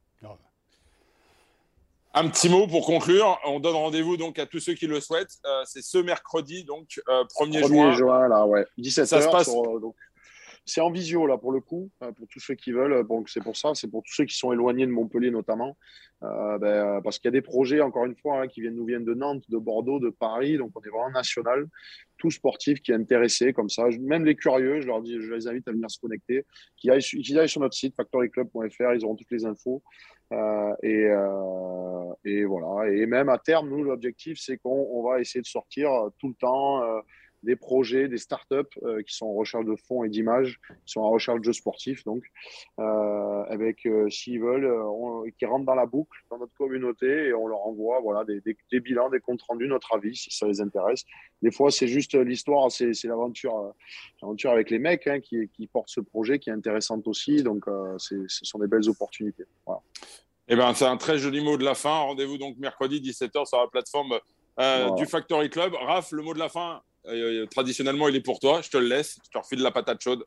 Un 2.13 2.29
petit 2.29 2.47
mot 2.47 2.67
pour 2.67 2.85
conclure. 2.85 3.37
On 3.45 3.59
donne 3.59 3.75
rendez-vous 3.75 4.15
donc 4.15 4.39
à 4.39 4.45
tous 4.45 4.59
ceux 4.59 4.73
qui 4.73 4.87
le 4.87 5.01
souhaitent. 5.01 5.39
Euh, 5.45 5.63
c'est 5.65 5.81
ce 5.81 5.97
mercredi, 5.97 6.63
donc 6.63 6.87
1er, 6.87 7.01
euh, 7.09 7.23
1er 7.23 7.67
juin. 7.67 7.91
juin. 7.93 8.27
là, 8.29 8.45
ouais. 8.45 8.65
17 8.77 9.05
ça 9.05 9.21
se 9.21 9.27
passe. 9.27 9.49
Sur, 9.49 9.81
donc, 9.81 9.95
c'est 10.65 10.81
en 10.81 10.91
visio 10.91 11.25
là 11.27 11.37
pour 11.37 11.51
le 11.51 11.59
coup, 11.59 11.89
pour 11.99 12.27
tous 12.29 12.39
ceux 12.39 12.55
qui 12.55 12.71
veulent. 12.71 13.05
C'est 13.27 13.43
pour 13.43 13.57
ça, 13.57 13.73
c'est 13.75 13.89
pour 13.89 14.03
tous 14.03 14.13
ceux 14.13 14.25
qui 14.25 14.35
sont 14.35 14.51
éloignés 14.51 14.85
de 14.85 14.91
Montpellier 14.91 15.31
notamment, 15.31 15.77
ben, 16.21 17.01
parce 17.03 17.19
qu'il 17.19 17.27
y 17.27 17.29
a 17.29 17.31
des 17.31 17.41
projets 17.41 17.81
encore 17.81 18.05
une 18.05 18.15
fois 18.15 18.41
hein, 18.41 18.47
qui 18.47 18.61
viennent 18.61 18.75
nous 18.75 18.85
viennent 18.85 19.05
de 19.05 19.13
Nantes, 19.13 19.43
de 19.49 19.57
Bordeaux, 19.57 19.99
de 19.99 20.09
Paris, 20.09 20.57
donc 20.57 20.71
on 20.75 20.81
est 20.81 20.89
vraiment 20.89 21.11
national. 21.11 21.67
Tout 22.17 22.29
sportif 22.29 22.81
qui 22.81 22.91
est 22.91 22.95
intéressé 22.95 23.51
comme 23.51 23.69
ça, 23.69 23.87
même 23.99 24.25
les 24.25 24.35
curieux, 24.35 24.81
je 24.81 24.87
leur 24.87 25.01
dis, 25.01 25.19
je 25.19 25.33
les 25.33 25.47
invite 25.47 25.67
à 25.67 25.71
venir 25.71 25.89
se 25.89 25.99
connecter, 25.99 26.45
qui 26.77 26.91
aillent, 26.91 27.01
sur 27.01 27.61
notre 27.61 27.75
site 27.75 27.95
factoryclub.fr, 27.95 28.93
ils 28.93 29.03
auront 29.03 29.15
toutes 29.15 29.31
les 29.31 29.45
infos. 29.45 29.81
Euh, 30.31 30.73
et, 30.81 31.07
euh, 31.09 32.13
et, 32.23 32.45
voilà. 32.45 32.89
Et 32.89 33.05
même 33.05 33.29
à 33.29 33.37
terme, 33.37 33.69
nous, 33.69 33.83
l'objectif, 33.83 34.39
c'est 34.39 34.57
qu'on 34.57 35.03
va 35.03 35.19
essayer 35.19 35.41
de 35.41 35.47
sortir 35.47 35.91
euh, 35.91 36.09
tout 36.19 36.29
le 36.29 36.35
temps 36.35 36.81
des 37.43 37.55
projets, 37.55 38.07
des 38.07 38.17
startups 38.17 38.55
euh, 38.83 39.01
qui 39.01 39.15
sont 39.15 39.25
en 39.25 39.33
recherche 39.33 39.65
de 39.65 39.75
fonds 39.75 40.03
et 40.03 40.09
d'images, 40.09 40.59
qui 40.85 40.93
sont 40.93 41.01
en 41.01 41.09
recherche 41.09 41.39
de 41.39 41.45
jeux 41.45 41.53
sportifs, 41.53 42.03
donc, 42.03 42.23
euh, 42.79 43.43
avec, 43.43 43.87
s'ils 44.09 44.41
veulent, 44.41 44.71
qui 45.37 45.45
rentrent 45.45 45.65
dans 45.65 45.75
la 45.75 45.85
boucle, 45.85 46.17
dans 46.29 46.37
notre 46.37 46.53
communauté, 46.53 47.27
et 47.27 47.33
on 47.33 47.47
leur 47.47 47.65
envoie 47.65 47.99
voilà, 48.01 48.23
des, 48.25 48.41
des, 48.41 48.79
bilans, 48.79 49.09
des 49.09 49.19
comptes 49.19 49.41
rendus, 49.41 49.67
notre 49.67 49.95
avis, 49.95 50.15
si 50.15 50.31
ça 50.31 50.47
les 50.47 50.61
intéresse. 50.61 51.05
Des 51.41 51.51
fois, 51.51 51.71
c'est 51.71 51.87
juste 51.87 52.15
l'histoire, 52.15 52.71
c'est, 52.71 52.93
l'aventure, 53.03 53.73
l'aventure 54.21 54.51
avec 54.51 54.69
les 54.69 54.79
mecs 54.79 55.07
hein, 55.07 55.19
qui, 55.19 55.49
qui 55.49 55.67
portent 55.67 55.89
ce 55.89 56.01
projet, 56.01 56.39
qui 56.39 56.49
est 56.49 56.53
intéressante 56.53 57.07
aussi, 57.07 57.43
donc 57.43 57.65
ce 57.97 58.25
sont 58.27 58.59
des 58.59 58.67
belles 58.67 58.89
opportunités. 58.89 59.45
Voilà. 59.65 59.81
Eh 60.47 60.55
ben, 60.57 60.73
c'est 60.73 60.85
un 60.85 60.97
très 60.97 61.17
joli 61.17 61.41
mot 61.41 61.55
de 61.55 61.63
la 61.63 61.75
fin. 61.75 61.99
Rendez-vous 61.99 62.37
donc 62.37 62.57
mercredi 62.57 62.99
17h 62.99 63.45
sur 63.45 63.57
la 63.57 63.67
plateforme 63.67 64.19
euh, 64.59 64.91
du 64.95 65.05
Factory 65.05 65.49
Club. 65.49 65.73
Raph, 65.75 66.11
le 66.11 66.23
mot 66.23 66.33
de 66.33 66.39
la 66.39 66.49
fin, 66.49 66.81
euh, 67.07 67.45
traditionnellement, 67.47 68.07
il 68.07 68.15
est 68.15 68.21
pour 68.21 68.39
toi. 68.39 68.61
Je 68.61 68.69
te 68.69 68.77
le 68.77 68.87
laisse. 68.87 69.19
Je 69.25 69.29
te 69.31 69.37
refile 69.37 69.61
la 69.61 69.71
patate 69.71 70.01
chaude. 70.01 70.25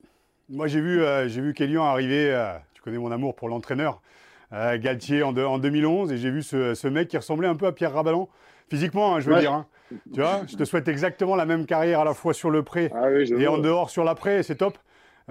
Moi, 0.48 0.66
j'ai 0.66 0.80
vu, 0.80 1.02
euh, 1.02 1.28
j'ai 1.28 1.40
vu 1.40 1.54
Kélian 1.54 1.84
arriver. 1.84 2.54
tu 2.74 2.82
connais 2.82 2.98
mon 2.98 3.10
amour 3.10 3.34
pour 3.34 3.48
l'entraîneur. 3.48 4.00
Galtier 4.52 5.24
en, 5.24 5.36
en, 5.36 5.58
2011 5.58 6.12
et 6.12 6.16
j'ai 6.16 6.30
vu 6.30 6.40
ce, 6.44 6.86
mec 6.86 7.08
qui 7.08 7.16
ressemblait 7.16 7.48
un 7.48 7.56
peu 7.56 7.66
à 7.66 7.72
Pierre 7.72 7.92
Rabalan 7.92 8.28
physiquement, 8.68 9.16
hein, 9.16 9.20
je 9.20 9.28
veux 9.28 9.40
dire. 9.40 9.52
Hein. 9.52 9.66
Tu 10.12 10.20
vois, 10.20 10.42
je 10.46 10.54
te 10.56 10.64
souhaite 10.64 10.86
exactement 10.86 11.34
la 11.34 11.44
même 11.44 11.66
carrière 11.66 12.00
à 12.00 12.04
la 12.04 12.14
fois 12.14 12.32
sur 12.34 12.50
le 12.50 12.62
pré 12.62 12.88
ah 12.94 13.10
et 13.10 13.48
en 13.48 13.58
dehors 13.58 13.90
sur 13.90 14.04
l'après, 14.04 14.44
c'est 14.44 14.54
top. 14.54 14.78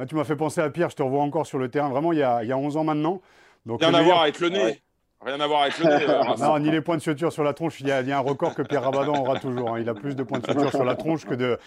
tu 0.10 0.16
m'as 0.16 0.26
fait 0.26 0.36
penser 0.36 0.60
à 0.60 0.70
Pierre, 0.70 0.90
je 0.90 0.98
te 0.98 1.04
revois 1.04 1.22
encore 1.22 1.48
sur 1.48 1.58
le 1.58 1.70
terrain, 1.70 1.88
vraiment 1.90 2.12
il 2.12 2.20
y 2.20 2.24
a, 2.24 2.44
il 2.44 2.50
y 2.50 2.52
a 2.52 2.58
11 2.58 2.76
ans 2.76 2.84
maintenant. 2.84 3.22
Donc, 3.66 3.82
Rien 3.82 3.94
à 3.94 4.02
voir 4.02 4.22
avec 4.22 4.40
le 4.40 4.50
nez. 4.50 4.82
Rien 5.26 5.40
à 5.40 5.48
voir 5.48 5.64
avec 5.64 5.78
le 5.80 5.86
nez. 5.86 6.06
Euh, 6.14 6.36
non, 6.40 6.60
ni 6.60 6.70
les 6.70 6.82
points 6.82 6.98
de 6.98 7.02
suture 7.02 7.32
sur 7.32 7.44
la 7.44 7.54
tronche. 7.54 7.80
Il 7.80 7.88
y 7.88 7.92
a, 7.92 7.98
un 7.98 8.20
record 8.20 8.56
que 8.56 8.62
Pierre 8.62 8.84
Rabadan 8.84 9.16
aura 9.16 9.40
toujours. 9.40 9.76
Hein. 9.76 9.80
Il 9.80 9.90
a 9.90 9.94
plus 9.94 10.16
de 10.16 10.24
points 10.24 10.40
de 10.40 10.46
suture 10.46 10.70
sur 10.70 10.84
la 10.84 10.96
tronche 10.96 11.26
que 11.26 11.34
de, 11.34 11.58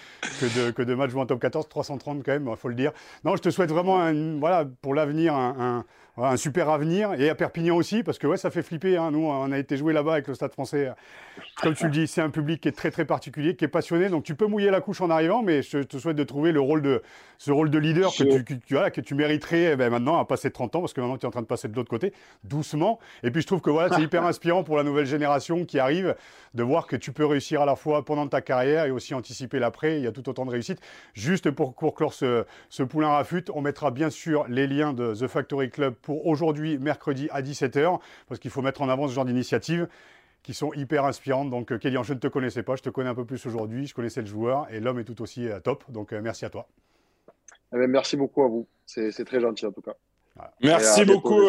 que 0.41 0.47
de, 0.47 0.71
que 0.71 0.83
de 0.83 0.95
matchs 0.95 1.11
joués 1.11 1.23
en 1.23 1.27
top 1.27 1.41
14. 1.41 1.69
330 1.69 2.23
quand 2.25 2.33
même, 2.33 2.49
il 2.51 2.57
faut 2.57 2.69
le 2.69 2.75
dire. 2.75 2.93
Non, 3.25 3.37
je 3.37 3.43
te 3.43 3.51
souhaite 3.51 3.71
vraiment, 3.71 4.13
voilà, 4.39 4.65
pour 4.83 4.95
l'avenir, 4.95 5.35
un, 5.35 5.57
un 5.59 5.85
super 6.37 6.69
avenir. 6.69 7.15
Et 7.21 7.29
à 7.29 7.35
Perpignan 7.35 7.77
aussi, 7.77 8.03
parce 8.03 8.19
que 8.19 8.27
ouais, 8.27 8.37
ça 8.37 8.51
fait 8.51 8.63
flipper. 8.63 8.97
Hein. 8.97 9.11
Nous, 9.11 9.27
on 9.27 9.53
a 9.53 9.59
été 9.59 9.77
joué 9.77 9.93
là-bas 9.93 10.15
avec 10.15 10.29
le 10.29 10.35
Stade 10.35 10.53
français. 10.53 10.91
Comme 11.63 11.75
tu 11.75 11.85
le 11.85 11.91
dis, 11.91 12.07
c'est 12.07 12.23
un 12.23 12.31
public 12.31 12.61
qui 12.61 12.69
est 12.69 12.73
très 12.73 12.91
très 12.91 13.05
particulier, 13.05 13.57
qui 13.57 13.65
est 13.65 13.69
passionné. 13.69 14.09
Donc 14.09 14.25
tu 14.25 14.35
peux 14.35 14.47
mouiller 14.47 14.71
la 14.71 14.81
couche 14.81 15.01
en 15.01 15.11
arrivant, 15.11 15.43
mais 15.43 15.63
je 15.63 15.79
te 15.79 15.99
souhaite 15.99 16.17
de 16.17 16.25
trouver 16.25 16.53
le 16.53 16.61
rôle 16.61 16.83
de, 16.83 17.03
ce 17.39 17.51
rôle 17.53 17.71
de 17.71 17.79
leader 17.79 18.11
que 18.13 18.25
tu, 18.25 18.45
que, 18.61 18.89
que 18.89 19.01
tu 19.01 19.15
mériterais 19.15 19.73
eh 19.73 19.77
ben, 19.77 19.91
maintenant 19.91 20.19
à 20.19 20.25
passer 20.25 20.51
30 20.51 20.77
ans, 20.77 20.81
parce 20.81 20.93
que 20.93 21.01
maintenant 21.01 21.19
tu 21.19 21.27
es 21.27 21.29
en 21.29 21.31
train 21.31 21.43
de 21.43 21.47
passer 21.47 21.69
de 21.69 21.75
l'autre 21.75 21.91
côté, 21.91 22.13
doucement. 22.45 22.99
Et 23.23 23.31
puis 23.31 23.43
je 23.43 23.47
trouve 23.47 23.61
que 23.61 23.71
voilà, 23.71 23.95
c'est 23.95 24.03
hyper 24.03 24.25
inspirant 24.25 24.65
pour 24.65 24.77
la 24.77 24.83
nouvelle 24.83 25.07
génération 25.07 25.65
qui 25.65 25.79
arrive 25.79 26.15
de 26.55 26.63
voir 26.63 26.87
que 26.87 26.97
tu 26.97 27.13
peux 27.13 27.27
réussir 27.27 27.61
à 27.61 27.67
la 27.67 27.77
fois 27.77 28.05
pendant 28.05 28.27
ta 28.27 28.41
carrière 28.41 28.87
et 28.87 28.91
aussi 28.91 29.15
anticiper 29.15 29.59
l'après. 29.59 29.99
Il 29.99 30.05
y 30.05 30.07
a 30.07 30.13
tout 30.13 30.29
autant 30.29 30.47
de 30.47 30.51
réussite. 30.51 30.81
Juste 31.15 31.51
pour, 31.51 31.75
pour 31.75 31.95
clore 31.95 32.15
ce, 32.15 32.45
ce 32.71 32.83
poulain 32.83 33.09
rafut, 33.09 33.45
on 33.53 33.61
mettra 33.61 33.91
bien 33.91 34.11
sûr 34.11 34.47
les 34.49 34.67
liens 34.67 34.93
de 34.93 35.15
The 35.15 35.27
Factory 35.27 35.71
Club 35.71 35.95
pour 36.07 36.25
aujourd'hui, 36.29 36.79
mercredi 36.79 37.27
à 37.33 37.43
17h, 37.43 37.99
parce 38.29 38.39
qu'il 38.39 38.53
faut 38.53 38.63
mettre 38.63 38.81
en 38.81 38.89
avant 38.89 39.09
ce 39.09 39.13
genre 39.13 39.25
d'initiatives 39.25 39.89
qui 40.45 40.55
sont 40.55 40.73
hyper 40.75 41.05
inspirantes. 41.05 41.51
Donc, 41.51 41.73
euh, 41.73 41.79
Kélian, 41.79 42.05
je 42.05 42.15
ne 42.15 42.21
te 42.21 42.29
connaissais 42.29 42.63
pas, 42.63 42.77
je 42.77 42.83
te 42.83 42.91
connais 42.91 43.09
un 43.09 43.15
peu 43.17 43.25
plus 43.25 43.45
aujourd'hui, 43.45 43.89
je 43.89 43.95
connaissais 43.95 44.21
le 44.21 44.29
joueur 44.29 44.69
et 44.71 44.79
l'homme 44.79 45.01
est 45.01 45.05
tout 45.05 45.21
aussi 45.21 45.49
euh, 45.49 45.59
top. 45.59 45.83
Donc, 45.91 46.13
euh, 46.13 46.21
merci 46.23 46.45
à 46.45 46.51
toi. 46.51 46.69
Eh 47.75 47.77
ben, 47.77 47.91
merci 47.91 48.17
beaucoup 48.17 48.45
à 48.45 48.47
vous. 48.47 48.69
C'est 48.87 49.25
très 49.25 49.41
gentil 49.41 49.67
en 49.67 49.73
tout 49.73 49.81
cas. 49.81 49.95
Merci 50.63 51.05
beaucoup, 51.05 51.41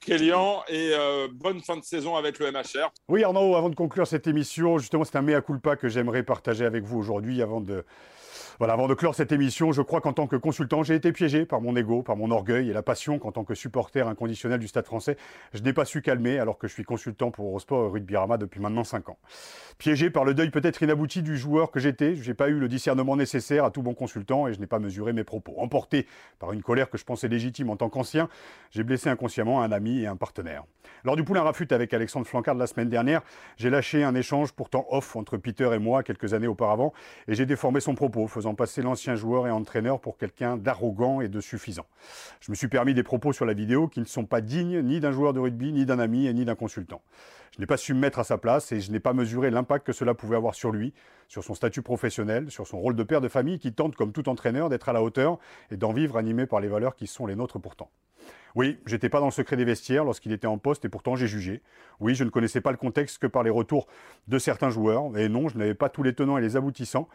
Kélian, 0.00 0.62
et 0.68 0.92
bonne 1.32 1.60
fin 1.60 1.76
de 1.76 1.82
saison 1.82 2.14
avec 2.14 2.38
le 2.38 2.52
MHR. 2.52 2.92
Oui, 3.08 3.24
Arnaud, 3.24 3.56
avant 3.56 3.70
de 3.70 3.74
conclure 3.74 4.06
cette 4.06 4.28
émission, 4.28 4.78
justement, 4.78 5.02
c'est 5.02 5.16
un 5.16 5.22
mea 5.22 5.40
culpa 5.40 5.74
que 5.76 5.88
j'aimerais 5.88 6.22
partager 6.22 6.66
avec 6.66 6.84
vous 6.84 6.98
aujourd'hui 6.98 7.42
avant 7.42 7.62
de 7.62 7.84
voilà, 8.58 8.74
avant 8.74 8.86
de 8.86 8.94
clore 8.94 9.14
cette 9.14 9.32
émission, 9.32 9.72
je 9.72 9.82
crois 9.82 10.00
qu'en 10.00 10.12
tant 10.12 10.28
que 10.28 10.36
consultant, 10.36 10.84
j'ai 10.84 10.94
été 10.94 11.10
piégé 11.12 11.44
par 11.44 11.60
mon 11.60 11.74
ego, 11.74 12.02
par 12.02 12.16
mon 12.16 12.30
orgueil 12.30 12.70
et 12.70 12.72
la 12.72 12.82
passion 12.82 13.18
qu'en 13.18 13.32
tant 13.32 13.42
que 13.42 13.54
supporter 13.54 14.06
inconditionnel 14.06 14.60
du 14.60 14.68
Stade 14.68 14.86
français, 14.86 15.16
je 15.52 15.62
n'ai 15.62 15.72
pas 15.72 15.84
su 15.84 16.02
calmer 16.02 16.38
alors 16.38 16.58
que 16.58 16.68
je 16.68 16.72
suis 16.72 16.84
consultant 16.84 17.30
pour 17.30 17.46
Eurosport 17.48 17.86
et 17.86 17.90
Rugby 17.90 18.16
Rama 18.16 18.36
depuis 18.36 18.60
maintenant 18.60 18.84
5 18.84 19.08
ans. 19.08 19.18
Piégé 19.78 20.08
par 20.08 20.24
le 20.24 20.34
deuil 20.34 20.50
peut-être 20.50 20.82
inabouti 20.82 21.22
du 21.22 21.36
joueur 21.36 21.72
que 21.72 21.80
j'étais, 21.80 22.14
je 22.14 22.28
n'ai 22.28 22.34
pas 22.34 22.48
eu 22.48 22.58
le 22.58 22.68
discernement 22.68 23.16
nécessaire 23.16 23.64
à 23.64 23.70
tout 23.70 23.82
bon 23.82 23.94
consultant 23.94 24.46
et 24.46 24.54
je 24.54 24.60
n'ai 24.60 24.66
pas 24.66 24.78
mesuré 24.78 25.12
mes 25.12 25.24
propos. 25.24 25.54
Emporté 25.56 26.06
par 26.38 26.52
une 26.52 26.62
colère 26.62 26.90
que 26.90 26.98
je 26.98 27.04
pensais 27.04 27.26
légitime 27.26 27.70
en 27.70 27.76
tant 27.76 27.88
qu'ancien, 27.88 28.28
j'ai 28.70 28.84
blessé 28.84 29.08
inconsciemment 29.08 29.62
un 29.62 29.72
ami 29.72 30.02
et 30.02 30.06
un 30.06 30.16
partenaire. 30.16 30.64
Lors 31.02 31.16
du 31.16 31.24
poulain 31.24 31.42
rafut 31.42 31.66
avec 31.70 31.92
Alexandre 31.92 32.26
Flancard 32.26 32.54
la 32.54 32.66
semaine 32.66 32.88
dernière, 32.88 33.22
j'ai 33.56 33.70
lâché 33.70 34.04
un 34.04 34.14
échange 34.14 34.52
pourtant 34.52 34.86
off 34.90 35.16
entre 35.16 35.36
Peter 35.36 35.70
et 35.74 35.78
moi 35.78 36.02
quelques 36.02 36.34
années 36.34 36.46
auparavant 36.46 36.92
et 37.26 37.34
j'ai 37.34 37.46
déformé 37.46 37.80
son 37.80 37.94
propos, 37.94 38.28
passer 38.52 38.82
l'ancien 38.82 39.14
joueur 39.14 39.46
et 39.46 39.50
entraîneur 39.50 40.00
pour 40.00 40.18
quelqu'un 40.18 40.58
d'arrogant 40.58 41.22
et 41.22 41.28
de 41.28 41.40
suffisant. 41.40 41.86
Je 42.40 42.50
me 42.50 42.54
suis 42.54 42.68
permis 42.68 42.92
des 42.92 43.02
propos 43.02 43.32
sur 43.32 43.46
la 43.46 43.54
vidéo 43.54 43.88
qui 43.88 44.00
ne 44.00 44.04
sont 44.04 44.26
pas 44.26 44.42
dignes 44.42 44.82
ni 44.82 45.00
d'un 45.00 45.12
joueur 45.12 45.32
de 45.32 45.40
rugby, 45.40 45.72
ni 45.72 45.86
d'un 45.86 45.98
ami 45.98 46.30
ni 46.34 46.44
d'un 46.44 46.54
consultant. 46.54 47.00
Je 47.54 47.60
n'ai 47.60 47.66
pas 47.66 47.78
su 47.78 47.94
me 47.94 48.00
mettre 48.00 48.18
à 48.18 48.24
sa 48.24 48.36
place 48.36 48.72
et 48.72 48.80
je 48.80 48.92
n'ai 48.92 49.00
pas 49.00 49.14
mesuré 49.14 49.50
l'impact 49.50 49.86
que 49.86 49.92
cela 49.92 50.12
pouvait 50.12 50.36
avoir 50.36 50.54
sur 50.54 50.72
lui, 50.72 50.92
sur 51.28 51.42
son 51.44 51.54
statut 51.54 51.80
professionnel, 51.80 52.50
sur 52.50 52.66
son 52.66 52.80
rôle 52.80 52.96
de 52.96 53.02
père 53.04 53.22
de 53.22 53.28
famille 53.28 53.58
qui 53.58 53.72
tente, 53.72 53.94
comme 53.94 54.12
tout 54.12 54.28
entraîneur, 54.28 54.68
d'être 54.68 54.90
à 54.90 54.92
la 54.92 55.02
hauteur 55.02 55.38
et 55.70 55.78
d'en 55.78 55.92
vivre 55.92 56.18
animé 56.18 56.46
par 56.46 56.60
les 56.60 56.68
valeurs 56.68 56.96
qui 56.96 57.06
sont 57.06 57.26
les 57.26 57.36
nôtres 57.36 57.60
pourtant. 57.60 57.90
Oui, 58.54 58.78
j'étais 58.86 59.08
pas 59.08 59.18
dans 59.18 59.26
le 59.26 59.32
secret 59.32 59.56
des 59.56 59.64
vestiaires 59.64 60.04
lorsqu'il 60.04 60.32
était 60.32 60.46
en 60.46 60.58
poste 60.58 60.84
et 60.84 60.88
pourtant 60.88 61.16
j'ai 61.16 61.26
jugé. 61.26 61.60
Oui, 61.98 62.14
je 62.14 62.22
ne 62.22 62.30
connaissais 62.30 62.60
pas 62.60 62.70
le 62.70 62.76
contexte 62.76 63.18
que 63.18 63.26
par 63.26 63.42
les 63.42 63.50
retours 63.50 63.88
de 64.28 64.38
certains 64.38 64.70
joueurs. 64.70 65.16
Et 65.18 65.28
non, 65.28 65.48
je 65.48 65.58
n'avais 65.58 65.74
pas 65.74 65.88
tous 65.88 66.04
les 66.04 66.14
tenants 66.14 66.38
et 66.38 66.40
les 66.40 66.56
aboutissants. 66.56 67.08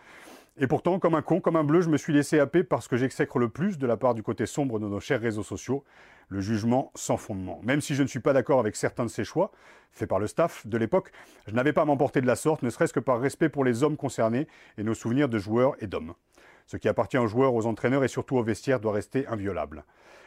Et 0.62 0.68
pourtant, 0.68 1.00
comme 1.00 1.16
un 1.16 1.22
con, 1.22 1.40
comme 1.40 1.56
un 1.56 1.64
bleu, 1.64 1.80
je 1.80 1.90
me 1.90 1.96
suis 1.96 2.12
laissé 2.12 2.38
happer 2.38 2.66
parce 2.66 2.90
que 2.90 2.98
j'exècre 2.98 3.40
le 3.40 3.48
plus 3.48 3.78
de 3.78 3.88
la 3.88 3.96
part 3.96 4.14
du 4.14 4.24
côté 4.24 4.46
sombre 4.46 4.78
de 4.78 4.90
nos 4.90 5.00
chers 5.00 5.22
réseaux 5.22 5.44
sociaux, 5.44 5.86
le 6.28 6.42
jugement 6.42 6.92
sans 6.96 7.16
fondement. 7.16 7.62
Même 7.64 7.80
si 7.80 7.96
je 7.96 8.04
ne 8.04 8.08
suis 8.10 8.20
pas 8.20 8.34
d'accord 8.34 8.60
avec 8.60 8.76
certains 8.76 9.06
de 9.06 9.10
ces 9.10 9.24
choix, 9.24 9.52
faits 9.94 10.10
par 10.10 10.20
le 10.20 10.28
staff 10.28 10.68
de 10.68 10.78
l'époque, 10.78 11.14
je 11.48 11.54
n'avais 11.54 11.72
pas 11.72 11.84
à 11.84 11.86
m'emporter 11.86 12.20
de 12.20 12.28
la 12.28 12.36
sorte, 12.36 12.62
ne 12.62 12.70
serait-ce 12.70 12.92
que 12.92 13.00
par 13.00 13.22
respect 13.22 13.48
pour 13.48 13.64
les 13.64 13.84
hommes 13.84 13.96
concernés 13.96 14.50
et 14.78 14.84
nos 14.84 14.94
souvenirs 14.94 15.30
de 15.30 15.38
joueurs 15.38 15.76
et 15.80 15.88
d'hommes. 15.88 16.14
Ce 16.68 16.76
qui 16.76 16.90
appartient 16.90 17.18
aux 17.18 17.28
joueurs, 17.28 17.54
aux 17.54 17.66
entraîneurs 17.66 18.04
et 18.04 18.10
surtout 18.10 18.36
aux 18.36 18.44
vestiaires 18.44 18.82
doit 18.82 18.92
rester 18.92 19.26
inviolable. 19.28 19.86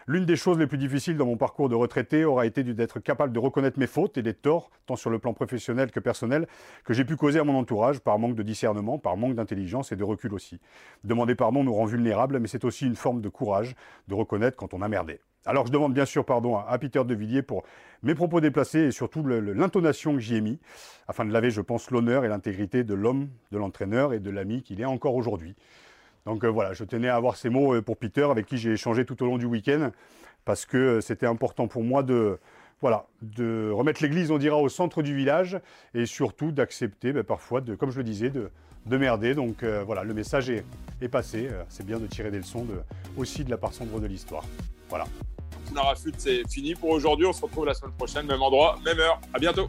L'une 0.08 0.24
des 0.24 0.34
choses 0.34 0.58
les 0.58 0.66
plus 0.66 0.78
difficiles 0.78 1.16
dans 1.16 1.26
mon 1.26 1.36
parcours 1.36 1.68
de 1.68 1.76
retraité 1.76 2.24
aura 2.24 2.44
été 2.44 2.64
d'être 2.64 2.98
capable 2.98 3.32
de 3.32 3.38
reconnaître 3.38 3.78
mes 3.78 3.86
fautes 3.86 4.18
et 4.18 4.22
des 4.22 4.34
torts, 4.34 4.70
tant 4.86 4.96
sur 4.96 5.10
le 5.10 5.20
plan 5.20 5.32
professionnel 5.32 5.92
que 5.92 6.00
personnel, 6.00 6.48
que 6.84 6.92
j'ai 6.92 7.04
pu 7.04 7.14
causer 7.14 7.38
à 7.38 7.44
mon 7.44 7.56
entourage 7.56 8.00
par 8.00 8.18
manque 8.18 8.34
de 8.34 8.42
discernement, 8.42 8.98
par 8.98 9.16
manque 9.16 9.36
d'intelligence 9.36 9.92
et 9.92 9.96
de 9.96 10.02
recul 10.02 10.34
aussi. 10.34 10.58
Demander 11.04 11.36
pardon 11.36 11.62
nous 11.62 11.72
rend 11.72 11.84
vulnérables, 11.84 12.40
mais 12.40 12.48
c'est 12.48 12.64
aussi 12.64 12.86
une 12.86 12.96
forme 12.96 13.20
de 13.20 13.28
courage 13.28 13.76
de 14.08 14.14
reconnaître 14.14 14.56
quand 14.56 14.74
on 14.74 14.82
a 14.82 14.88
merdé. 14.88 15.20
Alors 15.44 15.66
je 15.66 15.72
demande 15.72 15.94
bien 15.94 16.04
sûr 16.04 16.24
pardon 16.24 16.56
à 16.56 16.78
Peter 16.78 17.02
de 17.04 17.14
Villiers 17.14 17.42
pour 17.42 17.64
mes 18.02 18.14
propos 18.14 18.40
déplacés 18.40 18.80
et 18.80 18.90
surtout 18.90 19.24
l'intonation 19.24 20.14
que 20.14 20.20
j'y 20.20 20.36
ai 20.36 20.40
mis, 20.40 20.58
afin 21.06 21.24
de 21.24 21.32
laver, 21.32 21.50
je 21.50 21.60
pense, 21.60 21.90
l'honneur 21.90 22.24
et 22.24 22.28
l'intégrité 22.28 22.82
de 22.82 22.94
l'homme, 22.94 23.28
de 23.52 23.58
l'entraîneur 23.58 24.12
et 24.12 24.20
de 24.20 24.30
l'ami 24.30 24.62
qu'il 24.62 24.80
est 24.80 24.84
encore 24.84 25.14
aujourd'hui. 25.14 25.54
Donc 26.26 26.44
euh, 26.44 26.48
voilà, 26.48 26.72
je 26.72 26.84
tenais 26.84 27.08
à 27.08 27.16
avoir 27.16 27.36
ces 27.36 27.48
mots 27.48 27.74
euh, 27.74 27.82
pour 27.82 27.96
Peter, 27.96 28.24
avec 28.24 28.46
qui 28.46 28.58
j'ai 28.58 28.72
échangé 28.72 29.04
tout 29.04 29.20
au 29.22 29.26
long 29.26 29.38
du 29.38 29.46
week-end, 29.46 29.90
parce 30.44 30.66
que 30.66 30.76
euh, 30.76 31.00
c'était 31.00 31.26
important 31.26 31.66
pour 31.66 31.82
moi 31.82 32.02
de, 32.02 32.38
remettre 32.82 34.02
l'église, 34.02 34.30
on 34.30 34.38
dira, 34.38 34.56
au 34.56 34.68
centre 34.68 35.02
du 35.02 35.14
village, 35.14 35.58
et 35.94 36.06
surtout 36.06 36.52
d'accepter 36.52 37.12
ben, 37.12 37.24
parfois, 37.24 37.60
de, 37.60 37.74
comme 37.74 37.90
je 37.90 37.98
le 37.98 38.04
disais, 38.04 38.30
de, 38.30 38.50
de 38.86 38.96
merder. 38.96 39.34
Donc 39.34 39.64
voilà, 39.64 40.04
le 40.04 40.14
message 40.14 40.50
est, 40.50 40.64
passé. 41.08 41.48
c'est 41.68 41.84
bien 41.84 41.98
de 41.98 42.06
tirer 42.06 42.30
des 42.30 42.38
leçons 42.38 42.66
aussi 43.16 43.44
de 43.44 43.50
la 43.50 43.56
part 43.56 43.72
sombre 43.72 44.00
de 44.00 44.06
l'histoire. 44.06 44.44
Voilà. 44.88 45.04
C'est 46.18 46.42
fini 46.50 46.74
pour 46.74 46.90
aujourd'hui. 46.90 47.26
On 47.26 47.32
se 47.32 47.42
retrouve 47.42 47.66
la 47.66 47.74
semaine 47.74 47.92
prochaine, 47.92 48.26
même 48.26 48.42
endroit, 48.42 48.78
même 48.84 48.98
heure. 48.98 49.20
À 49.32 49.38
bientôt. 49.38 49.68